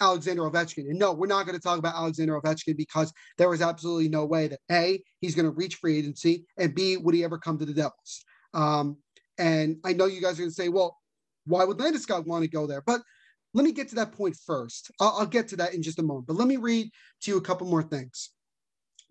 Alexander 0.00 0.42
Ovechkin. 0.42 0.90
And 0.90 0.98
no, 0.98 1.12
we're 1.12 1.26
not 1.26 1.46
going 1.46 1.56
to 1.56 1.62
talk 1.62 1.78
about 1.78 1.94
Alexander 1.94 2.40
Ovechkin 2.40 2.76
because 2.76 3.12
there 3.38 3.48
was 3.48 3.62
absolutely 3.62 4.08
no 4.08 4.24
way 4.24 4.48
that 4.48 4.60
A, 4.70 5.02
he's 5.20 5.34
going 5.34 5.46
to 5.46 5.52
reach 5.52 5.76
free 5.76 5.98
agency, 5.98 6.46
and 6.56 6.74
B, 6.74 6.96
would 6.96 7.14
he 7.14 7.24
ever 7.24 7.38
come 7.38 7.58
to 7.58 7.64
the 7.64 7.72
Devils? 7.72 8.24
Um, 8.52 8.98
and 9.38 9.78
I 9.84 9.92
know 9.92 10.06
you 10.06 10.20
guys 10.20 10.34
are 10.34 10.42
going 10.42 10.50
to 10.50 10.54
say, 10.54 10.68
well, 10.68 10.98
why 11.46 11.64
would 11.64 11.78
Landeskog 11.78 12.26
want 12.26 12.42
to 12.42 12.50
go 12.50 12.66
there? 12.66 12.82
But 12.84 13.00
let 13.52 13.64
me 13.64 13.72
get 13.72 13.88
to 13.90 13.94
that 13.96 14.12
point 14.12 14.36
first. 14.46 14.90
I'll, 15.00 15.16
I'll 15.20 15.26
get 15.26 15.48
to 15.48 15.56
that 15.56 15.74
in 15.74 15.82
just 15.82 15.98
a 15.98 16.02
moment. 16.02 16.26
But 16.26 16.36
let 16.36 16.48
me 16.48 16.56
read 16.56 16.90
to 17.22 17.30
you 17.30 17.36
a 17.36 17.42
couple 17.42 17.66
more 17.66 17.82
things. 17.82 18.30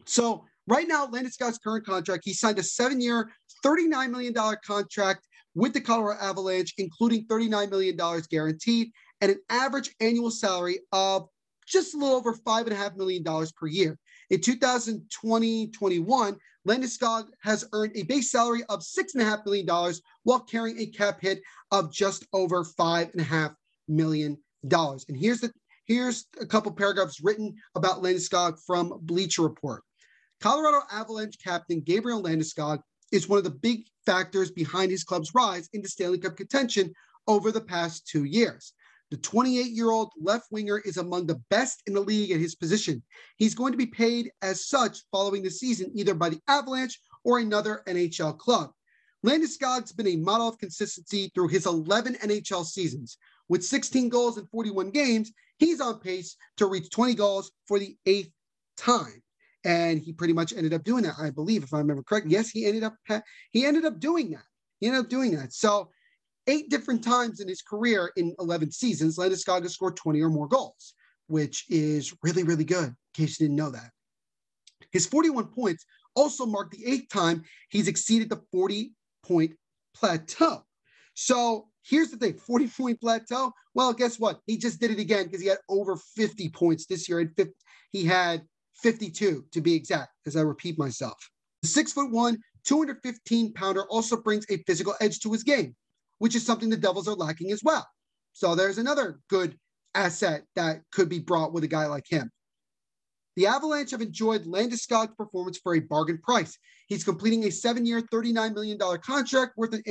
So 0.06 0.46
right 0.67 0.88
now, 0.88 1.08
Landeskog's 1.08 1.58
current 1.58 1.86
contract, 1.86 2.23
he 2.26 2.34
signed 2.34 2.60
a 2.60 2.63
seven-year, 2.63 3.30
$39 3.65 4.10
million 4.10 4.34
contract 4.65 5.28
with 5.56 5.73
the 5.73 5.82
Colorado 5.82 6.19
Avalanche, 6.19 6.73
including 6.78 7.26
$39 7.28 7.69
million 7.69 7.97
guaranteed 8.30 8.91
and 9.21 9.32
an 9.32 9.39
average 9.49 9.95
annual 10.02 10.30
salary 10.30 10.80
of 10.91 11.28
just 11.65 11.93
a 11.93 11.97
little 11.97 12.15
over 12.15 12.34
$5.5 12.34 12.97
million 12.97 13.23
per 13.23 13.67
year. 13.67 13.97
In 14.30 14.41
2020 14.41 15.69
21, 15.69 16.38
Scott 16.84 17.28
has 17.41 17.65
earned 17.71 17.93
a 17.95 18.04
base 18.04 18.32
salary 18.32 18.63
of 18.67 18.82
$6.5 18.82 19.45
million 19.45 19.93
while 20.23 20.39
carrying 20.39 20.80
a 20.80 20.88
cap 20.88 21.19
hit 21.21 21.41
of 21.71 21.93
just 21.93 22.26
over 22.34 22.63
$5.5 22.63 23.56
million. 23.88 24.38
And 24.71 25.17
here's 25.17 25.39
the 25.39 25.52
here's 25.86 26.26
a 26.39 26.45
couple 26.45 26.71
paragraphs 26.71 27.21
written 27.21 27.56
about 27.76 28.02
Landeskog 28.02 28.58
from 28.65 28.99
Bleacher 29.04 29.43
Report. 29.43 29.84
Colorado 30.44 30.82
Avalanche 30.92 31.38
captain 31.42 31.80
Gabriel 31.80 32.22
Landeskog 32.22 32.82
is 33.14 33.30
one 33.30 33.38
of 33.38 33.46
the 33.46 33.50
big 33.50 33.86
factors 34.06 34.52
behind 34.52 34.92
his 34.92 35.06
club's 35.06 35.34
rise 35.34 35.70
into 35.72 35.88
Stanley 35.88 36.18
Cup 36.18 36.36
contention 36.36 36.94
over 37.28 37.50
the 37.50 37.62
past 37.62 38.06
two 38.06 38.26
years. 38.26 38.74
The 39.10 39.16
28 39.16 39.68
year 39.68 39.90
old 39.90 40.12
left 40.20 40.48
winger 40.52 40.80
is 40.80 40.98
among 40.98 41.28
the 41.28 41.42
best 41.50 41.82
in 41.88 41.94
the 41.94 42.02
league 42.02 42.32
at 42.32 42.42
his 42.42 42.56
position. 42.56 43.02
He's 43.38 43.56
going 43.56 43.72
to 43.72 43.78
be 43.78 43.86
paid 43.86 44.32
as 44.42 44.68
such 44.68 45.06
following 45.14 45.44
the 45.44 45.50
season, 45.50 45.90
either 45.96 46.14
by 46.14 46.28
the 46.28 46.42
Avalanche 46.50 47.00
or 47.24 47.40
another 47.40 47.82
NHL 47.88 48.38
club. 48.38 48.72
Landeskog's 49.26 49.94
been 49.94 50.08
a 50.08 50.18
model 50.18 50.50
of 50.50 50.58
consistency 50.58 51.32
through 51.34 51.48
his 51.48 51.66
11 51.66 52.16
NHL 52.16 52.66
seasons. 52.66 53.18
With 53.48 53.64
16 53.64 54.10
goals 54.10 54.38
in 54.38 54.46
41 54.48 54.92
games, 54.92 55.32
he's 55.58 55.80
on 55.80 56.02
pace 56.02 56.36
to 56.58 56.66
reach 56.66 56.90
20 56.90 57.16
goals 57.16 57.50
for 57.66 57.80
the 57.80 57.96
eighth 58.06 58.32
time 58.76 59.24
and 59.65 59.99
he 59.99 60.13
pretty 60.13 60.34
much 60.34 60.54
ended 60.54 60.73
up 60.73 60.84
doing 60.84 61.04
that 61.04 61.15
i 61.19 61.30
believe 61.30 61.63
if 61.63 61.73
i 61.73 61.78
remember 61.78 62.04
correct, 62.04 62.28
yes 62.28 62.49
he 62.49 62.65
ended 62.65 62.84
up 62.84 62.95
he 63.52 63.65
ended 63.65 63.86
up 63.86 63.99
doing 63.99 64.32
that. 64.32 64.43
He 64.80 64.88
ended 64.88 65.04
up 65.04 65.10
doing 65.10 65.36
that. 65.36 65.54
So 65.54 65.89
eight 66.47 66.69
different 66.69 67.04
times 67.04 67.39
in 67.39 67.47
his 67.47 67.62
career 67.62 68.12
in 68.17 68.36
11 68.39 68.71
seasons 68.71 69.17
landeskog 69.17 69.69
scored 69.69 69.95
20 69.95 70.21
or 70.21 70.30
more 70.30 70.47
goals 70.47 70.93
which 71.28 71.65
is 71.69 72.13
really 72.21 72.43
really 72.43 72.65
good 72.65 72.89
in 72.89 72.95
case 73.13 73.39
you 73.39 73.45
didn't 73.45 73.58
know 73.58 73.69
that. 73.69 73.91
His 74.91 75.06
41 75.06 75.47
points 75.47 75.86
also 76.15 76.45
marked 76.45 76.71
the 76.71 76.86
eighth 76.86 77.10
time 77.10 77.43
he's 77.69 77.88
exceeded 77.88 78.30
the 78.30 78.41
40 78.52 78.93
point 79.23 79.54
plateau. 79.95 80.63
So 81.13 81.69
here's 81.84 82.10
the 82.10 82.17
thing 82.17 82.34
40 82.34 82.67
point 82.67 82.99
plateau 82.99 83.54
well 83.73 83.93
guess 83.93 84.19
what? 84.19 84.39
He 84.45 84.58
just 84.58 84.80
did 84.82 84.91
it 84.91 84.99
again 84.99 85.26
because 85.26 85.41
he 85.41 85.47
had 85.47 85.60
over 85.69 85.95
50 85.95 86.49
points 86.49 86.86
this 86.86 87.08
year 87.08 87.19
And 87.19 87.49
he 87.91 88.06
had 88.06 88.43
52 88.76 89.46
to 89.52 89.62
be 89.62 89.74
exact, 89.74 90.12
as 90.26 90.36
I 90.36 90.42
repeat 90.42 90.78
myself. 90.78 91.18
The 91.62 91.68
six 91.68 91.94
foot 91.94 92.12
one, 92.12 92.40
215 92.66 93.54
pounder 93.54 93.84
also 93.90 94.18
brings 94.18 94.46
a 94.50 94.58
physical 94.68 94.96
edge 95.02 95.20
to 95.20 95.32
his 95.32 95.44
game, 95.44 95.76
which 96.20 96.36
is 96.36 96.46
something 96.46 96.70
the 96.70 96.78
Devils 96.78 97.08
are 97.08 97.16
lacking 97.16 97.52
as 97.52 97.62
well. 97.64 97.88
So 98.34 98.56
there's 98.56 98.78
another 98.78 99.20
good 99.30 99.58
asset 99.96 100.44
that 100.56 100.82
could 100.92 101.10
be 101.10 101.20
brought 101.20 101.54
with 101.54 101.64
a 101.64 101.68
guy 101.68 101.86
like 101.86 102.06
him. 102.10 102.32
The 103.36 103.48
Avalanche 103.48 103.92
have 103.92 104.02
enjoyed 104.02 104.46
Landeskog's 104.46 105.16
performance 105.16 105.58
for 105.58 105.76
a 105.76 105.80
bargain 105.80 106.20
price. 106.20 106.58
He's 106.88 107.04
completing 107.04 107.46
a 107.46 107.52
seven-year, 107.52 108.02
$39 108.02 108.54
million 108.54 108.78
contract 109.02 109.54
worth 109.58 109.74
an 109.74 109.82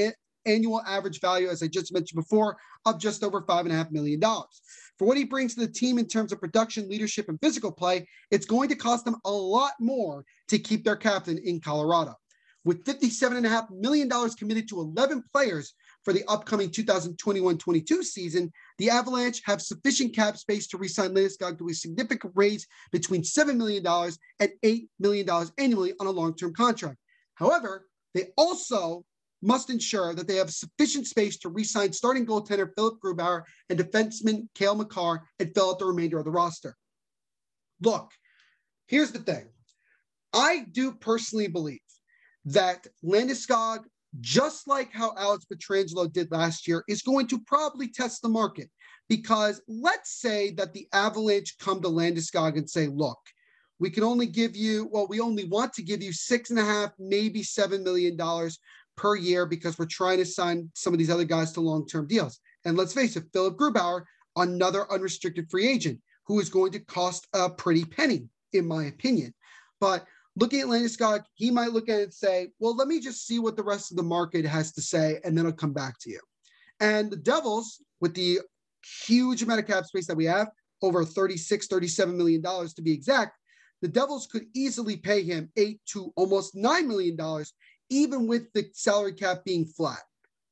annual 0.47 0.83
average 0.87 1.21
value, 1.21 1.49
as 1.49 1.63
I 1.63 1.69
just 1.69 1.93
mentioned 1.93 2.21
before, 2.21 2.57
of 2.85 2.99
just 2.99 3.23
over 3.23 3.43
$5.5 3.43 3.91
million. 3.91 4.21
For 4.21 5.07
what 5.07 5.17
he 5.17 5.25
brings 5.25 5.55
to 5.55 5.61
the 5.61 5.73
team 5.73 5.99
in 5.99 6.07
terms 6.07 6.33
of 6.33 6.41
production, 6.41 6.89
leadership, 6.89 7.29
and 7.29 7.41
physical 7.41 7.73
play, 7.73 8.07
it's 8.31 8.47
going 8.47 8.69
to 8.69 8.77
cost 8.77 9.05
them 9.05 9.17
a 9.25 9.31
lot 9.31 9.73
more 9.81 10.25
to 10.49 10.59
keep 10.59 10.85
their 10.85 10.97
captain 10.97 11.39
in 11.39 11.61
Colorado. 11.61 12.15
With 12.65 12.85
$57.5 12.85 13.71
million 13.73 14.09
committed 14.39 14.69
to 14.69 14.81
11 14.81 15.25
players 15.33 15.75
for 16.05 16.13
the 16.13 16.25
upcoming 16.29 16.71
2021-22 16.71 18.05
season, 18.05 18.53
the 18.79 18.91
Avalanche 18.91 19.43
have 19.45 19.61
sufficient 19.61 20.15
cap 20.15 20.37
space 20.37 20.69
to 20.69 20.79
re-sign 20.79 21.15
Landeskog 21.15 21.59
to 21.59 21.69
a 21.69 21.75
significant 21.75 22.33
raise 22.37 22.67
between 22.93 23.23
$7 23.23 23.57
million 23.57 23.85
and 24.39 24.51
$8 24.65 24.89
million 25.01 25.29
annually 25.59 25.95
on 25.99 26.07
a 26.07 26.11
long-term 26.11 26.55
contract. 26.55 26.99
However, 27.35 27.89
they 28.15 28.29
also 28.37 29.05
must 29.43 29.71
ensure 29.71 30.15
that 30.15 30.29
they 30.29 30.37
have 30.37 30.51
sufficient 30.51 31.07
space 31.07 31.37
to 31.39 31.49
re-sign 31.49 31.93
starting 31.93 32.25
goaltender 32.25 32.71
Philipp 32.77 32.95
Grubauer 33.05 33.43
and 33.69 33.79
defenseman 33.79 34.49
Cale 34.55 34.77
Makar 34.77 35.23
and 35.39 35.55
fill 35.55 35.71
out 35.71 35.79
the 35.79 35.85
remainder 35.85 36.19
of 36.19 36.25
the 36.25 36.31
roster. 36.31 36.77
Look, 37.81 38.11
here's 38.87 39.11
the 39.11 39.19
thing. 39.19 39.49
I 40.33 40.67
do 40.71 40.93
personally 40.93 41.49
believe 41.49 41.81
that 42.45 42.87
Landeskog 43.05 43.85
just 44.21 44.69
like 44.69 44.93
how 44.93 45.15
Alex 45.17 45.47
Pietrangelo 45.51 46.13
did 46.13 46.31
last 46.31 46.69
year, 46.69 46.85
is 46.89 47.03
going 47.03 47.27
to 47.29 47.41
probably 47.41 47.89
test 47.89 48.23
the 48.23 48.29
market. 48.29 48.69
Because 49.09 49.61
let's 49.67 50.21
say 50.21 50.51
that 50.53 50.73
the 50.73 50.87
Avalanche 50.93 51.57
come 51.59 51.81
to 51.83 51.89
Landeskog 51.89 52.57
and 52.57 52.69
say, 52.69 52.87
look, 52.87 53.19
we 53.79 53.91
can 53.91 54.05
only 54.05 54.27
give 54.27 54.55
you, 54.55 54.89
well, 54.93 55.07
we 55.09 55.21
only 55.21 55.45
want 55.45 55.73
to 55.75 55.83
give 55.83 56.03
you 56.03 56.13
six 56.13 56.51
and 56.51 56.59
a 56.59 56.65
half, 56.65 56.93
maybe 56.99 57.43
seven 57.43 57.83
million 57.83 58.17
dollars 58.17 58.59
per 58.97 59.17
year 59.17 59.47
because 59.47 59.79
we're 59.79 59.87
trying 59.87 60.19
to 60.19 60.25
sign 60.25 60.71
some 60.75 60.93
of 60.93 60.99
these 60.99 61.11
other 61.11 61.25
guys 61.25 61.53
to 61.53 61.61
long-term 61.61 62.07
deals. 62.07 62.39
And 62.65 62.77
let's 62.77 62.95
face 62.95 63.17
it, 63.17 63.25
Philipp 63.33 63.57
Grubauer, 63.57 64.05
another 64.37 64.91
unrestricted 64.91 65.51
free 65.51 65.69
agent 65.69 66.01
who 66.27 66.41
is 66.41 66.49
going 66.49 66.73
to 66.73 66.81
cost 66.81 67.27
a 67.35 67.51
pretty 67.51 67.85
penny, 67.85 68.29
in 68.53 68.67
my 68.67 68.85
opinion. 68.85 69.35
But 69.81 70.07
looking 70.37 70.61
at 70.61 70.67
Landeskog, 70.67 71.25
he 71.35 71.51
might 71.51 71.73
look 71.73 71.89
at 71.89 72.01
it 72.01 72.03
and 72.05 72.15
say, 72.15 72.49
well, 72.59 72.77
let 72.77 72.89
me 72.89 73.01
just 73.01 73.27
see 73.27 73.39
what 73.39 73.57
the 73.57 73.63
rest 73.63 73.91
of 73.91 73.97
the 73.97 74.03
market 74.03 74.45
has 74.45 74.73
to 74.73 74.83
say, 74.83 75.19
and 75.25 75.37
then 75.37 75.47
I'll 75.47 75.53
come 75.53 75.73
back 75.73 75.99
to 76.01 76.11
you. 76.11 76.21
And 76.81 77.11
the 77.11 77.17
Devils, 77.17 77.83
with 78.01 78.15
the 78.15 78.41
huge 79.07 79.43
amount 79.43 79.61
of 79.61 79.67
cap 79.67 79.85
space 79.85 80.07
that 80.07 80.17
we 80.17 80.25
have, 80.27 80.49
over 80.83 81.05
36, 81.05 81.67
37 81.67 82.17
million 82.17 82.41
dollars 82.41 82.75
to 82.75 82.83
be 82.83 82.93
exact, 82.93 83.39
the 83.83 83.89
Devils 83.89 84.27
could 84.27 84.47
easily 84.55 84.97
pay 84.97 85.23
him 85.23 85.51
eight 85.57 85.81
to 85.87 86.13
almost 86.17 86.55
nine 86.55 86.89
million 86.89 87.17
dollars, 87.17 87.53
even 87.93 88.27
with 88.27 88.53
the 88.53 88.69
salary 88.73 89.13
cap 89.13 89.45
being 89.45 89.67
flat, 89.67 90.03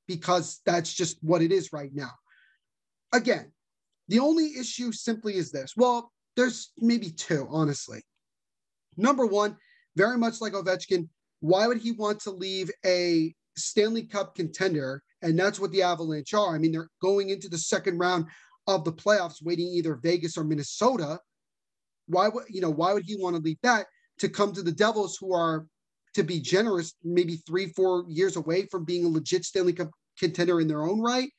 because 0.06 0.60
that's 0.66 0.92
just 0.92 1.16
what 1.22 1.42
it 1.42 1.52
is 1.52 1.72
right 1.72 1.90
now. 1.92 2.12
Again, 3.12 3.52
the 4.08 4.18
only 4.18 4.56
issue 4.58 4.92
simply 4.92 5.36
is 5.36 5.50
this. 5.50 5.74
Well, 5.76 6.12
there's 6.36 6.72
maybe 6.78 7.10
two, 7.10 7.46
honestly. 7.50 8.02
Number 8.96 9.26
one, 9.26 9.56
very 9.96 10.18
much 10.18 10.40
like 10.40 10.52
Ovechkin, 10.52 11.08
why 11.40 11.66
would 11.66 11.78
he 11.78 11.92
want 11.92 12.20
to 12.20 12.30
leave 12.30 12.70
a 12.84 13.34
Stanley 13.56 14.02
Cup 14.02 14.34
contender? 14.34 15.02
And 15.22 15.38
that's 15.38 15.58
what 15.58 15.70
the 15.72 15.82
Avalanche 15.82 16.34
are. 16.34 16.54
I 16.54 16.58
mean, 16.58 16.72
they're 16.72 16.90
going 17.02 17.30
into 17.30 17.48
the 17.48 17.58
second 17.58 17.98
round 17.98 18.26
of 18.66 18.84
the 18.84 18.92
playoffs, 18.92 19.42
waiting 19.42 19.68
either 19.68 19.96
Vegas 19.96 20.36
or 20.36 20.44
Minnesota. 20.44 21.18
Why 22.06 22.28
would 22.28 22.44
you 22.48 22.60
know? 22.60 22.70
Why 22.70 22.92
would 22.92 23.04
he 23.04 23.16
want 23.16 23.36
to 23.36 23.42
leave 23.42 23.60
that 23.62 23.86
to 24.18 24.28
come 24.28 24.52
to 24.52 24.62
the 24.62 24.72
Devils, 24.72 25.16
who 25.18 25.32
are, 25.32 25.66
to 26.14 26.22
be 26.22 26.40
generous, 26.40 26.94
maybe 27.04 27.36
three, 27.46 27.66
four 27.66 28.04
years 28.08 28.36
away 28.36 28.66
from 28.66 28.84
being 28.84 29.04
a 29.04 29.08
legit 29.08 29.44
Stanley 29.44 29.72
Cup 29.72 29.90
contender 30.18 30.60
in 30.60 30.68
their 30.68 30.82
own 30.82 31.00
right? 31.00 31.30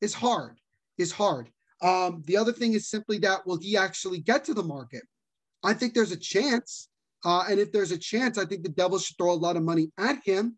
Is 0.00 0.14
hard. 0.14 0.58
Is 0.96 1.12
hard. 1.12 1.50
Um, 1.80 2.22
the 2.26 2.36
other 2.36 2.52
thing 2.52 2.72
is 2.72 2.90
simply 2.90 3.18
that 3.18 3.46
will 3.46 3.58
he 3.58 3.76
actually 3.76 4.20
get 4.20 4.44
to 4.46 4.54
the 4.54 4.62
market? 4.62 5.02
I 5.62 5.74
think 5.74 5.94
there's 5.94 6.12
a 6.12 6.16
chance. 6.16 6.88
Uh, 7.24 7.44
and 7.48 7.58
if 7.58 7.72
there's 7.72 7.90
a 7.90 7.98
chance, 7.98 8.38
I 8.38 8.44
think 8.44 8.62
the 8.62 8.68
Devils 8.68 9.04
should 9.04 9.16
throw 9.16 9.32
a 9.32 9.34
lot 9.34 9.56
of 9.56 9.62
money 9.62 9.90
at 9.98 10.18
him. 10.24 10.56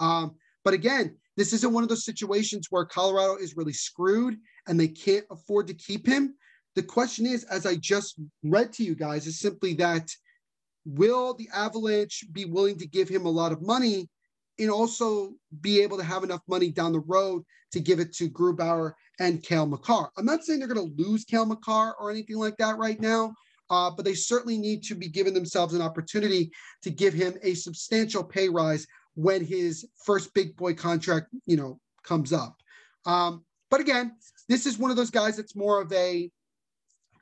Um, 0.00 0.36
but 0.64 0.74
again, 0.74 1.16
this 1.36 1.52
isn't 1.52 1.72
one 1.72 1.82
of 1.82 1.88
those 1.88 2.04
situations 2.04 2.66
where 2.70 2.84
Colorado 2.84 3.36
is 3.36 3.56
really 3.56 3.72
screwed 3.72 4.36
and 4.66 4.78
they 4.78 4.88
can't 4.88 5.24
afford 5.30 5.66
to 5.68 5.74
keep 5.74 6.06
him. 6.06 6.34
The 6.74 6.82
question 6.82 7.26
is, 7.26 7.44
as 7.44 7.66
I 7.66 7.76
just 7.76 8.20
read 8.42 8.72
to 8.74 8.84
you 8.84 8.94
guys, 8.94 9.26
is 9.26 9.38
simply 9.38 9.74
that 9.74 10.08
will 10.84 11.34
the 11.34 11.48
Avalanche 11.54 12.24
be 12.32 12.44
willing 12.44 12.78
to 12.78 12.86
give 12.86 13.08
him 13.08 13.26
a 13.26 13.30
lot 13.30 13.52
of 13.52 13.62
money 13.62 14.08
and 14.58 14.70
also 14.70 15.32
be 15.60 15.80
able 15.82 15.96
to 15.96 16.04
have 16.04 16.22
enough 16.22 16.42
money 16.48 16.70
down 16.70 16.92
the 16.92 17.00
road 17.00 17.42
to 17.72 17.80
give 17.80 17.98
it 17.98 18.12
to 18.14 18.30
Grubauer 18.30 18.92
and 19.18 19.42
Cale 19.42 19.66
Makar? 19.66 20.10
I'm 20.16 20.26
not 20.26 20.44
saying 20.44 20.58
they're 20.58 20.68
going 20.68 20.94
to 20.94 21.02
lose 21.02 21.24
Cale 21.24 21.46
Makar 21.46 21.94
or 21.98 22.10
anything 22.10 22.36
like 22.36 22.56
that 22.58 22.78
right 22.78 23.00
now, 23.00 23.34
uh, 23.70 23.90
but 23.90 24.04
they 24.04 24.14
certainly 24.14 24.58
need 24.58 24.82
to 24.84 24.94
be 24.94 25.08
giving 25.08 25.34
themselves 25.34 25.74
an 25.74 25.82
opportunity 25.82 26.50
to 26.82 26.90
give 26.90 27.14
him 27.14 27.34
a 27.42 27.54
substantial 27.54 28.22
pay 28.22 28.48
rise 28.48 28.86
when 29.14 29.44
his 29.44 29.86
first 30.04 30.34
big 30.34 30.56
boy 30.56 30.74
contract, 30.74 31.28
you 31.46 31.56
know, 31.56 31.80
comes 32.02 32.32
up. 32.32 32.56
Um, 33.06 33.44
but 33.70 33.80
again, 33.80 34.16
this 34.48 34.66
is 34.66 34.78
one 34.78 34.90
of 34.90 34.96
those 34.96 35.10
guys 35.10 35.36
that's 35.36 35.56
more 35.56 35.80
of 35.80 35.92
a 35.92 36.30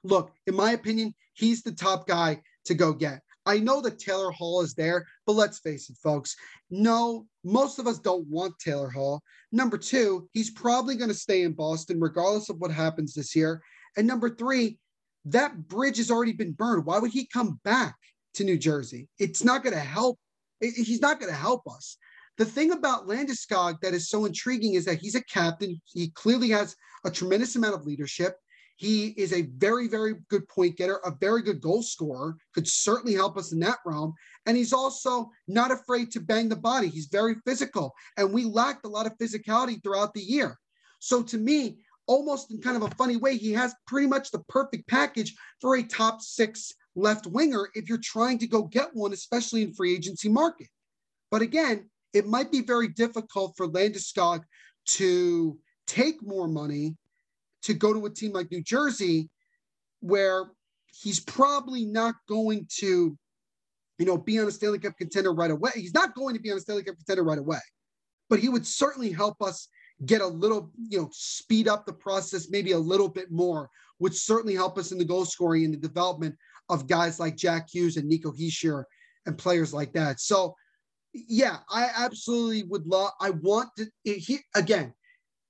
look. 0.04 0.32
In 0.46 0.54
my 0.56 0.72
opinion, 0.72 1.14
he's 1.34 1.62
the 1.62 1.72
top 1.72 2.06
guy 2.06 2.42
to 2.66 2.74
go 2.74 2.92
get. 2.92 3.20
I 3.44 3.58
know 3.58 3.80
that 3.80 3.98
Taylor 3.98 4.30
Hall 4.30 4.60
is 4.62 4.74
there, 4.74 5.06
but 5.26 5.32
let's 5.32 5.58
face 5.58 5.90
it, 5.90 5.96
folks. 6.02 6.36
No, 6.70 7.26
most 7.44 7.78
of 7.78 7.86
us 7.86 7.98
don't 7.98 8.26
want 8.28 8.58
Taylor 8.58 8.90
Hall. 8.90 9.22
Number 9.50 9.76
two, 9.76 10.28
he's 10.32 10.50
probably 10.50 10.94
going 10.94 11.10
to 11.10 11.14
stay 11.14 11.42
in 11.42 11.52
Boston 11.52 12.00
regardless 12.00 12.48
of 12.48 12.58
what 12.58 12.70
happens 12.70 13.14
this 13.14 13.34
year. 13.34 13.60
And 13.96 14.06
number 14.06 14.30
three, 14.30 14.78
that 15.26 15.68
bridge 15.68 15.98
has 15.98 16.10
already 16.10 16.32
been 16.32 16.52
burned. 16.52 16.86
Why 16.86 16.98
would 16.98 17.12
he 17.12 17.26
come 17.26 17.60
back 17.64 17.96
to 18.34 18.44
New 18.44 18.58
Jersey? 18.58 19.08
It's 19.18 19.44
not 19.44 19.62
going 19.62 19.74
to 19.74 19.80
help. 19.80 20.18
He's 20.60 21.00
not 21.00 21.18
going 21.20 21.30
to 21.30 21.38
help 21.38 21.62
us. 21.68 21.96
The 22.38 22.44
thing 22.44 22.72
about 22.72 23.08
Landeskog 23.08 23.80
that 23.82 23.94
is 23.94 24.08
so 24.08 24.24
intriguing 24.24 24.74
is 24.74 24.84
that 24.86 25.00
he's 25.00 25.14
a 25.14 25.24
captain. 25.24 25.80
He 25.84 26.10
clearly 26.10 26.48
has 26.50 26.74
a 27.04 27.10
tremendous 27.10 27.56
amount 27.56 27.74
of 27.74 27.84
leadership. 27.84 28.36
He 28.82 29.10
is 29.10 29.32
a 29.32 29.42
very, 29.42 29.86
very 29.86 30.16
good 30.28 30.48
point 30.48 30.76
getter, 30.76 30.98
a 31.04 31.12
very 31.20 31.40
good 31.42 31.60
goal 31.60 31.84
scorer, 31.84 32.36
could 32.52 32.66
certainly 32.66 33.14
help 33.14 33.36
us 33.36 33.52
in 33.52 33.60
that 33.60 33.78
realm. 33.86 34.12
And 34.44 34.56
he's 34.56 34.72
also 34.72 35.30
not 35.46 35.70
afraid 35.70 36.10
to 36.10 36.20
bang 36.20 36.48
the 36.48 36.56
body. 36.56 36.88
He's 36.88 37.06
very 37.06 37.36
physical. 37.46 37.94
And 38.16 38.32
we 38.32 38.44
lacked 38.44 38.84
a 38.84 38.88
lot 38.88 39.06
of 39.06 39.16
physicality 39.18 39.80
throughout 39.80 40.14
the 40.14 40.20
year. 40.20 40.58
So 40.98 41.22
to 41.22 41.38
me, 41.38 41.78
almost 42.08 42.50
in 42.50 42.60
kind 42.60 42.76
of 42.76 42.82
a 42.82 42.94
funny 42.96 43.16
way, 43.16 43.36
he 43.36 43.52
has 43.52 43.72
pretty 43.86 44.08
much 44.08 44.32
the 44.32 44.42
perfect 44.48 44.88
package 44.88 45.32
for 45.60 45.76
a 45.76 45.84
top 45.84 46.20
six 46.20 46.72
left 46.96 47.28
winger 47.28 47.68
if 47.76 47.88
you're 47.88 47.98
trying 48.02 48.38
to 48.38 48.48
go 48.48 48.64
get 48.64 48.88
one, 48.94 49.12
especially 49.12 49.62
in 49.62 49.74
free 49.74 49.94
agency 49.94 50.28
market. 50.28 50.66
But 51.30 51.40
again, 51.40 51.88
it 52.12 52.26
might 52.26 52.50
be 52.50 52.62
very 52.62 52.88
difficult 52.88 53.54
for 53.56 53.68
Landeskog 53.68 54.42
to 54.86 55.56
take 55.86 56.20
more 56.20 56.48
money 56.48 56.96
to 57.62 57.74
go 57.74 57.92
to 57.92 58.06
a 58.06 58.10
team 58.10 58.32
like 58.32 58.50
New 58.50 58.62
Jersey, 58.62 59.28
where 60.00 60.50
he's 61.00 61.20
probably 61.20 61.84
not 61.84 62.14
going 62.28 62.66
to, 62.78 63.16
you 63.98 64.06
know, 64.06 64.18
be 64.18 64.38
on 64.38 64.48
a 64.48 64.50
Stanley 64.50 64.78
Cup 64.78 64.96
contender 64.98 65.32
right 65.32 65.50
away. 65.50 65.70
He's 65.74 65.94
not 65.94 66.14
going 66.14 66.34
to 66.34 66.40
be 66.40 66.50
on 66.50 66.58
a 66.58 66.60
Stanley 66.60 66.82
Cup 66.82 66.96
contender 66.96 67.24
right 67.24 67.38
away, 67.38 67.60
but 68.28 68.38
he 68.38 68.48
would 68.48 68.66
certainly 68.66 69.10
help 69.10 69.40
us 69.42 69.68
get 70.04 70.20
a 70.20 70.26
little, 70.26 70.72
you 70.88 70.98
know, 70.98 71.08
speed 71.12 71.68
up 71.68 71.86
the 71.86 71.92
process 71.92 72.50
maybe 72.50 72.72
a 72.72 72.78
little 72.78 73.08
bit 73.08 73.30
more, 73.30 73.68
which 73.98 74.14
certainly 74.14 74.54
help 74.54 74.76
us 74.76 74.90
in 74.90 74.98
the 74.98 75.04
goal 75.04 75.24
scoring 75.24 75.64
and 75.64 75.74
the 75.74 75.78
development 75.78 76.34
of 76.68 76.88
guys 76.88 77.20
like 77.20 77.36
Jack 77.36 77.68
Hughes 77.72 77.96
and 77.96 78.08
Nico 78.08 78.32
Hischier 78.32 78.84
and 79.26 79.38
players 79.38 79.72
like 79.72 79.92
that. 79.92 80.20
So, 80.20 80.56
yeah, 81.14 81.58
I 81.70 81.90
absolutely 81.96 82.64
would 82.64 82.86
love. 82.86 83.10
I 83.20 83.30
want 83.30 83.68
to. 83.76 83.86
He, 84.02 84.40
again, 84.56 84.94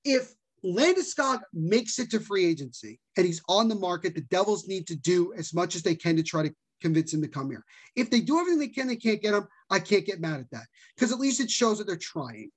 if 0.05 0.35
Landeskog 0.65 1.41
makes 1.53 1.99
it 1.99 2.11
to 2.11 2.21
free 2.21 2.47
agency 2.47 3.01
and 3.17 3.27
he's 3.27 3.43
on 3.49 3.69
the 3.69 3.75
market, 3.75 4.15
the 4.15 4.21
Devils 4.23 4.69
need 4.69 4.87
to 4.87 4.97
do 4.97 5.33
as 5.35 5.53
much 5.53 5.75
as 5.75 5.83
they 5.83 5.95
can 5.95 6.17
to 6.17 6.23
try 6.23 6.43
to 6.43 6.55
convince 6.81 7.13
him 7.13 7.23
to 7.23 7.29
come 7.29 7.51
here. 7.51 7.65
If 7.97 8.11
they 8.11 8.21
do 8.21 8.39
everything 8.39 8.61
they 8.61 8.69
can, 8.69 8.87
they 8.87 8.97
can't 8.97 9.23
get 9.23 9.35
him. 9.35 9.47
I 9.71 9.81
can't 9.81 10.07
get 10.07 10.21
mad 10.21 10.41
at 10.41 10.51
that 10.51 10.67
because 10.95 11.13
at 11.13 11.19
least 11.19 11.41
it 11.41 11.51
shows 11.51 11.79
that 11.79 11.87
they're 11.87 11.97
trying. 11.97 12.51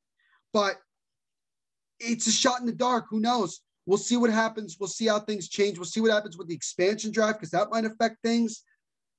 But 0.54 0.78
it's 2.00 2.28
a 2.28 2.32
shot 2.32 2.60
in 2.60 2.66
the 2.66 2.74
dark. 2.74 3.06
Who 3.10 3.20
knows? 3.20 3.62
We'll 3.86 3.98
see 3.98 4.18
what 4.18 4.30
happens. 4.30 4.78
We'll 4.80 4.88
see 4.88 5.08
how 5.08 5.20
things 5.20 5.50
change. 5.50 5.78
We'll 5.78 5.86
see 5.86 6.02
what 6.02 6.12
happens 6.12 6.38
with 6.38 6.48
the 6.48 6.56
expansion 6.56 7.12
draft 7.12 7.40
because 7.40 7.52
that 7.52 7.70
might 7.72 7.86
affect 7.86 8.18
things. 8.24 8.64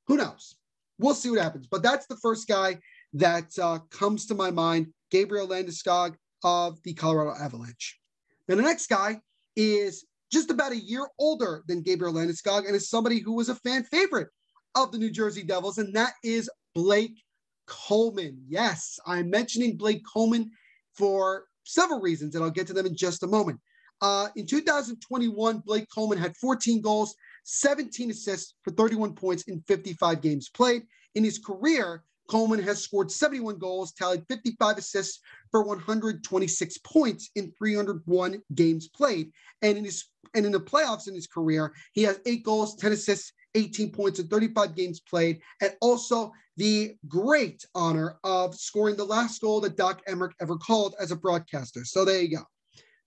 Who 0.07 0.17
knows? 0.17 0.57
we'll 0.99 1.15
see 1.15 1.31
what 1.31 1.41
happens. 1.41 1.67
But 1.67 1.83
that's 1.83 2.07
the 2.07 2.17
first 2.17 2.49
guy 2.49 2.79
that 3.15 3.51
uh, 3.61 3.79
comes 3.91 4.27
to 4.27 4.35
my 4.35 4.51
mind 4.51 4.89
Gabriel 5.11 5.49
Landeskog 5.49 6.15
of 6.43 6.83
the 6.83 6.95
Colorado 6.95 7.39
Avalanche. 7.39 7.99
Then 8.49 8.57
the 8.57 8.63
next 8.63 8.89
guy 8.89 9.21
is 9.57 10.05
just 10.33 10.51
about 10.51 10.73
a 10.73 10.77
year 10.77 11.07
older 11.19 11.63
than 11.67 11.83
Gabriel 11.83 12.15
Landeskog 12.15 12.67
and 12.67 12.75
is 12.75 12.89
somebody 12.89 13.21
who 13.21 13.33
was 13.33 13.49
a 13.49 13.55
fan 13.55 13.85
favorite 13.85 14.29
of 14.75 14.93
the 14.93 14.99
New 14.99 15.11
Jersey 15.11 15.43
Devils, 15.43 15.79
and 15.79 15.95
that 15.95 16.13
is 16.23 16.51
Blake 16.75 17.23
Coleman. 17.67 18.39
Yes, 18.47 18.99
I'm 19.07 19.31
mentioning 19.31 19.77
Blake 19.77 20.03
Coleman 20.11 20.51
for 20.95 21.47
several 21.65 22.01
reasons, 22.01 22.35
and 22.35 22.45
I'll 22.45 22.51
get 22.51 22.67
to 22.69 22.73
them 22.73 22.87
in 22.87 22.97
just 22.97 23.23
a 23.23 23.27
moment. 23.27 23.61
Uh, 24.03 24.29
in 24.37 24.47
2021, 24.47 25.59
Blake 25.61 25.87
Coleman 25.93 26.19
had 26.19 26.37
14 26.37 26.83
goals, 26.83 27.15
17 27.45 28.11
assists 28.11 28.55
for 28.63 28.71
31 28.73 29.15
points 29.15 29.45
in 29.45 29.63
55 29.67 30.21
games 30.21 30.49
played. 30.51 30.83
In 31.15 31.25
his 31.25 31.39
career, 31.39 32.05
Coleman 32.29 32.63
has 32.63 32.83
scored 32.83 33.11
71 33.11 33.59
goals, 33.59 33.93
tallied 33.93 34.25
55 34.29 34.79
assists 34.79 35.21
for 35.51 35.63
126 35.63 36.79
points 36.79 37.31
in 37.35 37.53
301 37.59 38.43
games 38.55 38.89
played. 38.89 39.31
And 39.63 39.79
in 39.79 39.85
his 39.85 40.05
and 40.35 40.45
in 40.45 40.53
the 40.53 40.61
playoffs 40.61 41.09
in 41.09 41.15
his 41.15 41.27
career, 41.27 41.73
he 41.93 42.03
has 42.03 42.21
eight 42.27 42.45
goals, 42.45 42.77
10 42.77 42.93
assists, 42.93 43.33
18 43.55 43.91
points 43.91 44.19
in 44.19 44.29
35 44.29 44.75
games 44.75 45.01
played, 45.01 45.41
and 45.63 45.75
also 45.81 46.33
the 46.57 46.95
great 47.09 47.65
honor 47.75 48.19
of 48.25 48.55
scoring 48.55 48.97
the 48.97 49.05
last 49.05 49.41
goal 49.41 49.61
that 49.61 49.77
Doc 49.77 50.03
Emrick 50.09 50.33
ever 50.41 50.57
called 50.57 50.95
as 51.01 51.11
a 51.11 51.17
broadcaster. 51.17 51.85
So 51.85 52.05
there 52.05 52.21
you 52.21 52.37
go. 52.37 52.43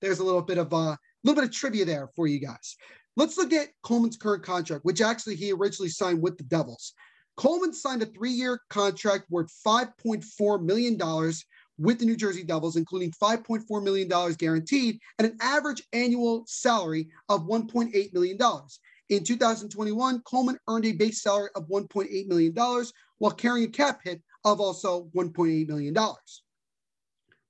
There's 0.01 0.19
a 0.19 0.23
little 0.23 0.41
bit 0.41 0.57
of 0.57 0.71
a 0.73 0.75
uh, 0.75 0.95
little 1.23 1.41
bit 1.41 1.49
of 1.49 1.55
trivia 1.55 1.85
there 1.85 2.09
for 2.15 2.27
you 2.27 2.39
guys. 2.39 2.77
Let's 3.15 3.37
look 3.37 3.51
at 3.51 3.69
Coleman's 3.83 4.17
current 4.17 4.43
contract, 4.43 4.85
which 4.85 5.01
actually 5.01 5.35
he 5.35 5.51
originally 5.51 5.89
signed 5.89 6.21
with 6.21 6.37
the 6.37 6.45
Devils. 6.45 6.93
Coleman 7.39 7.71
signed 7.71 8.03
a 8.03 8.05
three-year 8.05 8.59
contract 8.69 9.23
worth 9.29 9.49
$5.4 9.65 10.61
million 10.61 10.97
with 11.77 11.97
the 11.97 12.05
New 12.05 12.17
Jersey 12.17 12.43
Devils, 12.43 12.75
including 12.75 13.11
$5.4 13.11 13.81
million 13.81 14.33
guaranteed 14.37 14.99
and 15.17 15.25
an 15.25 15.37
average 15.39 15.81
annual 15.93 16.43
salary 16.47 17.07
of 17.29 17.47
$1.8 17.47 18.13
million. 18.13 18.37
In 19.07 19.23
2021, 19.23 20.21
Coleman 20.23 20.57
earned 20.67 20.85
a 20.85 20.91
base 20.91 21.21
salary 21.21 21.47
of 21.55 21.69
$1.8 21.69 22.27
million 22.27 22.53
while 23.19 23.31
carrying 23.31 23.69
a 23.69 23.71
cap 23.71 24.01
hit 24.03 24.21
of 24.43 24.59
also 24.59 25.05
$1.8 25.15 25.65
million. 25.65 25.95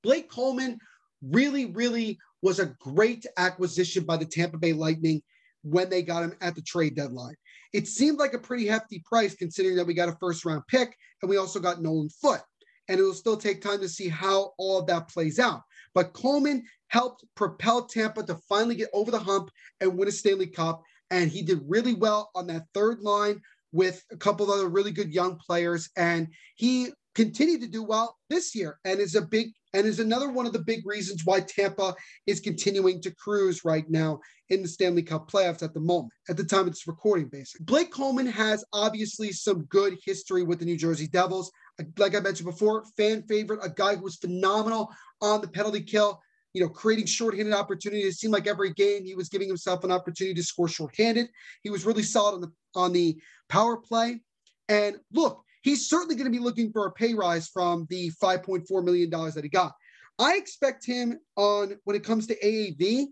Blake 0.04 0.30
Coleman 0.30 0.78
really, 1.23 1.65
really 1.65 2.19
was 2.43 2.60
a 2.60 2.75
great 2.80 3.25
acquisition 3.38 4.04
by 4.04 4.17
the 4.17 4.25
Tampa 4.25 4.60
Bay 4.60 4.73
Lightning 4.73 5.23
when 5.63 5.89
they 5.89 6.02
got 6.02 6.24
him 6.24 6.34
at 6.41 6.56
the 6.56 6.62
trade 6.62 6.95
deadline. 6.95 7.36
It 7.74 7.88
seemed 7.88 8.17
like 8.17 8.34
a 8.34 8.39
pretty 8.39 8.65
hefty 8.65 9.04
price 9.06 9.36
considering 9.36 9.76
that 9.76 9.86
we 9.86 9.93
got 9.93 10.10
a 10.10 10.17
first 10.19 10.45
round 10.45 10.63
pick 10.67 10.95
and 11.22 11.30
we 11.30 11.38
also 11.38 11.60
got 11.60 11.82
Nolan 11.82 12.10
Foote. 12.10 12.41
And 12.88 13.00
it 13.00 13.04
will 13.04 13.13
still 13.13 13.38
take 13.38 13.62
time 13.62 13.80
to 13.82 13.89
see 13.89 14.08
how 14.08 14.54
all 14.58 14.82
that 14.84 15.10
plays 15.10 15.38
out. 15.38 15.62
But 15.93 16.13
Coleman 16.13 16.63
helped 16.88 17.24
propel 17.36 17.86
Tampa 17.86 18.24
to 18.24 18.36
finally 18.48 18.76
get 18.76 18.89
over 18.93 19.12
the 19.12 19.19
hump 19.19 19.52
and 19.80 19.98
win 19.98 20.08
a 20.08 20.12
Stanley 20.12 20.48
Cup. 20.48 20.82
And 21.12 21.30
he 21.30 21.43
did 21.43 21.62
really 21.67 21.93
well 21.93 22.32
on 22.34 22.48
that 22.48 22.65
third 22.74 23.02
line 23.02 23.41
with 23.72 24.04
a 24.12 24.17
couple 24.17 24.45
of 24.45 24.52
other 24.52 24.69
really 24.69 24.91
good 24.91 25.13
young 25.13 25.38
players. 25.38 25.89
And 25.95 26.30
he 26.56 26.89
continued 27.15 27.62
to 27.62 27.67
do 27.67 27.84
well 27.84 28.17
this 28.30 28.56
year 28.56 28.80
and 28.86 29.00
is 29.00 29.15
a 29.15 29.22
big 29.22 29.52
and 29.74 29.86
is 29.86 30.00
another 30.00 30.32
one 30.32 30.45
of 30.45 30.54
the 30.54 30.63
big 30.63 30.86
reasons 30.86 31.26
why 31.26 31.41
Tampa 31.41 31.93
is 32.26 32.39
continuing 32.39 33.02
to 33.02 33.13
cruise 33.13 33.63
right 33.63 33.88
now 33.89 34.19
in 34.49 34.62
the 34.62 34.67
Stanley 34.67 35.03
Cup 35.03 35.29
playoffs 35.29 35.63
at 35.63 35.73
the 35.73 35.79
moment, 35.79 36.12
at 36.29 36.38
the 36.38 36.43
time 36.43 36.67
it's 36.67 36.88
recording, 36.88 37.27
basically. 37.27 37.65
Blake 37.65 37.91
Coleman 37.91 38.27
has 38.27 38.65
obviously 38.73 39.31
some 39.31 39.63
good 39.65 39.97
history 40.03 40.43
with 40.43 40.59
the 40.59 40.65
New 40.65 40.77
Jersey 40.77 41.07
Devils. 41.07 41.51
Like 41.97 42.15
I 42.15 42.19
mentioned 42.19 42.49
before, 42.49 42.85
fan 42.97 43.23
favorite, 43.23 43.59
a 43.63 43.69
guy 43.69 43.95
who 43.95 44.03
was 44.03 44.17
phenomenal 44.17 44.91
on 45.21 45.41
the 45.41 45.47
penalty 45.47 45.81
kill, 45.81 46.21
you 46.53 46.62
know, 46.62 46.69
creating 46.69 47.05
shorthanded 47.05 47.53
opportunities. 47.53 48.15
It 48.15 48.17
seemed 48.17 48.33
like 48.33 48.47
every 48.47 48.73
game 48.73 49.05
he 49.05 49.15
was 49.15 49.29
giving 49.29 49.47
himself 49.47 49.83
an 49.83 49.91
opportunity 49.91 50.33
to 50.33 50.43
score 50.43 50.67
shorthanded. 50.67 51.27
He 51.62 51.69
was 51.69 51.85
really 51.85 52.03
solid 52.03 52.35
on 52.35 52.41
the 52.41 52.51
on 52.75 52.93
the 52.93 53.17
power 53.49 53.77
play. 53.77 54.21
And 54.67 54.97
look, 55.12 55.43
he's 55.62 55.89
certainly 55.89 56.15
going 56.15 56.31
to 56.31 56.38
be 56.38 56.43
looking 56.43 56.71
for 56.71 56.85
a 56.85 56.91
pay 56.91 57.13
rise 57.13 57.47
from 57.47 57.88
the 57.89 58.12
$5.4 58.21 58.83
million 58.83 59.09
that 59.09 59.43
he 59.43 59.49
got. 59.49 59.73
I 60.19 60.35
expect 60.35 60.85
him 60.85 61.17
on 61.38 61.77
when 61.85 61.95
it 61.95 62.03
comes 62.03 62.27
to 62.27 62.39
AAV, 62.39 63.07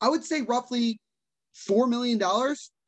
I 0.00 0.08
would 0.08 0.24
say 0.24 0.42
roughly 0.42 1.00
$4 1.68 1.88
million. 1.88 2.20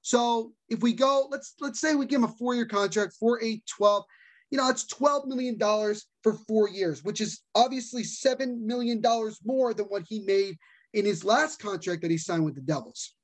So 0.02 0.52
if 0.68 0.80
we 0.80 0.92
go, 0.92 1.28
let's 1.30 1.54
let's 1.60 1.80
say 1.80 1.94
we 1.94 2.06
give 2.06 2.18
him 2.18 2.24
a 2.24 2.34
four-year 2.38 2.66
contract, 2.66 3.14
four, 3.18 3.42
eight, 3.42 3.62
12, 3.66 4.04
you 4.50 4.58
know, 4.58 4.68
it's 4.68 4.86
$12 4.86 5.26
million 5.26 5.58
for 6.22 6.32
four 6.46 6.68
years, 6.68 7.04
which 7.04 7.20
is 7.20 7.40
obviously 7.54 8.02
$7 8.02 8.60
million 8.60 9.02
more 9.44 9.74
than 9.74 9.86
what 9.86 10.04
he 10.08 10.20
made 10.20 10.56
in 10.94 11.04
his 11.04 11.24
last 11.24 11.60
contract 11.60 12.02
that 12.02 12.10
he 12.10 12.18
signed 12.18 12.44
with 12.44 12.54
the 12.54 12.62
Devils. 12.62 13.14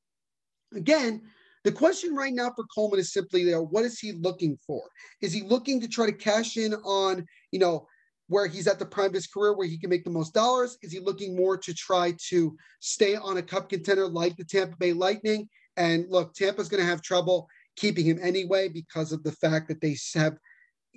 Again, 0.75 1.23
the 1.63 1.73
question 1.73 2.15
right 2.15 2.33
now 2.33 2.53
for 2.55 2.65
Coleman 2.75 3.01
is 3.01 3.13
simply 3.13 3.45
there: 3.45 3.63
what 3.63 3.85
is 3.85 3.99
he 3.99 4.13
looking 4.13 4.59
for? 4.67 4.83
Is 5.23 5.33
he 5.33 5.43
looking 5.43 5.81
to 5.81 5.89
try 5.89 6.07
to 6.07 6.13
cash 6.13 6.59
in 6.59 6.75
on, 6.75 7.25
you 7.53 7.59
know, 7.59 7.87
where 8.29 8.47
he's 8.47 8.67
at 8.67 8.79
the 8.79 8.87
prime 8.87 9.09
of 9.09 9.15
his 9.15 9.27
career, 9.27 9.55
where 9.55 9.67
he 9.67 9.79
can 9.79 9.91
make 9.91 10.05
the 10.05 10.11
most 10.11 10.33
dollars? 10.33 10.79
Is 10.83 10.93
he 10.93 11.01
looking 11.01 11.37
more 11.37 11.57
to 11.59 11.75
try 11.75 12.15
to 12.29 12.57
stay 12.81 13.17
on 13.17 13.37
a 13.37 13.43
cup 13.43 13.69
contender 13.69 14.09
like 14.09 14.37
the 14.37 14.45
Tampa 14.45 14.77
Bay 14.77 14.93
Lightning? 14.93 15.49
And 15.77 16.07
look, 16.09 16.35
Tampa's 16.35 16.69
going 16.69 16.83
to 16.83 16.89
have 16.89 17.03
trouble 17.03 17.49
keeping 17.77 18.05
him 18.05 18.19
anyway 18.23 18.69
because 18.69 19.13
of 19.13 19.23
the 19.25 19.33
fact 19.33 19.69
that 19.69 19.81
they 19.81 19.97
have 20.15 20.37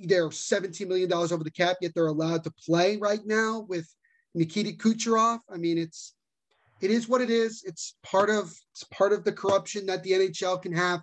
they're 0.03 0.29
$17 0.29 0.87
million 0.87 1.11
over 1.11 1.43
the 1.43 1.51
cap, 1.51 1.77
yet 1.81 1.91
they're 1.95 2.07
allowed 2.07 2.43
to 2.43 2.51
play 2.51 2.97
right 2.97 3.25
now 3.25 3.65
with 3.67 3.87
Nikita 4.35 4.77
Kucherov. 4.77 5.39
I 5.51 5.57
mean, 5.57 5.77
it's 5.77 6.13
it 6.81 6.91
is 6.91 7.09
what 7.09 7.21
it 7.21 7.31
is. 7.31 7.63
It's 7.65 7.95
part 8.03 8.29
of 8.29 8.53
it's 8.71 8.83
part 8.91 9.11
of 9.11 9.23
the 9.23 9.31
corruption 9.31 9.87
that 9.87 10.03
the 10.03 10.11
NHL 10.11 10.61
can 10.61 10.73
have 10.73 11.01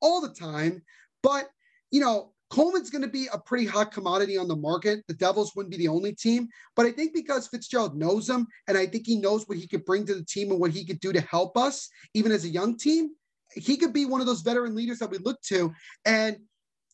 all 0.00 0.20
the 0.20 0.34
time. 0.34 0.82
But 1.22 1.48
you 1.90 2.00
know, 2.00 2.33
Coleman's 2.50 2.90
going 2.90 3.02
to 3.02 3.08
be 3.08 3.28
a 3.32 3.38
pretty 3.38 3.66
hot 3.66 3.92
commodity 3.92 4.36
on 4.36 4.48
the 4.48 4.56
market. 4.56 5.02
The 5.08 5.14
Devils 5.14 5.52
wouldn't 5.54 5.72
be 5.72 5.78
the 5.78 5.88
only 5.88 6.12
team, 6.12 6.48
but 6.76 6.86
I 6.86 6.92
think 6.92 7.14
because 7.14 7.48
Fitzgerald 7.48 7.96
knows 7.96 8.28
him, 8.28 8.46
and 8.68 8.78
I 8.78 8.86
think 8.86 9.06
he 9.06 9.16
knows 9.16 9.48
what 9.48 9.58
he 9.58 9.66
could 9.66 9.84
bring 9.84 10.06
to 10.06 10.14
the 10.14 10.24
team 10.24 10.50
and 10.50 10.60
what 10.60 10.70
he 10.70 10.84
could 10.84 11.00
do 11.00 11.12
to 11.12 11.20
help 11.22 11.56
us, 11.56 11.88
even 12.12 12.32
as 12.32 12.44
a 12.44 12.48
young 12.48 12.76
team, 12.76 13.10
he 13.54 13.76
could 13.76 13.92
be 13.92 14.04
one 14.04 14.20
of 14.20 14.26
those 14.26 14.42
veteran 14.42 14.74
leaders 14.74 14.98
that 14.98 15.10
we 15.10 15.18
look 15.18 15.40
to. 15.42 15.72
And 16.04 16.36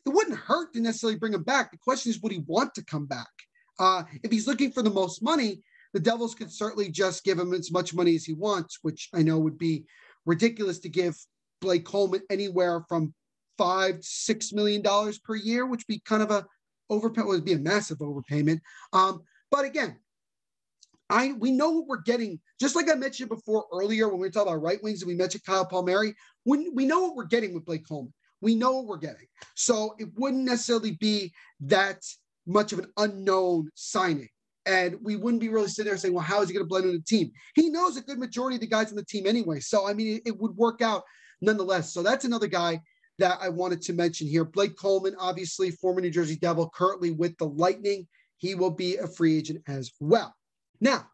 it 0.07 0.09
wouldn't 0.09 0.39
hurt 0.39 0.73
to 0.75 0.81
necessarily 0.81 1.19
bring 1.19 1.35
him 1.35 1.43
back. 1.43 1.71
The 1.71 1.79
question 1.79 2.11
is, 2.11 2.21
would 2.21 2.33
he 2.33 2.43
want 2.47 2.75
to 2.75 2.85
come 2.85 3.07
back? 3.07 3.29
Uh, 3.79 4.05
if 4.23 4.31
he's 4.31 4.47
looking 4.47 4.71
for 4.71 4.83
the 4.83 4.91
most 4.91 5.23
money, 5.23 5.63
the 5.93 6.01
Devils 6.01 6.35
could 6.35 6.53
certainly 6.53 6.91
just 6.91 7.25
give 7.25 7.39
him 7.39 7.53
as 7.53 7.73
much 7.73 7.95
money 7.95 8.15
as 8.15 8.25
he 8.25 8.35
wants, 8.35 8.79
which 8.83 9.09
I 9.15 9.23
know 9.23 9.39
would 9.39 9.59
be 9.59 9.85
ridiculous 10.27 10.79
to 10.81 10.89
give 10.89 11.17
Blake 11.61 11.85
Coleman 11.85 12.23
anywhere 12.31 12.85
from 12.89 13.15
five 13.61 13.97
six 14.01 14.55
million 14.55 14.81
dollars 14.81 15.19
per 15.19 15.37
year, 15.37 15.67
which 15.67 15.81
would 15.81 15.95
be 15.95 16.01
kind 16.01 16.23
of 16.23 16.31
a 16.31 16.47
overpay 16.89 17.23
would 17.23 17.45
be 17.45 17.53
a 17.53 17.59
massive 17.59 17.99
overpayment. 17.99 18.61
Um, 18.95 19.23
but 19.51 19.67
again, 19.67 19.99
I 21.11 21.35
we 21.39 21.51
know 21.51 21.71
what 21.71 21.87
we're 21.87 22.03
getting. 22.03 22.41
Just 22.59 22.75
like 22.75 22.91
I 22.91 22.95
mentioned 22.95 23.29
before 23.29 23.67
earlier 23.71 24.09
when 24.09 24.19
we 24.19 24.29
were 24.29 24.33
talking 24.33 24.51
about 24.51 24.63
right 24.63 24.83
wings 24.83 25.03
and 25.03 25.09
we 25.09 25.15
mentioned 25.15 25.45
Kyle 25.45 25.67
Palmieri, 25.67 26.15
when 26.45 26.71
we 26.75 26.87
know 26.87 27.01
what 27.01 27.17
we're 27.17 27.25
getting 27.25 27.53
with 27.53 27.67
Blake 27.67 27.87
Coleman. 27.87 28.15
We 28.41 28.55
know 28.55 28.73
what 28.73 28.87
we're 28.87 28.97
getting. 28.97 29.27
So 29.55 29.95
it 29.99 30.09
wouldn't 30.17 30.45
necessarily 30.45 30.93
be 30.93 31.31
that 31.61 32.03
much 32.47 32.73
of 32.73 32.79
an 32.79 32.87
unknown 32.97 33.69
signing. 33.75 34.31
And 34.65 34.97
we 35.03 35.17
wouldn't 35.17 35.43
be 35.43 35.51
really 35.51 35.69
sitting 35.69 35.91
there 35.91 35.99
saying, 35.99 36.15
well, 36.15 36.25
how 36.25 36.41
is 36.41 36.49
he 36.49 36.55
going 36.55 36.65
to 36.65 36.69
blend 36.69 36.87
in 36.87 36.93
the 36.93 37.03
team? 37.03 37.31
He 37.55 37.69
knows 37.69 37.99
a 37.99 38.01
good 38.01 38.19
majority 38.19 38.57
of 38.57 38.63
the 38.63 38.67
guys 38.67 38.89
on 38.89 38.97
the 38.97 39.05
team 39.05 39.27
anyway. 39.27 39.61
So, 39.61 39.87
I 39.87 39.93
mean, 39.93 40.17
it, 40.17 40.23
it 40.25 40.41
would 40.41 40.57
work 40.57 40.81
out 40.81 41.03
nonetheless. 41.43 41.93
So 41.93 42.03
that's 42.03 42.25
another 42.25 42.47
guy 42.47 42.81
that 43.21 43.39
I 43.41 43.49
wanted 43.49 43.83
to 43.83 43.93
mention 43.93 44.27
here. 44.27 44.45
Blake 44.45 44.77
Coleman, 44.77 45.15
obviously, 45.19 45.71
former 45.71 46.01
New 46.01 46.11
Jersey 46.11 46.37
Devil, 46.37 46.71
currently 46.75 47.11
with 47.13 47.37
the 47.39 47.47
Lightning. 47.47 48.07
He 48.39 48.55
will 48.55 48.71
be 48.71 48.97
a 48.97 49.07
free 49.07 49.39
agent 49.39 49.63
as 49.69 49.93
well. 50.01 50.35
Now, 50.81 51.07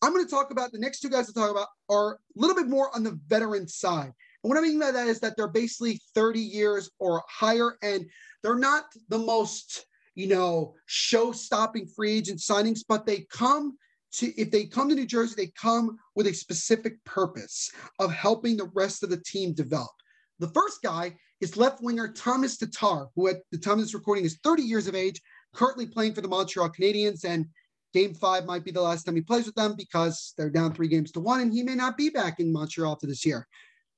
I'm 0.00 0.12
going 0.12 0.24
to 0.24 0.30
talk 0.30 0.50
about 0.50 0.72
the 0.72 0.78
next 0.78 1.00
two 1.00 1.10
guys 1.10 1.26
to 1.26 1.32
talk 1.32 1.50
about 1.50 1.68
are 1.88 2.14
a 2.14 2.18
little 2.36 2.54
bit 2.54 2.68
more 2.68 2.94
on 2.94 3.02
the 3.02 3.18
veteran 3.26 3.66
side. 3.66 4.12
And 4.42 4.50
what 4.50 4.56
I 4.56 4.60
mean 4.60 4.78
by 4.78 4.92
that 4.92 5.08
is 5.08 5.18
that 5.20 5.36
they're 5.36 5.48
basically 5.48 6.00
30 6.14 6.40
years 6.40 6.90
or 7.00 7.22
higher, 7.28 7.76
and 7.82 8.06
they're 8.42 8.58
not 8.58 8.84
the 9.08 9.18
most 9.18 9.86
you 10.18 10.26
know, 10.26 10.74
show 10.86 11.30
stopping 11.30 11.86
free 11.86 12.10
agent 12.10 12.40
signings, 12.40 12.80
but 12.86 13.06
they 13.06 13.24
come 13.30 13.78
to, 14.10 14.26
if 14.36 14.50
they 14.50 14.64
come 14.64 14.88
to 14.88 14.96
New 14.96 15.06
Jersey, 15.06 15.34
they 15.36 15.52
come 15.56 15.96
with 16.16 16.26
a 16.26 16.34
specific 16.34 17.02
purpose 17.04 17.70
of 18.00 18.12
helping 18.12 18.56
the 18.56 18.68
rest 18.74 19.04
of 19.04 19.10
the 19.10 19.22
team 19.24 19.52
develop. 19.52 19.92
The 20.40 20.48
first 20.48 20.82
guy 20.82 21.14
is 21.40 21.56
left 21.56 21.82
winger 21.82 22.08
Thomas 22.08 22.56
Tatar, 22.56 23.06
who 23.14 23.28
at 23.28 23.36
the 23.52 23.58
time 23.58 23.74
of 23.74 23.80
this 23.80 23.94
recording 23.94 24.24
is 24.24 24.38
30 24.42 24.62
years 24.62 24.86
of 24.86 24.94
age, 24.94 25.20
currently 25.54 25.86
playing 25.86 26.14
for 26.14 26.20
the 26.20 26.28
Montreal 26.28 26.70
Canadiens. 26.70 27.24
And 27.24 27.46
game 27.94 28.14
five 28.14 28.44
might 28.44 28.64
be 28.64 28.70
the 28.70 28.80
last 28.80 29.04
time 29.04 29.14
he 29.14 29.22
plays 29.22 29.46
with 29.46 29.54
them 29.54 29.74
because 29.76 30.34
they're 30.36 30.50
down 30.50 30.74
three 30.74 30.88
games 30.88 31.12
to 31.12 31.20
one, 31.20 31.40
and 31.40 31.52
he 31.52 31.62
may 31.62 31.74
not 31.74 31.96
be 31.96 32.10
back 32.10 32.40
in 32.40 32.52
Montreal 32.52 32.96
for 32.96 33.06
this 33.06 33.24
year. 33.24 33.46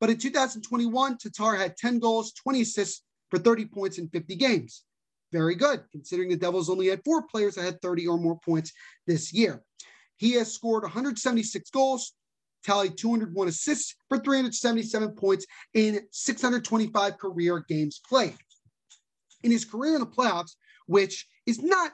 But 0.01 0.11
in 0.11 0.19
2021, 0.19 1.19
Tatar 1.19 1.57
had 1.57 1.77
10 1.77 1.99
goals, 1.99 2.33
20 2.33 2.63
assists 2.63 3.03
for 3.31 3.39
30 3.39 3.67
points 3.67 3.99
in 3.99 4.09
50 4.09 4.35
games. 4.37 4.85
very 5.33 5.55
good 5.55 5.85
considering 5.93 6.29
the 6.29 6.37
Devils 6.37 6.69
only 6.69 6.89
had 6.89 7.05
four 7.05 7.23
players 7.23 7.55
that 7.55 7.63
had 7.65 7.81
30 7.81 8.09
or 8.09 8.19
more 8.19 8.39
points 8.45 8.73
this 9.07 9.33
year. 9.33 9.63
He 10.17 10.33
has 10.33 10.53
scored 10.53 10.83
176 10.83 11.71
goals, 11.71 12.13
tallied 12.65 12.97
201 12.97 13.49
assists 13.49 13.95
for 14.09 14.19
377 14.19 15.13
points 15.13 15.47
in 15.75 16.01
625 16.11 17.19
career 17.19 17.65
games 17.69 18.01
played. 18.09 18.37
In 19.43 19.51
his 19.51 19.65
career 19.65 19.95
in 19.95 20.01
the 20.01 20.07
playoffs, 20.07 20.53
which 20.87 21.27
is 21.47 21.63
not 21.63 21.93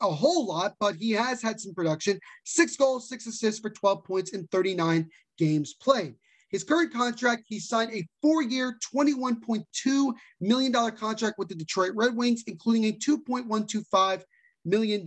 a 0.00 0.10
whole 0.10 0.46
lot, 0.46 0.74
but 0.80 0.96
he 0.96 1.12
has 1.12 1.40
had 1.40 1.60
some 1.60 1.74
production. 1.74 2.18
Six 2.44 2.76
goals, 2.76 3.08
six 3.08 3.26
assists 3.26 3.60
for 3.60 3.70
12 3.70 4.04
points 4.04 4.32
in 4.32 4.46
39 4.48 5.08
games 5.38 5.74
played. 5.74 6.14
His 6.50 6.62
current 6.62 6.92
contract, 6.92 7.44
he 7.48 7.58
signed 7.58 7.92
a 7.92 8.06
four 8.22 8.42
year, 8.42 8.78
$21.2 8.94 10.12
million 10.40 10.72
contract 10.92 11.38
with 11.38 11.48
the 11.48 11.54
Detroit 11.54 11.92
Red 11.94 12.14
Wings, 12.14 12.44
including 12.46 12.84
a 12.84 12.92
$2.125 12.92 14.22
million 14.64 15.06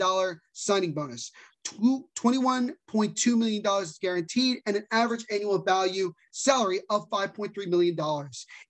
signing 0.54 0.94
bonus. 0.94 1.32
$21.2 1.66 3.38
million 3.38 3.66
is 3.82 3.98
guaranteed 4.02 4.60
and 4.66 4.78
an 4.78 4.86
average 4.92 5.26
annual 5.32 5.62
value 5.62 6.14
salary 6.32 6.82
of 6.90 7.10
$5.3 7.10 7.68
million. 7.68 7.98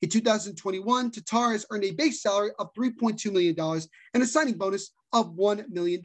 In 0.01 0.09
2021, 0.09 1.11
Tatar 1.11 1.51
has 1.51 1.65
earned 1.69 1.83
a 1.83 1.91
base 1.91 2.21
salary 2.21 2.51
of 2.59 2.73
$3.2 2.73 3.31
million 3.31 3.55
and 4.13 4.23
a 4.23 4.25
signing 4.25 4.57
bonus 4.57 4.91
of 5.13 5.35
$1 5.35 5.69
million 5.69 6.01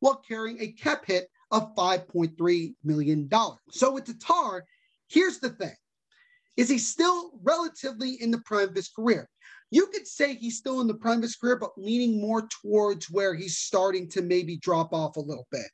while 0.00 0.22
carrying 0.26 0.60
a 0.60 0.72
cap 0.72 1.04
hit 1.06 1.28
of 1.50 1.74
$5.3 1.76 2.74
million. 2.82 3.30
So 3.70 3.92
with 3.92 4.06
Tatar, 4.06 4.64
here's 5.08 5.38
the 5.38 5.50
thing. 5.50 5.76
Is 6.56 6.68
he 6.68 6.78
still 6.78 7.32
relatively 7.42 8.20
in 8.20 8.30
the 8.30 8.38
prime 8.38 8.68
of 8.68 8.74
his 8.74 8.88
career? 8.88 9.28
You 9.74 9.88
could 9.88 10.06
say 10.06 10.36
he's 10.36 10.56
still 10.56 10.80
in 10.82 10.86
the 10.86 10.94
prime 10.94 11.16
of 11.16 11.24
his 11.24 11.34
career, 11.34 11.56
but 11.56 11.76
leaning 11.76 12.20
more 12.20 12.46
towards 12.46 13.10
where 13.10 13.34
he's 13.34 13.58
starting 13.58 14.08
to 14.10 14.22
maybe 14.22 14.56
drop 14.56 14.92
off 14.92 15.16
a 15.16 15.20
little 15.20 15.48
bit. 15.50 15.66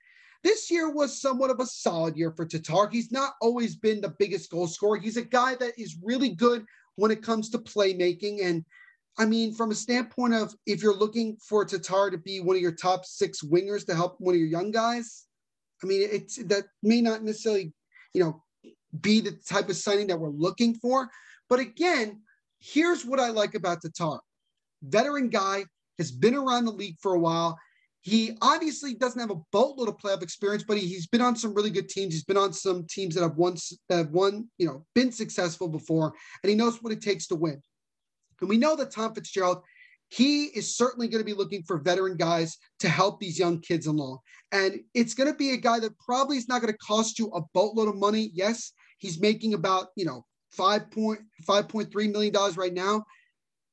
This 0.42 0.70
year 0.70 0.90
was 0.90 1.20
somewhat 1.20 1.50
of 1.50 1.60
a 1.60 1.66
solid 1.66 2.16
year 2.16 2.32
for 2.34 2.46
Tatar. 2.46 2.88
He's 2.88 3.12
not 3.12 3.34
always 3.42 3.76
been 3.76 4.00
the 4.00 4.14
biggest 4.18 4.50
goal 4.50 4.68
scorer. 4.68 4.96
He's 4.96 5.18
a 5.18 5.22
guy 5.22 5.54
that 5.56 5.78
is 5.78 5.98
really 6.02 6.30
good 6.30 6.64
when 6.96 7.10
it 7.10 7.22
comes 7.22 7.50
to 7.50 7.58
playmaking. 7.58 8.42
And 8.42 8.64
I 9.18 9.26
mean, 9.26 9.52
from 9.52 9.70
a 9.70 9.74
standpoint 9.74 10.32
of 10.32 10.54
if 10.64 10.82
you're 10.82 10.96
looking 10.96 11.36
for 11.36 11.66
Tatar 11.66 12.10
to 12.10 12.16
be 12.16 12.40
one 12.40 12.56
of 12.56 12.62
your 12.62 12.72
top 12.72 13.04
six 13.04 13.42
wingers 13.42 13.84
to 13.84 13.94
help 13.94 14.16
one 14.18 14.34
of 14.34 14.38
your 14.38 14.48
young 14.48 14.70
guys, 14.70 15.26
I 15.84 15.86
mean, 15.86 16.08
it's 16.10 16.36
that 16.44 16.64
may 16.82 17.02
not 17.02 17.22
necessarily, 17.22 17.74
you 18.14 18.24
know, 18.24 18.42
be 18.98 19.20
the 19.20 19.32
type 19.32 19.68
of 19.68 19.76
signing 19.76 20.06
that 20.06 20.18
we're 20.18 20.30
looking 20.30 20.76
for. 20.76 21.10
But 21.50 21.60
again, 21.60 22.22
here's 22.60 23.04
what 23.04 23.20
I 23.20 23.28
like 23.28 23.54
about 23.54 23.82
Tatar. 23.82 24.20
Veteran 24.82 25.28
guy 25.28 25.64
has 25.98 26.10
been 26.10 26.34
around 26.34 26.64
the 26.64 26.72
league 26.72 26.96
for 27.00 27.14
a 27.14 27.18
while. 27.18 27.58
He 28.02 28.36
obviously 28.40 28.94
doesn't 28.94 29.20
have 29.20 29.30
a 29.30 29.40
boatload 29.52 29.88
of 29.88 29.98
playoff 29.98 30.22
experience, 30.22 30.64
but 30.66 30.78
he, 30.78 30.94
has 30.94 31.06
been 31.06 31.20
on 31.20 31.36
some 31.36 31.52
really 31.52 31.68
good 31.68 31.88
teams. 31.88 32.14
He's 32.14 32.24
been 32.24 32.38
on 32.38 32.52
some 32.52 32.86
teams 32.88 33.14
that 33.14 33.22
have 33.22 33.36
won, 33.36 33.56
that 33.90 33.96
have 33.96 34.10
won, 34.10 34.48
you 34.56 34.66
know, 34.66 34.86
been 34.94 35.12
successful 35.12 35.68
before, 35.68 36.14
and 36.42 36.48
he 36.48 36.56
knows 36.56 36.82
what 36.82 36.92
it 36.92 37.02
takes 37.02 37.26
to 37.26 37.34
win. 37.34 37.60
And 38.40 38.48
we 38.48 38.56
know 38.56 38.74
that 38.76 38.90
Tom 38.90 39.14
Fitzgerald, 39.14 39.62
he 40.08 40.44
is 40.44 40.76
certainly 40.76 41.08
going 41.08 41.20
to 41.20 41.26
be 41.26 41.36
looking 41.36 41.62
for 41.64 41.78
veteran 41.78 42.16
guys 42.16 42.56
to 42.78 42.88
help 42.88 43.20
these 43.20 43.38
young 43.38 43.60
kids 43.60 43.86
along. 43.86 44.18
And 44.50 44.80
it's 44.94 45.14
going 45.14 45.30
to 45.30 45.36
be 45.36 45.52
a 45.52 45.58
guy 45.58 45.78
that 45.80 45.98
probably 45.98 46.38
is 46.38 46.48
not 46.48 46.62
going 46.62 46.72
to 46.72 46.78
cost 46.78 47.18
you 47.18 47.30
a 47.34 47.42
boatload 47.52 47.88
of 47.88 47.96
money. 47.96 48.30
Yes, 48.32 48.72
he's 48.96 49.20
making 49.20 49.52
about, 49.52 49.88
you 49.94 50.06
know, 50.06 50.24
five 50.50 50.90
point 50.90 51.20
five 51.46 51.68
point 51.68 51.90
three 51.92 52.08
million 52.08 52.32
dollars 52.32 52.56
right 52.56 52.74
now. 52.74 53.04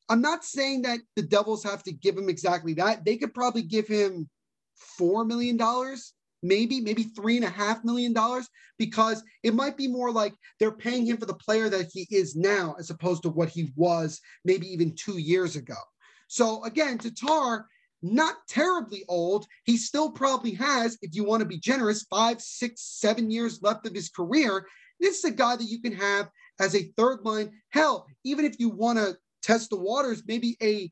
I'm 0.09 0.21
not 0.21 0.45
saying 0.45 0.83
that 0.83 0.99
the 1.15 1.21
Devils 1.21 1.63
have 1.63 1.83
to 1.83 1.91
give 1.91 2.17
him 2.17 2.29
exactly 2.29 2.73
that. 2.75 3.03
They 3.03 3.17
could 3.17 3.33
probably 3.33 3.63
give 3.63 3.87
him 3.87 4.29
four 4.75 5.25
million 5.25 5.57
dollars, 5.57 6.13
maybe, 6.41 6.79
maybe 6.79 7.03
three 7.03 7.35
and 7.35 7.45
a 7.45 7.49
half 7.49 7.83
million 7.83 8.13
dollars, 8.13 8.47
because 8.77 9.21
it 9.43 9.53
might 9.53 9.75
be 9.75 9.87
more 9.87 10.11
like 10.11 10.33
they're 10.59 10.71
paying 10.71 11.05
him 11.05 11.17
for 11.17 11.25
the 11.25 11.33
player 11.33 11.67
that 11.67 11.89
he 11.91 12.07
is 12.09 12.35
now, 12.35 12.75
as 12.79 12.89
opposed 12.89 13.23
to 13.23 13.29
what 13.29 13.49
he 13.49 13.73
was 13.75 14.21
maybe 14.45 14.67
even 14.71 14.95
two 14.95 15.17
years 15.17 15.55
ago. 15.55 15.75
So 16.27 16.63
again, 16.63 16.97
Tatar, 16.97 17.67
not 18.01 18.35
terribly 18.47 19.03
old. 19.09 19.45
He 19.63 19.75
still 19.75 20.11
probably 20.11 20.51
has, 20.53 20.97
if 21.01 21.15
you 21.15 21.23
want 21.23 21.41
to 21.41 21.47
be 21.47 21.57
generous, 21.57 22.03
five, 22.03 22.41
six, 22.41 22.81
seven 22.81 23.31
years 23.31 23.61
left 23.61 23.87
of 23.87 23.93
his 23.93 24.09
career. 24.09 24.67
This 24.99 25.19
is 25.19 25.25
a 25.25 25.31
guy 25.31 25.55
that 25.55 25.63
you 25.63 25.81
can 25.81 25.93
have 25.93 26.29
as 26.59 26.75
a 26.75 26.91
third 26.97 27.19
line. 27.23 27.51
Hell, 27.69 28.07
even 28.23 28.45
if 28.45 28.59
you 28.59 28.69
want 28.69 28.97
to 28.97 29.17
test 29.41 29.69
the 29.69 29.77
waters, 29.77 30.23
maybe 30.27 30.57
a 30.61 30.91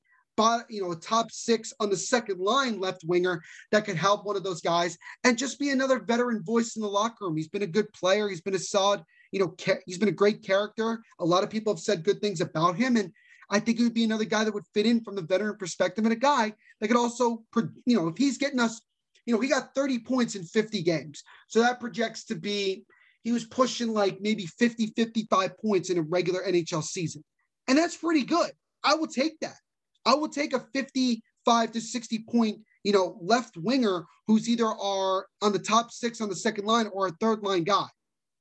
you 0.70 0.82
know 0.82 0.92
a 0.92 0.96
top 0.96 1.32
six 1.32 1.74
on 1.80 1.90
the 1.90 1.96
second 1.96 2.40
line 2.40 2.80
left 2.80 3.04
winger 3.06 3.42
that 3.72 3.86
could 3.86 3.96
help 3.96 4.26
one 4.26 4.36
of 4.36 4.44
those 4.44 4.62
guys 4.62 4.98
and 5.24 5.38
just 5.38 5.60
be 5.60 5.70
another 5.70 6.00
veteran 6.00 6.44
voice 6.44 6.76
in 6.76 6.82
the 6.82 6.88
locker 6.88 7.26
room. 7.26 7.38
He's 7.38 7.48
been 7.48 7.62
a 7.62 7.68
good 7.68 7.92
player. 7.94 8.28
He's 8.28 8.42
been 8.42 8.56
a 8.56 8.60
solid, 8.60 9.02
you 9.32 9.40
know, 9.40 9.56
he's 9.86 9.98
been 9.98 10.10
a 10.10 10.14
great 10.14 10.44
character. 10.44 11.02
A 11.20 11.26
lot 11.26 11.44
of 11.44 11.50
people 11.50 11.74
have 11.74 11.80
said 11.80 12.04
good 12.04 12.20
things 12.20 12.42
about 12.42 12.76
him, 12.76 12.98
and 12.98 13.12
I 13.50 13.60
think 13.60 13.80
it 13.80 13.84
would 13.84 13.94
be 13.94 14.04
another 14.04 14.26
guy 14.26 14.44
that 14.44 14.54
would 14.54 14.68
fit 14.74 14.86
in 14.86 15.02
from 15.04 15.16
the 15.16 15.22
veteran 15.22 15.58
perspective 15.58 16.04
and 16.04 16.14
a 16.14 16.18
guy 16.18 16.54
that 16.80 16.88
could 16.88 16.98
also, 16.98 17.44
you 17.86 17.96
know, 17.96 18.08
if 18.08 18.18
he's 18.18 18.38
getting 18.38 18.60
us, 18.60 18.82
you 19.26 19.34
know, 19.34 19.40
he 19.40 19.48
got 19.48 19.74
30 19.76 20.00
points 20.00 20.36
in 20.36 20.44
50 20.44 20.82
games, 20.84 21.24
so 21.48 21.62
that 21.62 21.80
projects 21.80 22.26
to 22.26 22.36
be 22.36 22.86
he 23.26 23.32
was 23.32 23.44
pushing 23.44 23.92
like 23.92 24.22
maybe 24.22 24.46
50, 24.46 24.94
55 24.96 25.58
points 25.58 25.90
in 25.90 25.98
a 25.98 26.04
regular 26.04 26.44
NHL 26.44 26.84
season. 26.84 27.24
And 27.68 27.76
that's 27.76 27.98
pretty 27.98 28.24
good. 28.24 28.52
I 28.84 28.94
will 28.94 29.08
take 29.08 29.40
that. 29.40 29.56
I 30.06 30.14
will 30.14 30.30
take 30.30 30.54
a 30.54 30.64
55 30.76 31.72
to 31.72 31.82
60 31.82 32.26
point, 32.30 32.60
you 32.84 32.94
know, 32.94 33.18
left 33.20 33.58
winger 33.58 34.06
who's 34.28 34.48
either 34.48 34.68
are 34.68 35.26
on 35.42 35.52
the 35.52 35.60
top 35.60 35.92
six 35.92 36.22
on 36.22 36.30
the 36.30 36.36
second 36.36 36.66
line 36.66 36.86
or 36.94 37.08
a 37.08 37.16
third 37.20 37.42
line 37.42 37.64
guy, 37.64 37.88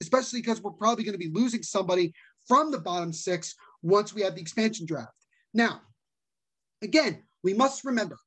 especially 0.03 0.43
because 0.43 0.61
we're 0.61 0.70
probably 0.72 1.03
going 1.03 1.18
to 1.18 1.18
be 1.18 1.32
losing 1.32 1.62
somebody 1.62 2.12
from 2.47 2.70
the 2.70 2.78
bottom 2.78 3.11
six 3.11 3.55
once 3.82 4.12
we 4.12 4.20
have 4.20 4.35
the 4.35 4.43
expansion 4.43 4.85
draft. 4.85 5.14
Now, 5.55 5.80
again, 6.82 7.22
we 7.43 7.55
must 7.55 7.87
remember 7.87 8.18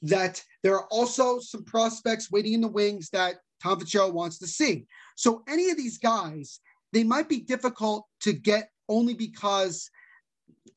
that 0.00 0.42
there 0.62 0.76
are 0.76 0.86
also 0.90 1.40
some 1.40 1.64
prospects 1.64 2.30
waiting 2.30 2.54
in 2.54 2.62
the 2.62 2.68
wings 2.68 3.10
that 3.10 3.36
Tom 3.62 3.78
Fitzgerald 3.78 4.14
wants 4.14 4.38
to 4.38 4.46
see. 4.46 4.86
So 5.16 5.42
any 5.48 5.70
of 5.70 5.76
these 5.76 5.98
guys, 5.98 6.60
they 6.92 7.04
might 7.04 7.28
be 7.28 7.40
difficult 7.40 8.06
to 8.20 8.32
get 8.32 8.70
only 8.88 9.14
because 9.14 9.90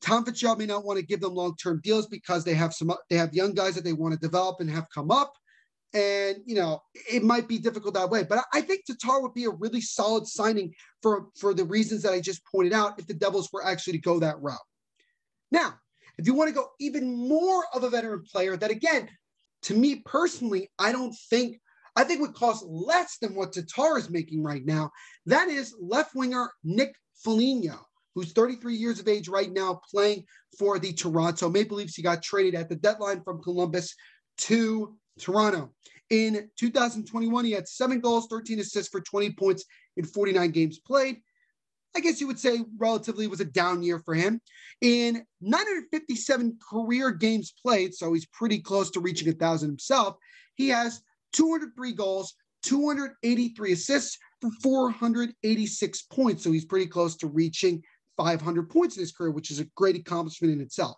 Tom 0.00 0.24
Fitzgerald 0.24 0.58
may 0.58 0.66
not 0.66 0.84
want 0.84 0.98
to 0.98 1.04
give 1.04 1.20
them 1.20 1.34
long-term 1.34 1.80
deals 1.82 2.06
because 2.06 2.44
they 2.44 2.54
have 2.54 2.72
some 2.72 2.92
they 3.08 3.16
have 3.16 3.34
young 3.34 3.52
guys 3.52 3.74
that 3.74 3.84
they 3.84 3.92
want 3.92 4.14
to 4.14 4.20
develop 4.20 4.60
and 4.60 4.70
have 4.70 4.86
come 4.94 5.10
up. 5.10 5.34
And 5.92 6.38
you 6.46 6.54
know, 6.54 6.82
it 6.94 7.22
might 7.22 7.48
be 7.48 7.58
difficult 7.58 7.94
that 7.94 8.10
way. 8.10 8.22
But 8.22 8.44
I 8.52 8.60
think 8.60 8.84
Tatar 8.84 9.20
would 9.20 9.34
be 9.34 9.44
a 9.44 9.50
really 9.50 9.80
solid 9.80 10.26
signing 10.26 10.72
for, 11.02 11.26
for 11.36 11.52
the 11.52 11.64
reasons 11.64 12.02
that 12.02 12.12
I 12.12 12.20
just 12.20 12.44
pointed 12.46 12.72
out 12.72 12.98
if 12.98 13.06
the 13.06 13.14
Devils 13.14 13.50
were 13.52 13.64
actually 13.64 13.94
to 13.94 13.98
go 13.98 14.20
that 14.20 14.40
route. 14.40 14.58
Now, 15.50 15.74
if 16.16 16.26
you 16.26 16.34
want 16.34 16.48
to 16.48 16.54
go 16.54 16.68
even 16.78 17.28
more 17.28 17.64
of 17.74 17.82
a 17.82 17.90
veteran 17.90 18.22
player, 18.30 18.56
that 18.56 18.70
again, 18.70 19.08
to 19.62 19.74
me 19.74 20.02
personally, 20.04 20.70
I 20.78 20.92
don't 20.92 21.14
think 21.28 21.60
I 21.96 22.04
think 22.04 22.20
would 22.20 22.34
cost 22.34 22.64
less 22.66 23.18
than 23.18 23.34
what 23.34 23.52
Tatar 23.52 23.98
is 23.98 24.10
making 24.10 24.42
right 24.42 24.64
now. 24.64 24.90
That 25.26 25.48
is 25.48 25.74
left 25.80 26.14
winger 26.14 26.50
Nick 26.64 26.94
Foligno, 27.24 27.78
who's 28.14 28.32
33 28.32 28.74
years 28.74 29.00
of 29.00 29.08
age 29.08 29.28
right 29.28 29.52
now, 29.52 29.80
playing 29.90 30.24
for 30.58 30.78
the 30.78 30.92
Toronto 30.92 31.48
Maple 31.48 31.78
Leafs. 31.78 31.94
He 31.94 32.02
got 32.02 32.22
traded 32.22 32.54
at 32.54 32.68
the 32.68 32.76
deadline 32.76 33.22
from 33.22 33.42
Columbus 33.42 33.94
to 34.38 34.96
Toronto. 35.18 35.72
In 36.10 36.48
2021, 36.58 37.44
he 37.44 37.52
had 37.52 37.68
seven 37.68 38.00
goals, 38.00 38.26
13 38.28 38.58
assists 38.58 38.90
for 38.90 39.00
20 39.00 39.32
points 39.32 39.64
in 39.96 40.04
49 40.04 40.50
games 40.50 40.78
played. 40.78 41.20
I 41.94 42.00
guess 42.00 42.20
you 42.20 42.26
would 42.28 42.38
say 42.38 42.60
relatively 42.78 43.26
was 43.26 43.40
a 43.40 43.44
down 43.44 43.82
year 43.82 43.98
for 43.98 44.14
him. 44.14 44.40
In 44.80 45.24
957 45.40 46.58
career 46.70 47.10
games 47.10 47.52
played, 47.60 47.94
so 47.94 48.12
he's 48.12 48.26
pretty 48.26 48.60
close 48.60 48.90
to 48.92 49.00
reaching 49.00 49.28
a 49.28 49.32
thousand 49.32 49.70
himself, 49.70 50.16
he 50.54 50.68
has 50.68 51.02
203 51.32 51.92
goals, 51.92 52.34
283 52.62 53.72
assists 53.72 54.18
for 54.40 54.50
486 54.62 56.02
points. 56.02 56.44
So 56.44 56.52
he's 56.52 56.64
pretty 56.64 56.86
close 56.86 57.16
to 57.16 57.26
reaching 57.26 57.82
500 58.16 58.68
points 58.68 58.96
in 58.96 59.00
his 59.00 59.12
career, 59.12 59.30
which 59.30 59.50
is 59.50 59.60
a 59.60 59.66
great 59.76 59.96
accomplishment 59.96 60.52
in 60.52 60.60
itself. 60.60 60.96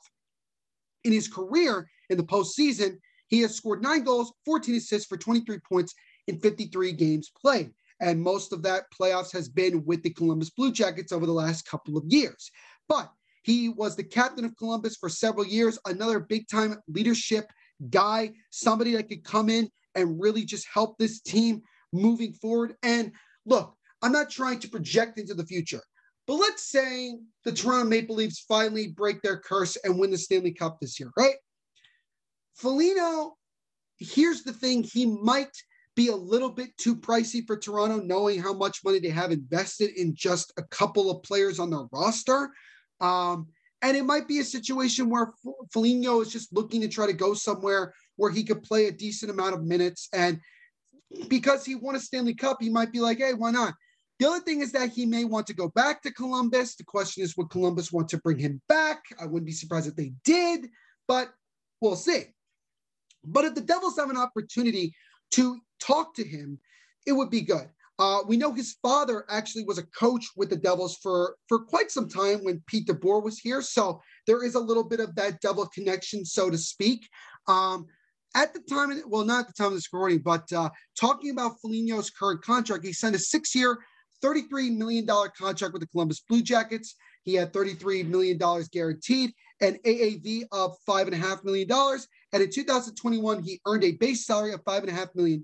In 1.04 1.12
his 1.12 1.28
career 1.28 1.88
in 2.10 2.16
the 2.16 2.24
postseason, 2.24 2.98
he 3.28 3.40
has 3.40 3.54
scored 3.54 3.82
nine 3.82 4.02
goals, 4.04 4.32
14 4.44 4.74
assists 4.74 5.06
for 5.06 5.16
23 5.16 5.58
points 5.60 5.94
in 6.26 6.38
53 6.38 6.92
games 6.92 7.30
played. 7.40 7.70
And 8.00 8.20
most 8.20 8.52
of 8.52 8.62
that 8.62 8.84
playoffs 8.98 9.32
has 9.32 9.48
been 9.48 9.84
with 9.84 10.02
the 10.02 10.10
Columbus 10.10 10.50
Blue 10.50 10.72
Jackets 10.72 11.12
over 11.12 11.24
the 11.24 11.32
last 11.32 11.66
couple 11.66 11.96
of 11.96 12.04
years. 12.08 12.50
But 12.88 13.10
he 13.42 13.68
was 13.68 13.96
the 13.96 14.04
captain 14.04 14.44
of 14.44 14.56
Columbus 14.56 14.96
for 14.96 15.08
several 15.08 15.46
years, 15.46 15.78
another 15.86 16.20
big 16.20 16.48
time 16.48 16.80
leadership 16.88 17.46
guy, 17.90 18.32
somebody 18.50 18.94
that 18.96 19.08
could 19.08 19.24
come 19.24 19.48
in 19.48 19.70
and 19.94 20.20
really 20.20 20.44
just 20.44 20.66
help 20.72 20.98
this 20.98 21.20
team 21.20 21.62
moving 21.92 22.32
forward. 22.34 22.74
And 22.82 23.12
look, 23.46 23.74
I'm 24.02 24.12
not 24.12 24.30
trying 24.30 24.58
to 24.60 24.68
project 24.68 25.18
into 25.18 25.34
the 25.34 25.46
future, 25.46 25.80
but 26.26 26.34
let's 26.34 26.70
say 26.70 27.16
the 27.44 27.52
Toronto 27.52 27.88
Maple 27.88 28.16
Leafs 28.16 28.44
finally 28.48 28.88
break 28.88 29.22
their 29.22 29.38
curse 29.38 29.76
and 29.84 29.98
win 29.98 30.10
the 30.10 30.18
Stanley 30.18 30.52
Cup 30.52 30.78
this 30.80 30.98
year, 30.98 31.10
right? 31.16 31.36
Foligno, 32.54 33.36
here's 33.98 34.42
the 34.42 34.52
thing: 34.52 34.82
he 34.82 35.06
might 35.06 35.56
be 35.94 36.08
a 36.08 36.16
little 36.16 36.50
bit 36.50 36.76
too 36.78 36.96
pricey 36.96 37.46
for 37.46 37.56
Toronto, 37.56 38.00
knowing 38.00 38.40
how 38.40 38.52
much 38.52 38.84
money 38.84 38.98
they 38.98 39.10
have 39.10 39.30
invested 39.30 39.90
in 39.96 40.14
just 40.14 40.52
a 40.56 40.62
couple 40.64 41.10
of 41.10 41.22
players 41.22 41.58
on 41.58 41.70
their 41.70 41.86
roster. 41.92 42.50
Um, 43.00 43.48
and 43.82 43.96
it 43.96 44.04
might 44.04 44.28
be 44.28 44.38
a 44.38 44.44
situation 44.44 45.10
where 45.10 45.32
Foligno 45.72 46.20
is 46.20 46.30
just 46.30 46.52
looking 46.52 46.80
to 46.80 46.88
try 46.88 47.06
to 47.06 47.12
go 47.12 47.34
somewhere 47.34 47.92
where 48.16 48.30
he 48.30 48.44
could 48.44 48.62
play 48.62 48.86
a 48.86 48.92
decent 48.92 49.30
amount 49.30 49.54
of 49.54 49.64
minutes. 49.64 50.08
And 50.12 50.40
because 51.28 51.64
he 51.64 51.74
won 51.74 51.96
a 51.96 52.00
Stanley 52.00 52.34
Cup, 52.34 52.58
he 52.60 52.70
might 52.70 52.92
be 52.92 53.00
like, 53.00 53.18
hey, 53.18 53.34
why 53.34 53.50
not? 53.50 53.74
The 54.18 54.28
other 54.28 54.40
thing 54.40 54.60
is 54.60 54.72
that 54.72 54.90
he 54.90 55.04
may 55.04 55.24
want 55.24 55.46
to 55.48 55.54
go 55.54 55.68
back 55.68 56.02
to 56.02 56.12
Columbus. 56.12 56.76
The 56.76 56.84
question 56.84 57.24
is, 57.24 57.36
would 57.36 57.50
Columbus 57.50 57.92
want 57.92 58.08
to 58.10 58.18
bring 58.18 58.38
him 58.38 58.60
back? 58.68 59.02
I 59.20 59.26
wouldn't 59.26 59.46
be 59.46 59.52
surprised 59.52 59.88
if 59.88 59.96
they 59.96 60.12
did, 60.24 60.68
but 61.08 61.32
we'll 61.80 61.96
see. 61.96 62.26
But 63.24 63.44
if 63.44 63.54
the 63.54 63.60
Devils 63.60 63.96
have 63.96 64.10
an 64.10 64.16
opportunity 64.16 64.94
to 65.32 65.60
talk 65.80 66.14
to 66.14 66.24
him, 66.24 66.58
it 67.06 67.12
would 67.12 67.30
be 67.30 67.40
good. 67.40 67.68
Uh, 67.98 68.20
we 68.26 68.36
know 68.36 68.52
his 68.52 68.76
father 68.82 69.24
actually 69.28 69.64
was 69.64 69.78
a 69.78 69.86
coach 69.86 70.26
with 70.36 70.50
the 70.50 70.56
Devils 70.56 70.96
for 70.96 71.36
for 71.48 71.60
quite 71.60 71.90
some 71.90 72.08
time 72.08 72.42
when 72.42 72.62
Pete 72.66 72.86
DeBoer 72.86 73.22
was 73.22 73.38
here, 73.38 73.60
so 73.60 74.00
there 74.26 74.44
is 74.44 74.54
a 74.54 74.60
little 74.60 74.84
bit 74.84 75.00
of 75.00 75.14
that 75.14 75.40
Devil 75.40 75.66
connection, 75.66 76.24
so 76.24 76.48
to 76.48 76.58
speak. 76.58 77.08
Um, 77.46 77.86
at 78.34 78.54
the 78.54 78.60
time, 78.60 78.90
well, 79.06 79.24
not 79.24 79.40
at 79.40 79.46
the 79.48 79.52
time 79.52 79.68
of 79.68 79.74
this 79.74 79.92
recording, 79.92 80.20
but 80.20 80.50
uh, 80.52 80.70
talking 80.98 81.30
about 81.30 81.60
Foligno's 81.60 82.10
current 82.10 82.42
contract, 82.42 82.84
he 82.84 82.92
signed 82.92 83.14
a 83.14 83.18
six-year, 83.18 83.78
$33 84.22 84.76
million 84.76 85.06
contract 85.06 85.72
with 85.72 85.80
the 85.80 85.88
Columbus 85.88 86.20
Blue 86.20 86.42
Jackets. 86.42 86.94
He 87.24 87.34
had 87.34 87.52
$33 87.52 88.06
million 88.06 88.38
guaranteed, 88.72 89.32
an 89.60 89.78
AAV 89.84 90.44
of 90.52 90.76
$5.5 90.88 91.44
million. 91.44 91.70
And 92.32 92.42
in 92.42 92.50
2021, 92.50 93.42
he 93.42 93.60
earned 93.66 93.84
a 93.84 93.92
base 93.92 94.26
salary 94.26 94.52
of 94.52 94.64
$5.5 94.64 95.14
million 95.14 95.42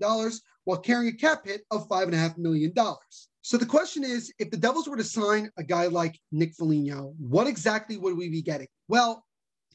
while 0.63 0.77
carrying 0.77 1.13
a 1.13 1.17
cap 1.17 1.45
hit 1.45 1.61
of 1.71 1.87
$5.5 1.87 2.37
million. 2.37 2.73
So 3.41 3.57
the 3.57 3.65
question 3.65 4.03
is 4.03 4.33
if 4.39 4.51
the 4.51 4.57
Devils 4.57 4.87
were 4.87 4.97
to 4.97 5.03
sign 5.03 5.49
a 5.57 5.63
guy 5.63 5.87
like 5.87 6.19
Nick 6.31 6.53
Foligno, 6.55 7.13
what 7.17 7.47
exactly 7.47 7.97
would 7.97 8.17
we 8.17 8.29
be 8.29 8.41
getting? 8.41 8.67
Well, 8.87 9.23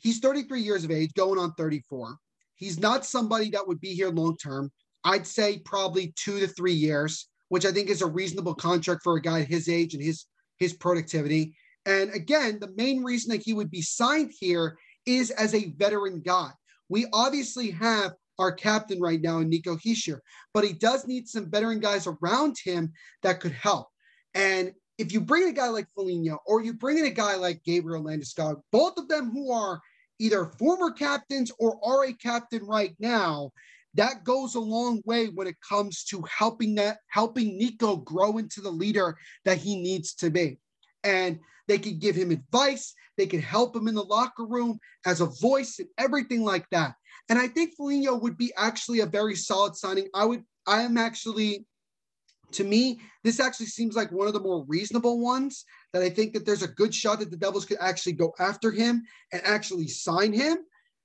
he's 0.01 0.19
33 0.19 0.61
years 0.61 0.85
of 0.85 0.91
age, 0.91 1.13
going 1.15 1.39
on 1.39 1.55
34. 1.55 2.17
He's 2.57 2.79
not 2.79 3.05
somebody 3.05 3.51
that 3.51 3.67
would 3.67 3.81
be 3.81 3.95
here 3.95 4.11
long 4.11 4.37
term. 4.37 4.71
I'd 5.05 5.27
say 5.27 5.59
probably 5.59 6.13
two 6.17 6.41
to 6.41 6.47
three 6.47 6.73
years, 6.73 7.29
which 7.49 7.67
I 7.67 7.73
think 7.73 7.91
is 7.91 8.03
a 8.03 8.07
reasonable 8.07 8.55
contract 8.55 9.03
for 9.05 9.17
a 9.17 9.23
guy 9.23 9.43
his 9.43 9.69
age 9.69 9.95
and 9.95 10.03
his 10.03 10.27
his 10.59 10.73
productivity. 10.73 11.57
And 11.87 12.11
again, 12.15 12.59
the 12.61 12.73
main 12.77 13.03
reason 13.03 13.31
that 13.33 13.43
he 13.45 13.53
would 13.53 13.71
be 13.71 13.83
signed 13.83 14.33
here 14.39 14.79
is 15.05 15.31
as 15.31 15.55
a 15.55 15.71
veteran 15.77 16.21
guy. 16.21 16.51
We 16.89 17.07
obviously 17.13 17.71
have 17.73 18.13
our 18.39 18.53
captain 18.53 19.01
right 19.01 19.21
now 19.21 19.39
in 19.39 19.49
Nico 19.49 19.77
Hischier, 19.77 20.21
but 20.53 20.65
he 20.65 20.73
does 20.73 21.07
need 21.07 21.29
some 21.29 21.51
veteran 21.51 21.81
guys 21.81 22.07
around 22.07 22.57
him 22.63 22.93
that 23.23 23.41
could 23.41 23.53
help. 23.53 23.89
And 24.35 24.73
if 24.99 25.13
you 25.13 25.21
bring 25.21 25.45
in 25.45 25.49
a 25.49 25.53
guy 25.53 25.69
like 25.69 25.87
Foligno 25.95 26.39
or 26.47 26.63
you 26.63 26.75
bring 26.75 26.99
in 26.99 27.05
a 27.05 27.11
guy 27.11 27.37
like 27.37 27.65
Gabriel 27.65 28.03
Landeskog, 28.03 28.61
both 28.73 28.97
of 28.97 29.09
them 29.09 29.31
who 29.31 29.53
are 29.53 29.81
either 30.19 30.47
former 30.47 30.91
captains 30.91 31.51
or 31.59 31.79
are 31.85 32.05
a 32.05 32.13
captain 32.13 32.65
right 32.65 32.95
now, 32.99 33.51
that 33.95 34.25
goes 34.25 34.55
a 34.55 34.61
long 34.61 35.01
way 35.05 35.27
when 35.27 35.47
it 35.47 35.57
comes 35.67 36.05
to 36.05 36.23
helping 36.23 36.75
that 36.75 36.99
helping 37.09 37.57
Nico 37.57 37.97
grow 37.97 38.39
into 38.39 38.61
the 38.61 38.71
leader 38.71 39.17
that 39.45 39.59
he 39.59 39.81
needs 39.81 40.15
to 40.15 40.31
be. 40.31 40.59
And 41.05 41.39
they 41.69 41.79
could 41.79 42.01
give 42.01 42.17
him 42.17 42.31
advice, 42.31 42.95
they 43.17 43.27
could 43.27 43.41
help 43.41 43.75
him 43.75 43.89
in 43.89 43.95
the 43.95 44.03
locker 44.03 44.45
room 44.47 44.79
as 45.07 45.21
a 45.21 45.27
voice 45.27 45.79
and 45.79 45.89
everything 45.99 46.43
like 46.43 46.69
that. 46.71 46.95
And 47.29 47.39
I 47.39 47.49
think 47.49 47.75
Foligno 47.75 48.17
would 48.17 48.37
be 48.37 48.53
actually 48.57 49.01
a 49.01 49.07
very 49.07 49.37
solid 49.37 49.77
signing. 49.77 50.09
I 50.15 50.25
would 50.25 50.45
I 50.67 50.83
am 50.83 50.99
actually 50.99 51.67
to 52.55 52.65
me, 52.65 53.01
this 53.23 53.41
actually 53.41 53.67
seems 53.67 53.97
like 53.97 54.11
one 54.11 54.27
of 54.27 54.33
the 54.33 54.41
more 54.41 54.65
reasonable 54.67 55.21
ones 55.21 55.65
that 55.93 56.03
I 56.03 56.11
think 56.11 56.33
that 56.33 56.47
there's 56.47 56.63
a 56.63 56.69
good 56.69 56.95
shot 56.95 57.21
that 57.21 57.31
the 57.31 57.37
Devils 57.37 57.65
could 57.65 57.79
actually 57.81 58.13
go 58.13 58.33
after 58.39 58.71
him 58.71 59.03
and 59.33 59.43
actually 59.45 59.89
sign 59.89 60.33
him. 60.33 60.59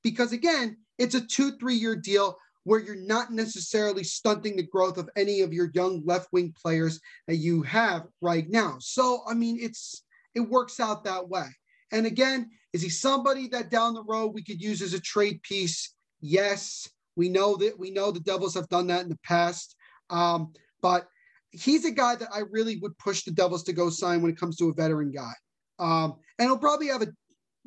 Because 0.04 0.32
again, 0.32 0.78
it's 0.98 1.16
a 1.16 1.22
two, 1.22 1.58
three 1.58 1.76
year 1.76 1.96
deal 1.96 2.38
where 2.64 2.80
you're 2.80 2.96
not 2.96 3.32
necessarily 3.32 4.04
stunting 4.04 4.56
the 4.56 4.64
growth 4.64 4.98
of 4.98 5.10
any 5.16 5.42
of 5.42 5.54
your 5.54 5.72
young 5.74 6.04
left 6.06 6.28
wing 6.32 6.54
players 6.62 7.00
that 7.28 7.38
you 7.38 7.62
have 7.64 8.06
right 8.22 8.50
now. 8.50 8.78
So, 8.80 9.22
I 9.28 9.34
mean, 9.34 9.58
it's 9.62 10.04
it 10.36 10.42
works 10.42 10.80
out 10.80 11.04
that 11.04 11.28
way. 11.28 11.48
And 11.92 12.06
again, 12.06 12.52
is 12.74 12.82
he 12.82 12.90
somebody 12.90 13.48
that 13.50 13.72
down 13.72 13.94
the 13.94 14.04
road 14.04 14.34
we 14.34 14.44
could 14.44 14.62
use 14.62 14.82
as 14.82 14.94
a 14.94 15.00
trade 15.00 15.42
piece? 15.42 15.96
Yes, 16.22 16.88
we 17.16 17.30
know 17.30 17.56
that 17.58 17.80
we 17.80 17.92
know 17.92 18.12
the 18.12 18.20
Devils 18.20 18.54
have 18.54 18.70
done 18.70 18.88
that 18.88 19.04
in 19.04 19.10
the 19.10 19.20
past. 19.24 19.76
Um, 20.10 20.54
but 20.82 21.08
he's 21.52 21.86
a 21.86 21.92
guy 21.92 22.16
that 22.16 22.30
I 22.34 22.42
really 22.52 22.78
would 22.78 22.98
push 22.98 23.24
the 23.24 23.32
Devils 23.32 23.64
to 23.64 23.74
go 23.74 23.90
sign 23.90 24.22
when 24.22 24.32
it 24.32 24.40
comes 24.40 24.56
to 24.58 24.70
a 24.70 24.74
veteran 24.74 25.12
guy. 25.12 25.34
Um, 25.80 26.16
and 26.38 26.48
he'll 26.48 26.58
probably 26.58 26.88
have 26.88 27.02
a 27.02 27.08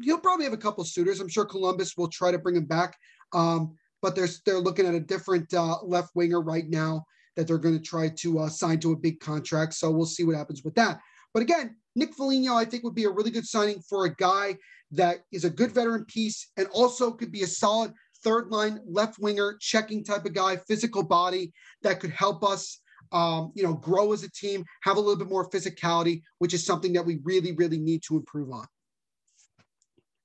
he'll 0.03 0.19
probably 0.19 0.45
have 0.45 0.55
a 0.55 0.59
couple 0.59 0.85
suitors. 0.85 1.21
I'm 1.21 1.29
sure 1.29 1.45
Columbus 1.45 1.97
will 1.97 2.09
try 2.09 2.31
to 2.31 2.39
bring 2.39 2.57
him 2.57 2.67
back. 2.67 2.97
Um, 3.33 3.77
but 4.01 4.15
they're 4.17 4.29
they're 4.45 4.59
looking 4.59 4.87
at 4.87 4.95
a 4.95 5.01
different 5.01 5.53
uh, 5.55 5.83
left 5.83 6.11
winger 6.15 6.41
right 6.41 6.69
now 6.69 7.05
that 7.37 7.47
they're 7.47 7.59
going 7.59 7.79
to 7.79 7.85
try 7.85 8.11
to 8.11 8.41
uh, 8.41 8.49
sign 8.49 8.79
to 8.81 8.93
a 8.93 8.97
big 8.97 9.21
contract. 9.21 9.75
So 9.75 9.91
we'll 9.91 10.05
see 10.07 10.25
what 10.25 10.37
happens 10.37 10.63
with 10.65 10.75
that. 10.75 11.01
But 11.33 11.43
again, 11.43 11.77
Nick 11.95 12.15
Foligno, 12.15 12.55
I 12.55 12.65
think, 12.65 12.85
would 12.85 12.95
be 12.95 13.05
a 13.05 13.11
really 13.11 13.31
good 13.31 13.47
signing 13.47 13.81
for 13.81 14.05
a 14.05 14.15
guy 14.15 14.57
that 14.91 15.21
is 15.33 15.45
a 15.45 15.51
good 15.51 15.73
veteran 15.73 16.05
piece 16.05 16.51
and 16.59 16.69
also 16.69 17.13
could 17.13 17.33
be 17.33 17.43
a 17.43 17.47
solid 17.47 17.93
third 18.23 18.51
line 18.51 18.81
left 18.87 19.19
winger 19.19 19.57
checking 19.61 20.05
type 20.05 20.27
of 20.27 20.35
guy, 20.35 20.57
physical 20.57 21.03
body 21.03 21.53
that 21.83 22.01
could 22.01 22.11
help 22.11 22.45
us 22.45 22.82
um, 23.13 23.53
you 23.55 23.63
know, 23.63 23.75
grow 23.75 24.13
as 24.13 24.23
a 24.23 24.31
team, 24.31 24.65
have 24.83 24.97
a 24.97 25.01
little 25.01 25.17
bit 25.17 25.29
more 25.29 25.49
physicality, 25.49 26.23
which 26.39 26.55
is 26.55 26.65
something 26.65 26.93
that 26.95 27.05
we 27.05 27.21
really, 27.23 27.53
really 27.53 27.79
need 27.79 28.03
to 28.09 28.17
improve 28.17 28.51
on. 28.51 28.67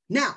Now, 0.09 0.35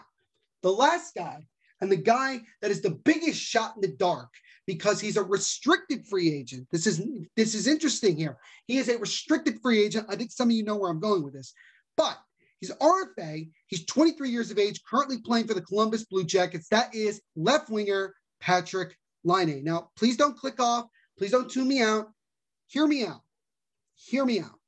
the 0.62 0.70
last 0.70 1.14
guy 1.14 1.46
and 1.80 1.90
the 1.90 1.96
guy 1.96 2.40
that 2.61 2.70
is 2.70 2.82
the 2.82 2.90
biggest 2.90 3.40
shot 3.40 3.74
in 3.76 3.82
the 3.82 3.96
dark 3.96 4.28
because 4.66 5.01
he's 5.01 5.16
a 5.16 5.22
restricted 5.22 6.07
free 6.07 6.32
agent. 6.32 6.66
This 6.70 6.86
is 6.86 7.03
this 7.36 7.55
is 7.55 7.66
interesting 7.66 8.16
here. 8.16 8.36
He 8.66 8.78
is 8.78 8.88
a 8.88 8.98
restricted 8.98 9.61
free 9.62 9.82
agent. 9.82 10.07
I 10.09 10.16
think 10.16 10.32
some 10.32 10.48
of 10.48 10.53
you 10.53 10.64
know 10.64 10.76
where 10.76 10.90
I'm 10.90 11.01
going 11.01 11.22
with 11.22 11.34
this, 11.34 11.55
but 11.96 12.18
he's 12.61 12.70
RFA. 12.72 13.48
He's 13.68 13.86
23 13.86 14.28
years 14.28 14.51
of 14.51 14.59
age, 14.59 14.80
currently 14.88 15.18
playing 15.18 15.46
for 15.46 15.55
the 15.55 15.62
Columbus 15.62 16.05
Blue 16.05 16.24
Jackets. 16.24 16.68
That 16.68 16.94
is 16.94 17.22
left 17.36 17.70
winger 17.70 18.14
Patrick 18.40 18.96
Laine. 19.24 19.64
Now, 19.64 19.90
please 19.96 20.16
don't 20.16 20.36
click 20.36 20.61
off. 20.61 20.86
Please 21.18 21.30
don't 21.30 21.51
tune 21.51 21.68
me 21.68 21.82
out 21.82 22.09
hear 22.70 22.86
me 22.86 23.04
out. 23.04 23.20
Hear 23.96 24.24
me 24.24 24.40
out. 24.40 24.58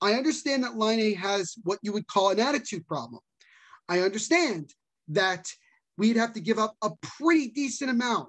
I 0.00 0.14
understand 0.14 0.64
that 0.64 0.76
Laine 0.76 1.14
has 1.16 1.54
what 1.64 1.78
you 1.82 1.92
would 1.92 2.06
call 2.06 2.30
an 2.30 2.40
attitude 2.40 2.86
problem. 2.86 3.20
I 3.88 4.00
understand 4.00 4.72
that 5.08 5.48
we'd 5.98 6.16
have 6.16 6.32
to 6.34 6.40
give 6.40 6.58
up 6.58 6.76
a 6.82 6.90
pretty 7.02 7.48
decent 7.48 7.90
amount 7.90 8.28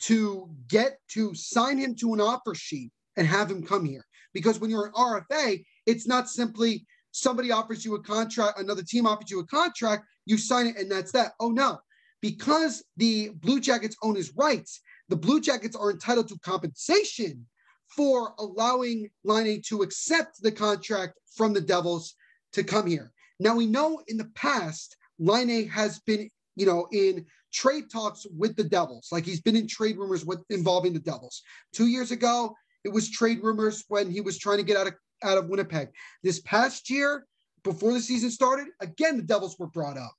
to 0.00 0.48
get 0.68 0.98
to 1.08 1.34
sign 1.34 1.78
him 1.78 1.94
to 1.96 2.14
an 2.14 2.20
offer 2.20 2.54
sheet 2.54 2.90
and 3.16 3.26
have 3.26 3.50
him 3.50 3.64
come 3.64 3.84
here. 3.84 4.04
Because 4.32 4.58
when 4.58 4.70
you're 4.70 4.86
an 4.86 4.92
RFA, 4.92 5.62
it's 5.86 6.06
not 6.06 6.28
simply 6.28 6.86
somebody 7.12 7.52
offers 7.52 7.84
you 7.84 7.94
a 7.96 8.02
contract, 8.02 8.58
another 8.58 8.82
team 8.82 9.06
offers 9.06 9.30
you 9.30 9.40
a 9.40 9.46
contract, 9.46 10.04
you 10.26 10.38
sign 10.38 10.68
it, 10.68 10.76
and 10.76 10.90
that's 10.90 11.12
that. 11.12 11.32
Oh 11.40 11.50
no. 11.50 11.78
Because 12.22 12.84
the 12.96 13.30
Blue 13.30 13.60
Jackets 13.60 13.96
own 14.02 14.14
his 14.14 14.32
rights, 14.36 14.80
the 15.10 15.16
Blue 15.16 15.40
Jackets 15.40 15.76
are 15.76 15.90
entitled 15.90 16.28
to 16.28 16.38
compensation 16.38 17.44
for 17.88 18.32
allowing 18.38 19.10
Laine 19.24 19.60
to 19.66 19.82
accept 19.82 20.40
the 20.40 20.52
contract 20.52 21.18
from 21.34 21.52
the 21.52 21.60
Devils 21.60 22.14
to 22.52 22.62
come 22.62 22.86
here. 22.86 23.12
Now 23.40 23.56
we 23.56 23.66
know 23.66 24.00
in 24.06 24.16
the 24.16 24.30
past, 24.36 24.96
Laine 25.18 25.68
has 25.68 25.98
been, 26.00 26.30
you 26.54 26.64
know, 26.64 26.86
in 26.92 27.26
trade 27.52 27.90
talks 27.90 28.24
with 28.36 28.54
the 28.54 28.64
Devils. 28.64 29.08
Like 29.10 29.26
he's 29.26 29.40
been 29.40 29.56
in 29.56 29.66
trade 29.66 29.98
rumors 29.98 30.24
with 30.24 30.44
involving 30.48 30.92
the 30.92 31.00
Devils. 31.00 31.42
Two 31.72 31.88
years 31.88 32.12
ago, 32.12 32.54
it 32.84 32.92
was 32.92 33.10
trade 33.10 33.42
rumors 33.42 33.84
when 33.88 34.10
he 34.10 34.20
was 34.20 34.38
trying 34.38 34.58
to 34.58 34.64
get 34.64 34.76
out 34.76 34.86
of 34.86 34.94
out 35.22 35.38
of 35.38 35.48
Winnipeg. 35.48 35.88
This 36.22 36.40
past 36.40 36.88
year, 36.88 37.26
before 37.64 37.92
the 37.92 38.00
season 38.00 38.30
started, 38.30 38.68
again 38.80 39.16
the 39.16 39.22
Devils 39.22 39.58
were 39.58 39.66
brought 39.66 39.98
up. 39.98 40.14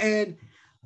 And 0.00 0.36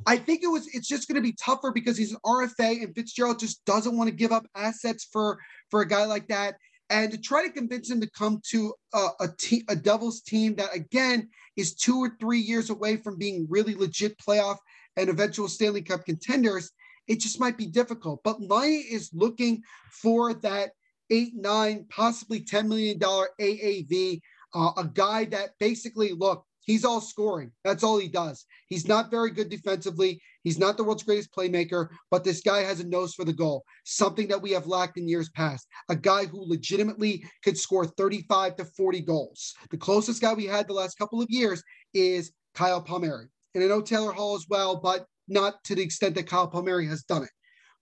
I 0.06 0.16
think 0.16 0.42
it 0.42 0.48
was 0.48 0.68
it's 0.74 0.88
just 0.88 1.08
going 1.08 1.16
to 1.16 1.22
be 1.22 1.34
tougher 1.42 1.70
because 1.72 1.96
he's 1.96 2.12
an 2.12 2.18
RFA 2.24 2.82
and 2.82 2.94
Fitzgerald 2.94 3.38
just 3.38 3.64
doesn't 3.64 3.96
want 3.96 4.08
to 4.08 4.16
give 4.16 4.32
up 4.32 4.46
assets 4.54 5.08
for 5.10 5.38
for 5.70 5.80
a 5.82 5.88
guy 5.88 6.04
like 6.04 6.28
that. 6.28 6.56
And 6.88 7.12
to 7.12 7.18
try 7.18 7.46
to 7.46 7.52
convince 7.52 7.88
him 7.88 8.00
to 8.00 8.10
come 8.10 8.40
to 8.50 8.74
a, 8.92 9.08
a 9.20 9.28
team, 9.38 9.62
a 9.68 9.76
Devils 9.76 10.22
team 10.22 10.56
that 10.56 10.74
again 10.74 11.28
is 11.56 11.74
two 11.74 11.98
or 11.98 12.16
three 12.20 12.40
years 12.40 12.70
away 12.70 12.96
from 12.96 13.16
being 13.16 13.46
really 13.48 13.74
legit 13.74 14.18
playoff 14.18 14.56
and 14.96 15.08
eventual 15.08 15.48
Stanley 15.48 15.82
Cup 15.82 16.04
contenders, 16.04 16.72
it 17.06 17.20
just 17.20 17.40
might 17.40 17.56
be 17.56 17.66
difficult. 17.66 18.20
But 18.24 18.40
Laine 18.40 18.84
is 18.90 19.10
looking 19.12 19.62
for 19.90 20.34
that 20.34 20.70
eight, 21.10 21.34
nine, 21.34 21.86
possibly 21.88 22.40
$10 22.40 22.66
million 22.66 22.98
AAV, 22.98 24.20
uh, 24.54 24.72
a 24.76 24.84
guy 24.84 25.24
that 25.26 25.50
basically, 25.58 26.12
look, 26.12 26.44
he's 26.64 26.84
all 26.84 27.00
scoring. 27.00 27.52
That's 27.64 27.82
all 27.82 27.98
he 27.98 28.08
does. 28.08 28.44
He's 28.68 28.86
not 28.86 29.10
very 29.10 29.30
good 29.30 29.48
defensively. 29.48 30.20
He's 30.42 30.58
not 30.58 30.76
the 30.76 30.84
world's 30.84 31.02
greatest 31.02 31.34
playmaker, 31.34 31.88
but 32.10 32.24
this 32.24 32.40
guy 32.40 32.62
has 32.62 32.80
a 32.80 32.86
nose 32.86 33.14
for 33.14 33.24
the 33.24 33.32
goal, 33.32 33.64
something 33.84 34.28
that 34.28 34.40
we 34.40 34.52
have 34.52 34.66
lacked 34.66 34.96
in 34.96 35.08
years 35.08 35.28
past. 35.30 35.66
A 35.88 35.96
guy 35.96 36.26
who 36.26 36.48
legitimately 36.48 37.24
could 37.44 37.58
score 37.58 37.84
35 37.84 38.56
to 38.56 38.64
40 38.64 39.00
goals. 39.00 39.54
The 39.70 39.76
closest 39.76 40.22
guy 40.22 40.32
we 40.34 40.46
had 40.46 40.66
the 40.66 40.72
last 40.72 40.98
couple 40.98 41.20
of 41.20 41.30
years 41.30 41.62
is 41.94 42.32
Kyle 42.54 42.82
Palmieri. 42.82 43.26
And 43.54 43.64
I 43.64 43.66
know 43.66 43.82
Taylor 43.82 44.12
Hall 44.12 44.36
as 44.36 44.46
well, 44.48 44.76
but 44.76 45.06
not 45.28 45.62
to 45.64 45.74
the 45.74 45.82
extent 45.82 46.14
that 46.14 46.26
Kyle 46.26 46.48
Palmieri 46.48 46.86
has 46.86 47.02
done 47.02 47.22
it. 47.22 47.30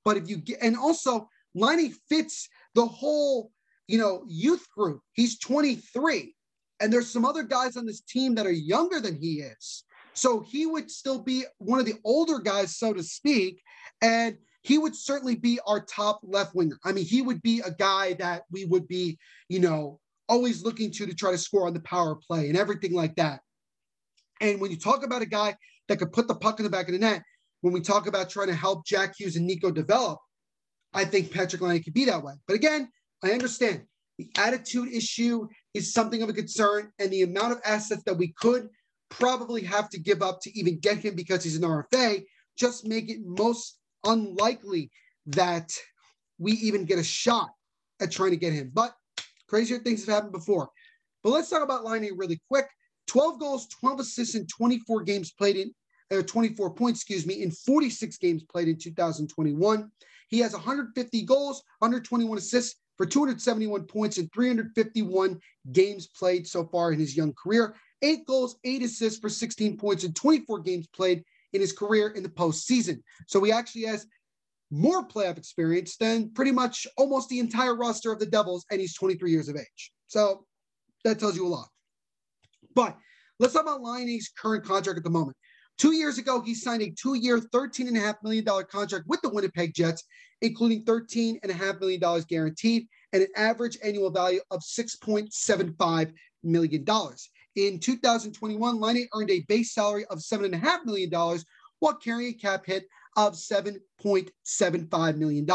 But 0.04 0.16
if 0.16 0.28
you 0.28 0.38
get, 0.38 0.58
and 0.62 0.76
also 0.76 1.28
Laine 1.54 1.94
fits 2.08 2.48
the 2.74 2.86
whole, 2.86 3.50
you 3.86 3.98
know, 3.98 4.24
youth 4.26 4.66
group. 4.76 5.00
He's 5.12 5.38
23. 5.38 6.34
And 6.80 6.92
there's 6.92 7.10
some 7.10 7.24
other 7.24 7.42
guys 7.42 7.76
on 7.76 7.86
this 7.86 8.00
team 8.00 8.34
that 8.36 8.46
are 8.46 8.52
younger 8.52 9.00
than 9.00 9.16
he 9.16 9.40
is. 9.40 9.84
So 10.14 10.40
he 10.40 10.66
would 10.66 10.90
still 10.90 11.22
be 11.22 11.44
one 11.58 11.80
of 11.80 11.86
the 11.86 11.98
older 12.04 12.38
guys, 12.38 12.76
so 12.76 12.92
to 12.92 13.02
speak. 13.02 13.62
And 14.02 14.36
he 14.62 14.78
would 14.78 14.94
certainly 14.94 15.36
be 15.36 15.60
our 15.66 15.80
top 15.80 16.20
left 16.22 16.54
winger. 16.54 16.78
I 16.84 16.92
mean, 16.92 17.04
he 17.04 17.22
would 17.22 17.42
be 17.42 17.60
a 17.60 17.70
guy 17.70 18.14
that 18.14 18.42
we 18.50 18.64
would 18.64 18.88
be, 18.88 19.18
you 19.48 19.60
know, 19.60 20.00
always 20.28 20.62
looking 20.62 20.90
to 20.92 21.06
to 21.06 21.14
try 21.14 21.30
to 21.30 21.38
score 21.38 21.66
on 21.66 21.74
the 21.74 21.80
power 21.80 22.16
play 22.16 22.48
and 22.48 22.56
everything 22.56 22.92
like 22.92 23.16
that. 23.16 23.40
And 24.40 24.60
when 24.60 24.70
you 24.70 24.76
talk 24.76 25.04
about 25.04 25.22
a 25.22 25.26
guy 25.26 25.56
that 25.88 25.98
could 25.98 26.12
put 26.12 26.28
the 26.28 26.34
puck 26.34 26.60
in 26.60 26.64
the 26.64 26.70
back 26.70 26.86
of 26.86 26.92
the 26.92 26.98
net, 26.98 27.22
when 27.60 27.72
we 27.72 27.80
talk 27.80 28.06
about 28.06 28.30
trying 28.30 28.48
to 28.48 28.54
help 28.54 28.84
Jack 28.86 29.14
Hughes 29.18 29.36
and 29.36 29.46
Nico 29.46 29.70
develop, 29.70 30.18
I 30.94 31.04
think 31.04 31.32
Patrick 31.32 31.62
Laine 31.62 31.82
could 31.82 31.94
be 31.94 32.04
that 32.04 32.22
way. 32.22 32.34
But 32.46 32.54
again, 32.54 32.88
I 33.22 33.30
understand 33.32 33.84
the 34.18 34.28
attitude 34.36 34.92
issue 34.92 35.48
is 35.74 35.92
something 35.92 36.22
of 36.22 36.28
a 36.28 36.32
concern, 36.32 36.90
and 36.98 37.10
the 37.10 37.22
amount 37.22 37.52
of 37.52 37.60
assets 37.64 38.02
that 38.04 38.16
we 38.16 38.28
could 38.38 38.68
probably 39.10 39.62
have 39.62 39.88
to 39.90 39.98
give 39.98 40.22
up 40.22 40.40
to 40.42 40.58
even 40.58 40.78
get 40.78 40.98
him 40.98 41.14
because 41.14 41.42
he's 41.42 41.56
an 41.56 41.62
RFA 41.62 42.24
just 42.58 42.86
make 42.86 43.08
it 43.08 43.20
most 43.24 43.78
unlikely 44.04 44.90
that 45.26 45.72
we 46.38 46.52
even 46.52 46.84
get 46.84 46.98
a 46.98 47.04
shot 47.04 47.50
at 48.00 48.10
trying 48.10 48.30
to 48.30 48.36
get 48.36 48.52
him. 48.52 48.70
But 48.72 48.94
crazier 49.48 49.78
things 49.78 50.04
have 50.04 50.14
happened 50.14 50.32
before. 50.32 50.68
But 51.22 51.30
let's 51.30 51.48
talk 51.48 51.62
about 51.62 51.84
Laine 51.84 52.10
really 52.16 52.40
quick. 52.48 52.66
12 53.06 53.40
goals, 53.40 53.68
12 53.80 54.00
assists 54.00 54.34
in 54.34 54.46
24 54.46 55.02
games 55.02 55.32
played 55.32 55.56
in, 55.56 55.72
uh, 56.16 56.22
24 56.22 56.74
points, 56.74 57.00
excuse 57.00 57.26
me, 57.26 57.42
in 57.42 57.50
46 57.50 58.18
games 58.18 58.44
played 58.44 58.68
in 58.68 58.78
2021. 58.78 59.90
He 60.28 60.38
has 60.40 60.52
150 60.52 61.22
goals, 61.22 61.62
121 61.78 62.38
assists 62.38 62.76
for 62.98 63.06
271 63.06 63.84
points 63.84 64.18
in 64.18 64.28
351 64.28 65.40
games 65.72 66.08
played 66.08 66.46
so 66.46 66.64
far 66.64 66.92
in 66.92 66.98
his 66.98 67.16
young 67.16 67.32
career. 67.32 67.74
Eight 68.02 68.26
goals, 68.26 68.56
eight 68.64 68.82
assists 68.82 69.18
for 69.18 69.28
16 69.28 69.78
points 69.78 70.04
in 70.04 70.12
24 70.12 70.60
games 70.60 70.86
played 70.88 71.24
in 71.52 71.60
his 71.60 71.72
career 71.72 72.08
in 72.08 72.22
the 72.22 72.28
postseason. 72.28 73.00
So 73.26 73.42
he 73.42 73.52
actually 73.52 73.84
has 73.84 74.06
more 74.70 75.06
playoff 75.06 75.38
experience 75.38 75.96
than 75.96 76.30
pretty 76.30 76.52
much 76.52 76.86
almost 76.96 77.28
the 77.28 77.38
entire 77.38 77.74
roster 77.74 78.12
of 78.12 78.18
the 78.18 78.26
Devils, 78.26 78.66
and 78.70 78.80
he's 78.80 78.94
23 78.94 79.30
years 79.30 79.48
of 79.48 79.56
age. 79.56 79.92
So 80.08 80.44
that 81.04 81.18
tells 81.18 81.36
you 81.36 81.46
a 81.46 81.48
lot. 81.48 81.68
But 82.74 82.96
let's 83.38 83.54
talk 83.54 83.62
about 83.62 83.80
Laine's 83.80 84.30
current 84.36 84.64
contract 84.64 84.98
at 84.98 85.04
the 85.04 85.10
moment. 85.10 85.36
Two 85.78 85.92
years 85.92 86.18
ago, 86.18 86.40
he 86.40 86.54
signed 86.54 86.82
a 86.82 86.90
two-year, 86.90 87.38
$13.5 87.38 88.16
million 88.24 88.44
contract 88.68 89.06
with 89.06 89.20
the 89.22 89.28
Winnipeg 89.28 89.74
Jets, 89.74 90.02
including 90.42 90.84
$13.5 90.84 91.80
million 91.80 92.24
guaranteed 92.28 92.88
and 93.12 93.22
an 93.22 93.28
average 93.36 93.78
annual 93.82 94.10
value 94.10 94.40
of 94.50 94.60
$6.75 94.60 96.12
million. 96.42 96.84
In 97.54 97.78
2021, 97.78 98.80
Laine 98.80 99.08
earned 99.14 99.30
a 99.30 99.44
base 99.48 99.72
salary 99.72 100.04
of 100.06 100.18
$7.5 100.18 100.84
million 100.84 101.10
while 101.78 101.94
carrying 101.94 102.34
a 102.34 102.38
cap 102.38 102.66
hit 102.66 102.84
of 103.16 103.34
$7.75 103.34 105.16
million. 105.16 105.46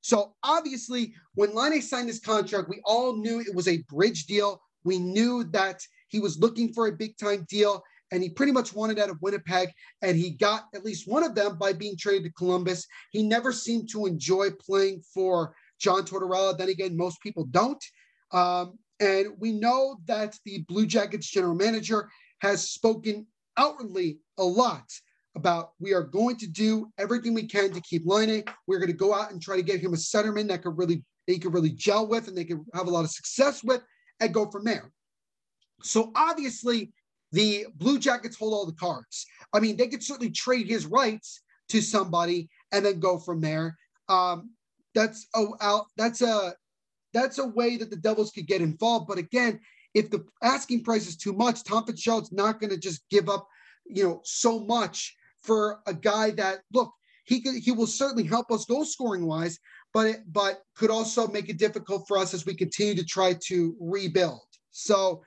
So 0.00 0.34
obviously, 0.42 1.14
when 1.34 1.54
Laine 1.54 1.80
signed 1.80 2.08
this 2.08 2.18
contract, 2.18 2.68
we 2.68 2.80
all 2.84 3.16
knew 3.16 3.40
it 3.40 3.54
was 3.54 3.68
a 3.68 3.82
bridge 3.88 4.26
deal. 4.26 4.60
We 4.82 4.98
knew 4.98 5.44
that 5.44 5.80
he 6.08 6.18
was 6.20 6.38
looking 6.38 6.72
for 6.72 6.88
a 6.88 6.92
big 6.92 7.16
time 7.16 7.46
deal 7.48 7.82
and 8.14 8.22
he 8.22 8.28
pretty 8.28 8.52
much 8.52 8.72
wanted 8.72 9.00
out 9.00 9.10
of 9.10 9.20
Winnipeg, 9.20 9.70
and 10.00 10.16
he 10.16 10.30
got 10.30 10.66
at 10.72 10.84
least 10.84 11.08
one 11.08 11.24
of 11.24 11.34
them 11.34 11.58
by 11.58 11.72
being 11.72 11.96
traded 11.98 12.22
to 12.22 12.32
Columbus. 12.34 12.86
He 13.10 13.24
never 13.24 13.50
seemed 13.50 13.90
to 13.90 14.06
enjoy 14.06 14.50
playing 14.52 15.02
for 15.12 15.56
John 15.80 16.04
Tortorella. 16.04 16.56
Then 16.56 16.68
again, 16.68 16.96
most 16.96 17.20
people 17.20 17.44
don't. 17.50 17.84
Um, 18.30 18.78
and 19.00 19.32
we 19.38 19.50
know 19.50 19.96
that 20.04 20.38
the 20.44 20.64
Blue 20.68 20.86
Jackets 20.86 21.28
general 21.28 21.56
manager 21.56 22.08
has 22.40 22.70
spoken 22.70 23.26
outwardly 23.56 24.20
a 24.38 24.44
lot 24.44 24.84
about 25.34 25.72
we 25.80 25.92
are 25.92 26.04
going 26.04 26.36
to 26.36 26.46
do 26.46 26.92
everything 26.98 27.34
we 27.34 27.48
can 27.48 27.72
to 27.72 27.80
keep 27.80 28.02
Laine. 28.06 28.44
We're 28.68 28.78
going 28.78 28.92
to 28.92 28.96
go 28.96 29.12
out 29.12 29.32
and 29.32 29.42
try 29.42 29.56
to 29.56 29.62
get 29.62 29.80
him 29.80 29.92
a 29.92 29.96
centerman 29.96 30.46
that 30.48 30.62
could 30.62 30.78
really 30.78 31.02
they 31.26 31.38
could 31.38 31.52
really 31.52 31.70
gel 31.70 32.06
with 32.06 32.28
and 32.28 32.36
they 32.36 32.44
could 32.44 32.60
have 32.74 32.86
a 32.86 32.90
lot 32.90 33.04
of 33.04 33.10
success 33.10 33.64
with 33.64 33.82
and 34.20 34.32
go 34.32 34.48
from 34.50 34.62
there. 34.62 34.92
So 35.82 36.12
obviously, 36.14 36.92
the 37.34 37.66
Blue 37.74 37.98
Jackets 37.98 38.38
hold 38.38 38.54
all 38.54 38.64
the 38.64 38.72
cards. 38.72 39.26
I 39.52 39.60
mean, 39.60 39.76
they 39.76 39.88
could 39.88 40.02
certainly 40.02 40.30
trade 40.30 40.68
his 40.68 40.86
rights 40.86 41.42
to 41.68 41.80
somebody 41.80 42.48
and 42.72 42.84
then 42.84 43.00
go 43.00 43.18
from 43.18 43.40
there. 43.40 43.76
Um, 44.08 44.50
that's 44.94 45.26
a 45.34 45.80
that's 45.96 46.22
a 46.22 46.54
that's 47.12 47.38
a 47.38 47.46
way 47.46 47.76
that 47.76 47.90
the 47.90 47.96
Devils 47.96 48.30
could 48.30 48.46
get 48.46 48.60
involved. 48.60 49.08
But 49.08 49.18
again, 49.18 49.60
if 49.94 50.10
the 50.10 50.24
asking 50.42 50.84
price 50.84 51.08
is 51.08 51.16
too 51.16 51.32
much, 51.32 51.64
Tom 51.64 51.84
Fitzgerald's 51.84 52.32
not 52.32 52.60
going 52.60 52.70
to 52.70 52.78
just 52.78 53.08
give 53.10 53.28
up, 53.28 53.48
you 53.86 54.04
know, 54.04 54.20
so 54.24 54.60
much 54.60 55.16
for 55.42 55.80
a 55.86 55.94
guy 55.94 56.30
that 56.32 56.60
look 56.72 56.92
he 57.24 57.40
could 57.40 57.56
he 57.56 57.72
will 57.72 57.86
certainly 57.86 58.24
help 58.24 58.52
us 58.52 58.64
goal 58.64 58.84
scoring 58.84 59.26
wise, 59.26 59.58
but 59.92 60.06
it, 60.06 60.32
but 60.32 60.62
could 60.76 60.90
also 60.90 61.26
make 61.26 61.48
it 61.48 61.58
difficult 61.58 62.06
for 62.06 62.16
us 62.16 62.32
as 62.32 62.46
we 62.46 62.54
continue 62.54 62.94
to 62.94 63.04
try 63.04 63.34
to 63.46 63.74
rebuild. 63.80 64.46
So 64.70 65.22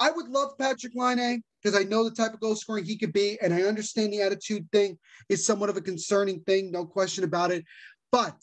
I 0.00 0.10
would 0.10 0.28
love 0.28 0.56
Patrick 0.58 0.92
Laine 0.94 1.42
because 1.62 1.78
I 1.78 1.84
know 1.84 2.04
the 2.04 2.14
type 2.14 2.32
of 2.32 2.40
goal 2.40 2.54
scoring 2.54 2.84
he 2.84 2.96
could 2.96 3.12
be, 3.12 3.38
and 3.42 3.52
I 3.52 3.62
understand 3.62 4.12
the 4.12 4.22
attitude 4.22 4.68
thing 4.70 4.98
is 5.28 5.44
somewhat 5.44 5.70
of 5.70 5.76
a 5.76 5.80
concerning 5.80 6.40
thing, 6.40 6.70
no 6.70 6.84
question 6.86 7.24
about 7.24 7.50
it. 7.50 7.64
But 8.12 8.36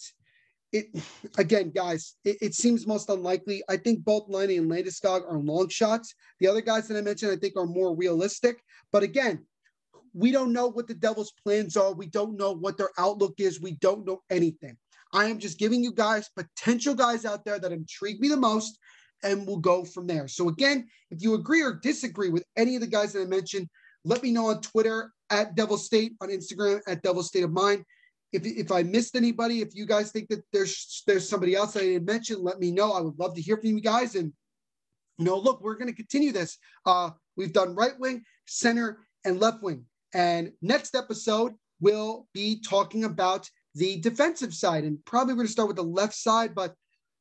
it 0.72 0.88
again, 1.38 1.72
guys, 1.72 2.16
it, 2.26 2.38
it 2.42 2.54
seems 2.54 2.86
most 2.86 3.10
unlikely. 3.10 3.64
I 3.70 3.78
think 3.78 4.04
both 4.04 4.30
Laine 4.30 4.60
and 4.60 4.70
Landeskog 4.70 5.30
are 5.30 5.38
long 5.38 5.70
shots. 5.70 6.14
The 6.40 6.48
other 6.48 6.62
guys 6.62 6.88
that 6.88 6.98
I 6.98 7.02
mentioned, 7.02 7.32
I 7.32 7.38
think, 7.38 7.56
are 7.56 7.66
more 7.66 7.96
realistic. 7.96 8.62
But 8.92 9.04
again, 9.04 9.46
we 10.14 10.32
don't 10.32 10.54
know 10.54 10.68
what 10.68 10.88
the 10.88 10.94
Devils' 10.94 11.34
plans 11.44 11.78
are. 11.78 11.94
We 11.94 12.08
don't 12.08 12.38
know 12.38 12.52
what 12.52 12.78
their 12.78 12.90
outlook 12.98 13.36
is. 13.38 13.62
We 13.62 13.74
don't 13.74 14.06
know 14.06 14.22
anything. 14.30 14.78
I 15.14 15.26
am 15.26 15.40
just 15.40 15.60
giving 15.60 15.84
you 15.84 15.94
guys 15.94 16.30
potential 16.36 16.94
guys 16.94 17.26
out 17.26 17.46
there 17.46 17.60
that 17.60 17.72
intrigue 17.72 18.20
me 18.20 18.28
the 18.28 18.38
most 18.38 18.78
and 19.26 19.46
we'll 19.46 19.58
go 19.58 19.84
from 19.84 20.08
there. 20.08 20.28
So 20.28 20.48
again, 20.48 20.88
if 21.12 21.22
you 21.22 21.34
agree 21.34 21.62
or 21.62 21.74
disagree 21.74 22.30
with 22.30 22.46
any 22.56 22.76
of 22.76 22.82
the 22.82 22.88
guys 22.88 23.12
that 23.14 23.24
I 23.24 23.26
mentioned, 23.26 23.68
let 24.06 24.22
me 24.24 24.32
know 24.32 24.48
on 24.48 24.62
Twitter 24.62 25.12
at 25.32 25.56
Devil 25.56 25.78
State, 25.78 26.14
on 26.22 26.30
Instagram 26.30 26.80
at 26.88 27.02
Devil 27.02 27.24
State 27.24 27.44
of 27.44 27.52
Mind. 27.52 27.84
If, 28.32 28.46
if 28.46 28.72
I 28.72 28.84
missed 28.84 29.16
anybody, 29.16 29.62
if 29.62 29.76
you 29.76 29.86
guys 29.86 30.12
think 30.12 30.30
that 30.30 30.44
there's 30.54 31.04
there's 31.08 31.28
somebody 31.28 31.56
else 31.56 31.76
I 31.76 31.82
didn't 31.82 32.06
mention, 32.06 32.44
let 32.44 32.60
me 32.60 32.72
know. 32.72 32.92
I 32.92 33.02
would 33.02 33.18
love 33.18 33.34
to 33.36 33.42
hear 33.42 33.58
from 33.58 33.70
you 33.70 33.82
guys. 33.82 34.16
And 34.16 34.32
you 35.18 35.26
know, 35.26 35.38
look, 35.38 35.62
we're 35.62 35.76
going 35.76 35.88
to 35.88 35.96
continue 35.96 36.32
this. 36.32 36.58
Uh, 36.86 37.12
we've 37.36 37.54
done 37.54 37.76
right 37.76 37.98
wing, 38.00 38.24
center, 38.46 39.00
and 39.24 39.40
left 39.40 39.64
wing. 39.64 39.86
And 40.14 40.52
next 40.62 40.96
episode, 40.96 41.54
we'll 41.80 42.28
be 42.34 42.62
talking 42.62 43.06
about 43.06 43.50
the 43.74 44.00
defensive 44.02 44.54
side. 44.54 44.84
And 44.84 45.04
probably 45.06 45.34
we're 45.34 45.38
going 45.38 45.48
to 45.48 45.54
start 45.54 45.68
with 45.68 45.78
the 45.78 45.84
left 45.84 46.14
side, 46.14 46.54
but 46.54 46.76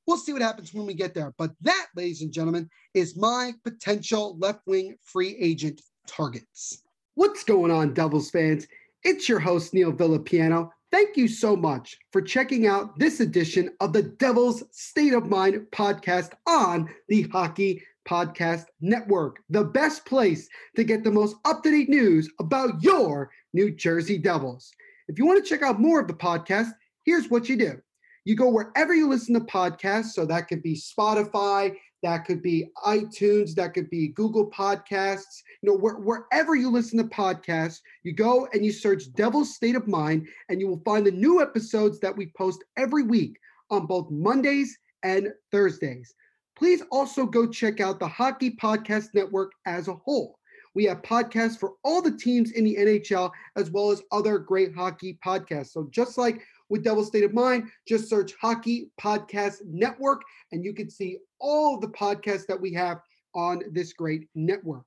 We'll 0.07 0.18
see 0.18 0.32
what 0.32 0.42
happens 0.42 0.74
when 0.74 0.86
we 0.86 0.94
get 0.94 1.14
there. 1.14 1.32
But 1.38 1.52
that, 1.62 1.86
ladies 1.96 2.22
and 2.22 2.32
gentlemen, 2.32 2.68
is 2.92 3.16
my 3.16 3.52
potential 3.64 4.36
left 4.38 4.61
wing 4.66 4.96
free 5.02 5.36
agent 5.40 5.80
targets. 6.07 6.82
What's 7.14 7.44
going 7.44 7.70
on, 7.70 7.94
Devils 7.94 8.30
fans? 8.30 8.66
It's 9.02 9.28
your 9.28 9.40
host, 9.40 9.72
Neil 9.72 9.92
Villapiano. 9.92 10.70
Thank 10.92 11.16
you 11.16 11.26
so 11.26 11.57
much 11.57 11.98
for 12.12 12.22
checking 12.22 12.66
out 12.66 12.98
this 12.98 13.20
edition 13.20 13.70
of 13.80 13.92
the 13.92 14.02
Devil's 14.02 14.62
State 14.70 15.12
of 15.12 15.28
Mind 15.28 15.66
podcast 15.72 16.32
on 16.46 16.88
the 17.09 17.22
Hockey 17.22 17.82
Podcast 18.07 18.66
Network, 18.80 19.40
the 19.48 19.64
best 19.64 20.05
place 20.07 20.48
to 20.76 20.84
get 20.84 21.02
the 21.02 21.11
most 21.11 21.36
up 21.44 21.62
to 21.62 21.70
date 21.70 21.88
news 21.88 22.30
about 22.38 22.82
your 22.82 23.30
New 23.52 23.70
Jersey 23.70 24.18
Devils. 24.18 24.70
If 25.09 25.18
you 25.18 25.26
want 25.26 25.42
to 25.42 25.48
check 25.48 25.62
out 25.62 25.80
more 25.80 26.00
of 26.00 26.07
the 26.07 26.14
podcast, 26.14 26.70
here's 27.05 27.28
what 27.30 27.48
you 27.48 27.57
do 27.57 27.80
you 28.25 28.35
go 28.35 28.49
wherever 28.49 28.95
you 28.95 29.09
listen 29.09 29.35
to 29.35 29.41
podcasts. 29.41 30.12
So 30.12 30.25
that 30.27 30.49
could 30.49 30.62
be 30.62 30.75
Spotify, 30.75 31.77
that 32.03 32.25
could 32.25 32.43
be 32.43 32.68
iTunes, 32.85 33.55
that 33.55 33.75
could 33.75 33.89
be 33.91 34.09
Google 34.09 34.51
Podcasts. 34.51 35.43
You 35.62 35.70
know, 35.70 35.77
where, 35.77 35.97
wherever 35.97 36.55
you 36.55 36.70
listen 36.70 36.99
to 36.99 37.05
podcasts, 37.05 37.81
you 38.03 38.12
go 38.12 38.47
and 38.53 38.64
you 38.64 38.72
search 38.72 39.12
Devil's 39.14 39.55
State 39.55 39.77
of 39.77 39.89
Mind, 39.89 40.29
and 40.49 40.61
you 40.61 40.68
will 40.68 40.83
find 40.85 41.07
the 41.07 41.11
new 41.11 41.41
episodes 41.41 42.01
that 42.01 42.16
we 42.16 42.33
post 42.37 42.62
every 42.77 43.03
week 43.03 43.39
on 43.70 43.87
both 43.87 44.11
Mondays 44.11 44.77
and 45.03 45.33
Thursdays. 45.51 46.14
Please 46.57 46.83
also 46.93 47.27
go 47.27 47.47
check 47.47 47.81
out 47.81 47.99
the 47.99 48.09
Hockey 48.09 48.51
Podcast 48.51 49.09
Network 49.14 49.53
as 49.66 49.89
a 49.89 49.95
whole. 49.95 50.39
We 50.75 50.85
have 50.85 51.03
podcasts 51.03 51.59
for 51.59 51.75
all 51.85 52.03
the 52.03 52.16
teams 52.16 52.51
in 52.51 52.64
the 52.64 52.77
NHL, 52.77 53.31
as 53.57 53.70
well 53.70 53.91
as 53.91 54.03
other 54.11 54.39
great 54.39 54.75
hockey 54.75 55.18
podcasts. 55.25 55.68
So 55.68 55.89
just 55.91 56.18
like 56.18 56.43
with 56.69 56.85
Devil 56.85 57.05
State 57.05 57.25
of 57.25 57.35
Mind, 57.35 57.71
just 57.87 58.09
search 58.09 58.35
Hockey 58.41 58.91
Podcast 59.01 59.65
Network, 59.67 60.23
and 60.53 60.65
you 60.65 60.75
can 60.75 60.91
see 60.91 61.19
all 61.41 61.79
the 61.79 61.89
podcasts 61.89 62.47
that 62.47 62.61
we 62.61 62.73
have 62.73 63.01
on 63.35 63.62
this 63.73 63.93
great 63.93 64.29
network. 64.35 64.87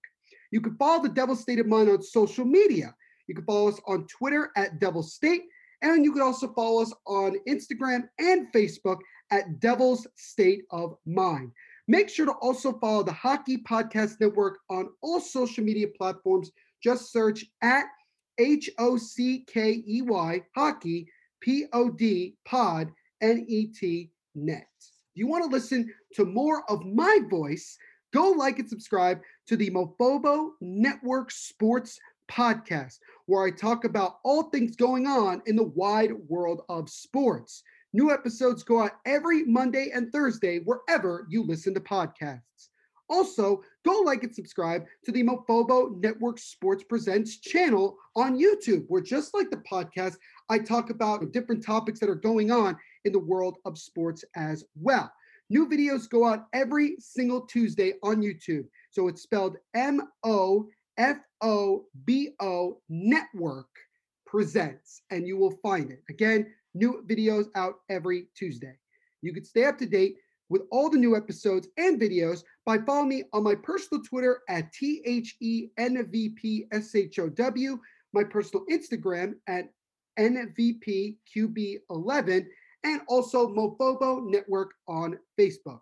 You 0.52 0.62
can 0.62 0.76
follow 0.78 1.04
the 1.04 1.10
Devil 1.10 1.36
State 1.36 1.60
of 1.60 1.68
Mind 1.68 1.90
on 1.90 2.02
social 2.02 2.46
media. 2.46 2.96
You 3.28 3.36
can 3.36 3.46
follow 3.46 3.68
us 3.68 3.80
on 3.86 4.08
Twitter 4.08 4.52
at 4.56 4.80
Devil 4.80 5.04
State, 5.04 5.44
and 5.82 6.04
you 6.04 6.14
can 6.14 6.22
also 6.22 6.54
follow 6.54 6.82
us 6.82 6.94
on 7.06 7.36
Instagram 7.48 8.08
and 8.20 8.48
Facebook 8.54 9.00
at 9.32 9.60
Devil's 9.60 10.08
State 10.16 10.64
of 10.72 10.96
Mind. 11.06 11.52
Make 11.88 12.10
sure 12.10 12.26
to 12.26 12.34
also 12.34 12.78
follow 12.80 13.04
the 13.04 13.14
Hockey 13.14 13.58
Podcast 13.58 14.20
Network 14.20 14.60
on 14.70 14.90
all 15.02 15.20
social 15.20 15.64
media 15.64 15.88
platforms. 15.98 16.52
Just 16.84 17.12
search 17.12 17.46
at 17.62 17.86
H 18.38 18.70
O 18.78 18.98
C 18.98 19.44
K 19.48 19.84
E 19.88 20.02
Y 20.02 20.42
Hockey 20.56 21.08
P 21.42 21.66
O 21.74 21.90
D 21.90 22.36
Pod 22.46 22.92
N 23.22 23.46
E 23.48 23.68
T 23.68 24.12
Net. 24.36 24.68
If 24.80 25.16
you 25.16 25.28
want 25.28 25.44
to 25.44 25.50
listen 25.50 25.92
to 26.14 26.26
more 26.26 26.64
of 26.70 26.86
my 26.86 27.20
voice, 27.30 27.78
go 28.14 28.32
like 28.32 28.60
and 28.60 28.70
subscribe 28.70 29.20
to 29.48 29.58
the 29.58 29.70
Mofobo 29.70 30.52
Network 30.62 31.32
Sports 31.32 32.00
Podcast, 32.30 33.00
where 33.26 33.46
I 33.46 33.52
talk 33.52 33.84
about 33.86 34.20
all 34.24 34.44
things 34.44 34.76
going 34.76 35.08
on 35.08 35.42
in 35.46 35.56
the 35.56 35.64
wide 35.64 36.14
world 36.28 36.62
of 36.70 36.90
sports. 36.90 37.64
New 37.94 38.12
episodes 38.12 38.64
go 38.64 38.82
out 38.82 38.92
every 39.06 39.44
Monday 39.46 39.92
and 39.94 40.12
Thursday, 40.12 40.60
wherever 40.60 41.26
you 41.30 41.44
listen 41.44 41.74
to 41.74 41.80
podcasts. 41.80 42.70
Also, 43.10 43.64
go 43.88 44.02
like 44.02 44.24
and 44.24 44.36
subscribe 44.36 44.86
to 45.06 45.14
the 45.14 45.24
Mofobo 45.24 46.02
Network 46.04 46.40
Sports 46.40 46.84
Presents 46.84 47.40
channel 47.40 47.98
on 48.18 48.38
YouTube, 48.38 48.84
where 48.90 49.02
just 49.02 49.34
like 49.34 49.50
the 49.50 49.64
podcast, 49.72 50.18
I 50.50 50.60
talk 50.60 50.90
about 50.90 51.32
different 51.32 51.66
topics 51.66 52.00
that 52.02 52.10
are 52.10 52.16
going 52.16 52.52
on 52.52 52.76
in 53.06 53.14
the 53.14 53.20
world 53.20 53.60
of 53.64 53.78
sports 53.78 54.26
as 54.36 54.66
well. 54.76 55.10
New 55.50 55.70
videos 55.70 56.10
go 56.10 56.26
out 56.26 56.48
every 56.52 56.98
single 57.00 57.42
Tuesday 57.42 57.94
on 58.04 58.22
YouTube. 58.22 58.66
So 58.92 59.08
it's 59.08 59.22
spelled 59.22 59.56
M 59.74 60.02
O 60.26 60.68
F 60.98 61.20
O 61.42 61.86
B 62.04 62.32
O 62.42 62.82
Network 62.90 63.70
Presents, 64.26 65.02
and 65.12 65.26
you 65.26 65.38
will 65.38 65.58
find 65.64 65.92
it. 65.92 66.04
Again, 66.10 66.48
new 66.74 67.06
videos 67.08 67.46
out 67.56 67.76
every 67.90 68.26
Tuesday. 68.36 68.78
You 69.22 69.34
can 69.34 69.46
stay 69.46 69.64
up 69.64 69.78
to 69.78 69.86
date 69.86 70.18
with 70.50 70.64
all 70.72 70.90
the 70.90 70.98
new 70.98 71.16
episodes 71.16 71.68
and 71.78 72.00
videos 72.00 72.44
by 72.66 72.78
following 72.80 73.10
me 73.10 73.24
on 73.34 73.44
my 73.44 73.54
personal 73.56 74.02
Twitter 74.04 74.42
at 74.50 74.74
THENVPSHOW, 74.74 75.70
my 78.14 78.24
personal 78.24 78.66
Instagram 78.72 79.34
at 79.48 79.70
NVPQB11, 80.18 82.46
and 82.84 83.02
also 83.08 83.54
Mofobo 83.54 84.26
Network 84.26 84.72
on 84.88 85.20
Facebook. 85.40 85.82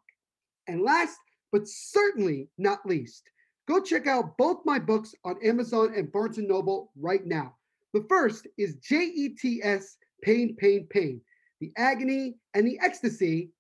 And 0.68 0.82
last 0.82 1.18
but 1.52 1.68
certainly 1.68 2.50
not 2.58 2.84
least, 2.86 3.30
go 3.68 3.80
check 3.80 4.08
out 4.08 4.36
both 4.38 4.66
my 4.66 4.80
books 4.80 5.14
on 5.24 5.38
Amazon 5.44 5.94
and 5.96 6.12
Barnes 6.12 6.38
& 6.38 6.40
Noble 6.40 6.92
right 7.00 7.24
now. 7.26 7.56
The 7.94 8.04
first 8.10 8.48
is 8.58 8.76
JETS 8.78 9.98
Pain, 10.24 10.56
Pain, 10.58 10.88
Pain, 10.90 11.22
the 11.62 11.72
agony 11.78 12.36
and 12.54 12.68
the 12.68 12.80
ecstasy, 12.82 13.52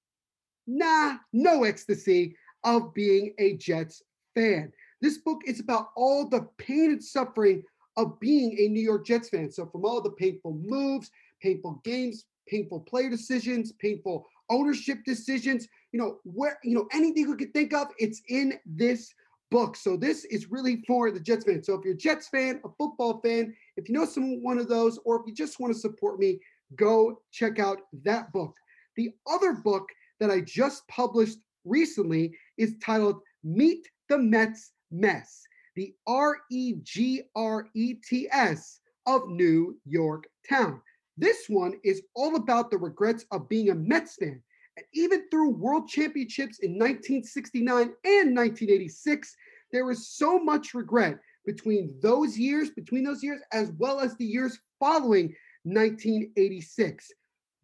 nah, 0.67 1.17
no 1.33 1.63
ecstasy 1.63 2.35
of 2.63 2.93
being 2.93 3.33
a 3.39 3.57
Jets 3.57 4.01
fan. 4.33 4.71
This 5.01 5.19
book 5.19 5.41
is 5.45 5.59
about 5.59 5.89
all 5.95 6.27
the 6.27 6.47
pain 6.57 6.91
and 6.91 7.03
suffering 7.03 7.63
of 7.97 8.19
being 8.19 8.57
a 8.59 8.67
New 8.67 8.81
York 8.81 9.05
Jets 9.05 9.29
fan. 9.29 9.51
So, 9.51 9.65
from 9.65 9.85
all 9.85 10.01
the 10.01 10.11
painful 10.11 10.53
moves, 10.53 11.11
painful 11.41 11.81
games, 11.83 12.25
painful 12.47 12.81
player 12.81 13.09
decisions, 13.09 13.71
painful 13.73 14.27
ownership 14.49 14.99
decisions, 15.05 15.67
you 15.91 15.99
know, 15.99 16.19
where, 16.23 16.59
you 16.63 16.75
know, 16.75 16.87
anything 16.91 17.27
you 17.27 17.35
could 17.35 17.53
think 17.53 17.73
of, 17.73 17.87
it's 17.97 18.21
in 18.29 18.53
this 18.65 19.13
book. 19.51 19.75
So, 19.75 19.95
this 19.95 20.25
is 20.25 20.51
really 20.51 20.83
for 20.87 21.11
the 21.11 21.19
Jets 21.19 21.45
fan. 21.45 21.63
So, 21.63 21.75
if 21.75 21.85
you're 21.85 21.93
a 21.93 21.97
Jets 21.97 22.27
fan, 22.27 22.59
a 22.65 22.69
football 22.77 23.21
fan, 23.21 23.53
if 23.77 23.87
you 23.87 23.95
know 23.95 24.05
some 24.05 24.43
one 24.43 24.57
of 24.57 24.67
those, 24.67 24.99
or 25.05 25.19
if 25.19 25.27
you 25.27 25.33
just 25.33 25.59
want 25.59 25.73
to 25.73 25.79
support 25.79 26.19
me, 26.19 26.39
go 26.75 27.21
check 27.31 27.59
out 27.59 27.81
that 28.03 28.33
book. 28.33 28.55
The 28.95 29.11
other 29.27 29.53
book 29.53 29.89
that 30.19 30.31
I 30.31 30.41
just 30.41 30.87
published 30.87 31.39
recently 31.63 32.35
is 32.57 32.75
titled 32.81 33.21
Meet 33.43 33.87
the 34.09 34.17
Mets 34.17 34.71
Mess, 34.91 35.43
the 35.75 35.93
R 36.07 36.37
E 36.51 36.75
G 36.83 37.23
R 37.35 37.67
E 37.73 37.95
T 37.95 38.27
S 38.31 38.79
of 39.05 39.27
New 39.27 39.77
York 39.85 40.27
Town. 40.47 40.81
This 41.17 41.45
one 41.47 41.73
is 41.83 42.01
all 42.15 42.35
about 42.35 42.69
the 42.69 42.77
regrets 42.77 43.25
of 43.31 43.49
being 43.49 43.69
a 43.69 43.75
Mets 43.75 44.15
fan. 44.15 44.41
And 44.77 44.85
even 44.93 45.29
through 45.29 45.51
world 45.51 45.87
championships 45.87 46.59
in 46.59 46.71
1969 46.71 47.77
and 47.77 48.35
1986, 48.35 49.35
there 49.71 49.89
is 49.89 50.09
so 50.09 50.37
much 50.37 50.73
regret 50.73 51.19
between 51.45 51.95
those 52.01 52.37
years, 52.37 52.71
between 52.71 53.03
those 53.03 53.23
years, 53.23 53.41
as 53.53 53.71
well 53.77 53.99
as 53.99 54.15
the 54.17 54.25
years 54.25 54.59
following 54.79 55.33
1986. 55.63 57.11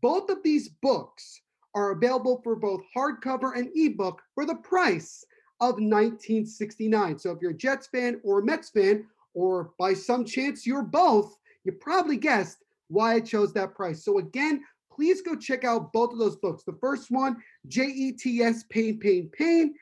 Both 0.01 0.29
of 0.29 0.41
these 0.43 0.69
books 0.81 1.41
are 1.73 1.91
available 1.91 2.41
for 2.43 2.55
both 2.55 2.81
hardcover 2.95 3.55
and 3.55 3.69
ebook 3.75 4.21
for 4.35 4.45
the 4.45 4.55
price 4.55 5.25
of 5.59 5.75
1969. 5.75 7.19
So 7.19 7.31
if 7.31 7.41
you're 7.41 7.51
a 7.51 7.57
Jets 7.57 7.87
fan 7.87 8.19
or 8.23 8.39
a 8.39 8.45
Mets 8.45 8.69
fan, 8.69 9.05
or 9.33 9.71
by 9.79 9.93
some 9.93 10.25
chance 10.25 10.65
you're 10.65 10.83
both, 10.83 11.37
you 11.63 11.71
probably 11.71 12.17
guessed 12.17 12.57
why 12.89 13.13
I 13.13 13.19
chose 13.21 13.53
that 13.53 13.75
price. 13.75 14.03
So 14.03 14.17
again, 14.17 14.63
please 14.91 15.21
go 15.21 15.35
check 15.35 15.63
out 15.63 15.93
both 15.93 16.11
of 16.11 16.19
those 16.19 16.35
books. 16.35 16.63
The 16.63 16.77
first 16.81 17.11
one, 17.11 17.37
JETS 17.67 18.67
Pain, 18.69 18.99
Pain, 18.99 19.29
Pain, 19.31 19.73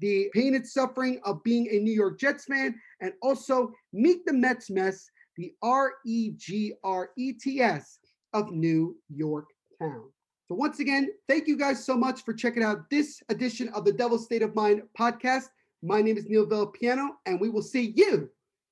the 0.00 0.30
pain 0.32 0.54
and 0.54 0.66
suffering 0.66 1.20
of 1.24 1.42
being 1.42 1.68
a 1.70 1.78
New 1.78 1.92
York 1.92 2.20
Jets 2.20 2.44
fan, 2.44 2.74
and 3.00 3.12
also 3.22 3.72
Meet 3.92 4.26
the 4.26 4.32
Mets 4.32 4.70
Mess, 4.70 5.10
the 5.36 5.54
R 5.62 5.94
E 6.06 6.32
G 6.36 6.74
R 6.84 7.10
E 7.16 7.32
T 7.32 7.60
S 7.60 7.98
of 8.32 8.52
New 8.52 8.96
York 9.08 9.46
Town. 9.80 10.04
So, 10.48 10.54
once 10.54 10.80
again, 10.80 11.10
thank 11.28 11.46
you 11.46 11.58
guys 11.58 11.84
so 11.84 11.94
much 11.94 12.24
for 12.24 12.32
checking 12.32 12.62
out 12.62 12.88
this 12.88 13.22
edition 13.28 13.68
of 13.74 13.84
the 13.84 13.92
Devil 13.92 14.18
State 14.18 14.40
of 14.40 14.54
Mind 14.54 14.80
podcast. 14.98 15.50
My 15.82 16.00
name 16.00 16.16
is 16.16 16.24
Neil 16.24 16.46
Villapiano, 16.46 17.10
and 17.26 17.38
we 17.38 17.50
will 17.50 17.60
see 17.60 17.92
you 17.94 18.30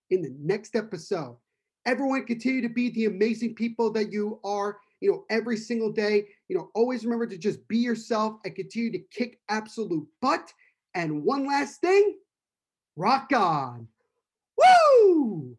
in 0.08 0.22
the 0.22 0.34
next 0.40 0.74
episode. 0.74 1.36
Everyone, 1.84 2.24
continue 2.24 2.62
to 2.62 2.70
be 2.70 2.88
the 2.88 3.04
amazing 3.04 3.54
people 3.54 3.90
that 3.92 4.10
you 4.10 4.40
are, 4.42 4.78
you 5.00 5.10
know, 5.10 5.26
every 5.28 5.58
single 5.58 5.92
day. 5.92 6.26
You 6.48 6.56
know, 6.56 6.70
always 6.74 7.04
remember 7.04 7.26
to 7.26 7.36
just 7.36 7.68
be 7.68 7.76
yourself 7.76 8.36
and 8.46 8.54
continue 8.54 8.90
to 8.92 9.04
kick 9.10 9.38
absolute 9.50 10.08
butt. 10.22 10.50
And 10.94 11.24
one 11.24 11.46
last 11.46 11.82
thing 11.82 12.16
rock 12.96 13.32
on. 13.34 13.86
Woo! 14.56 15.58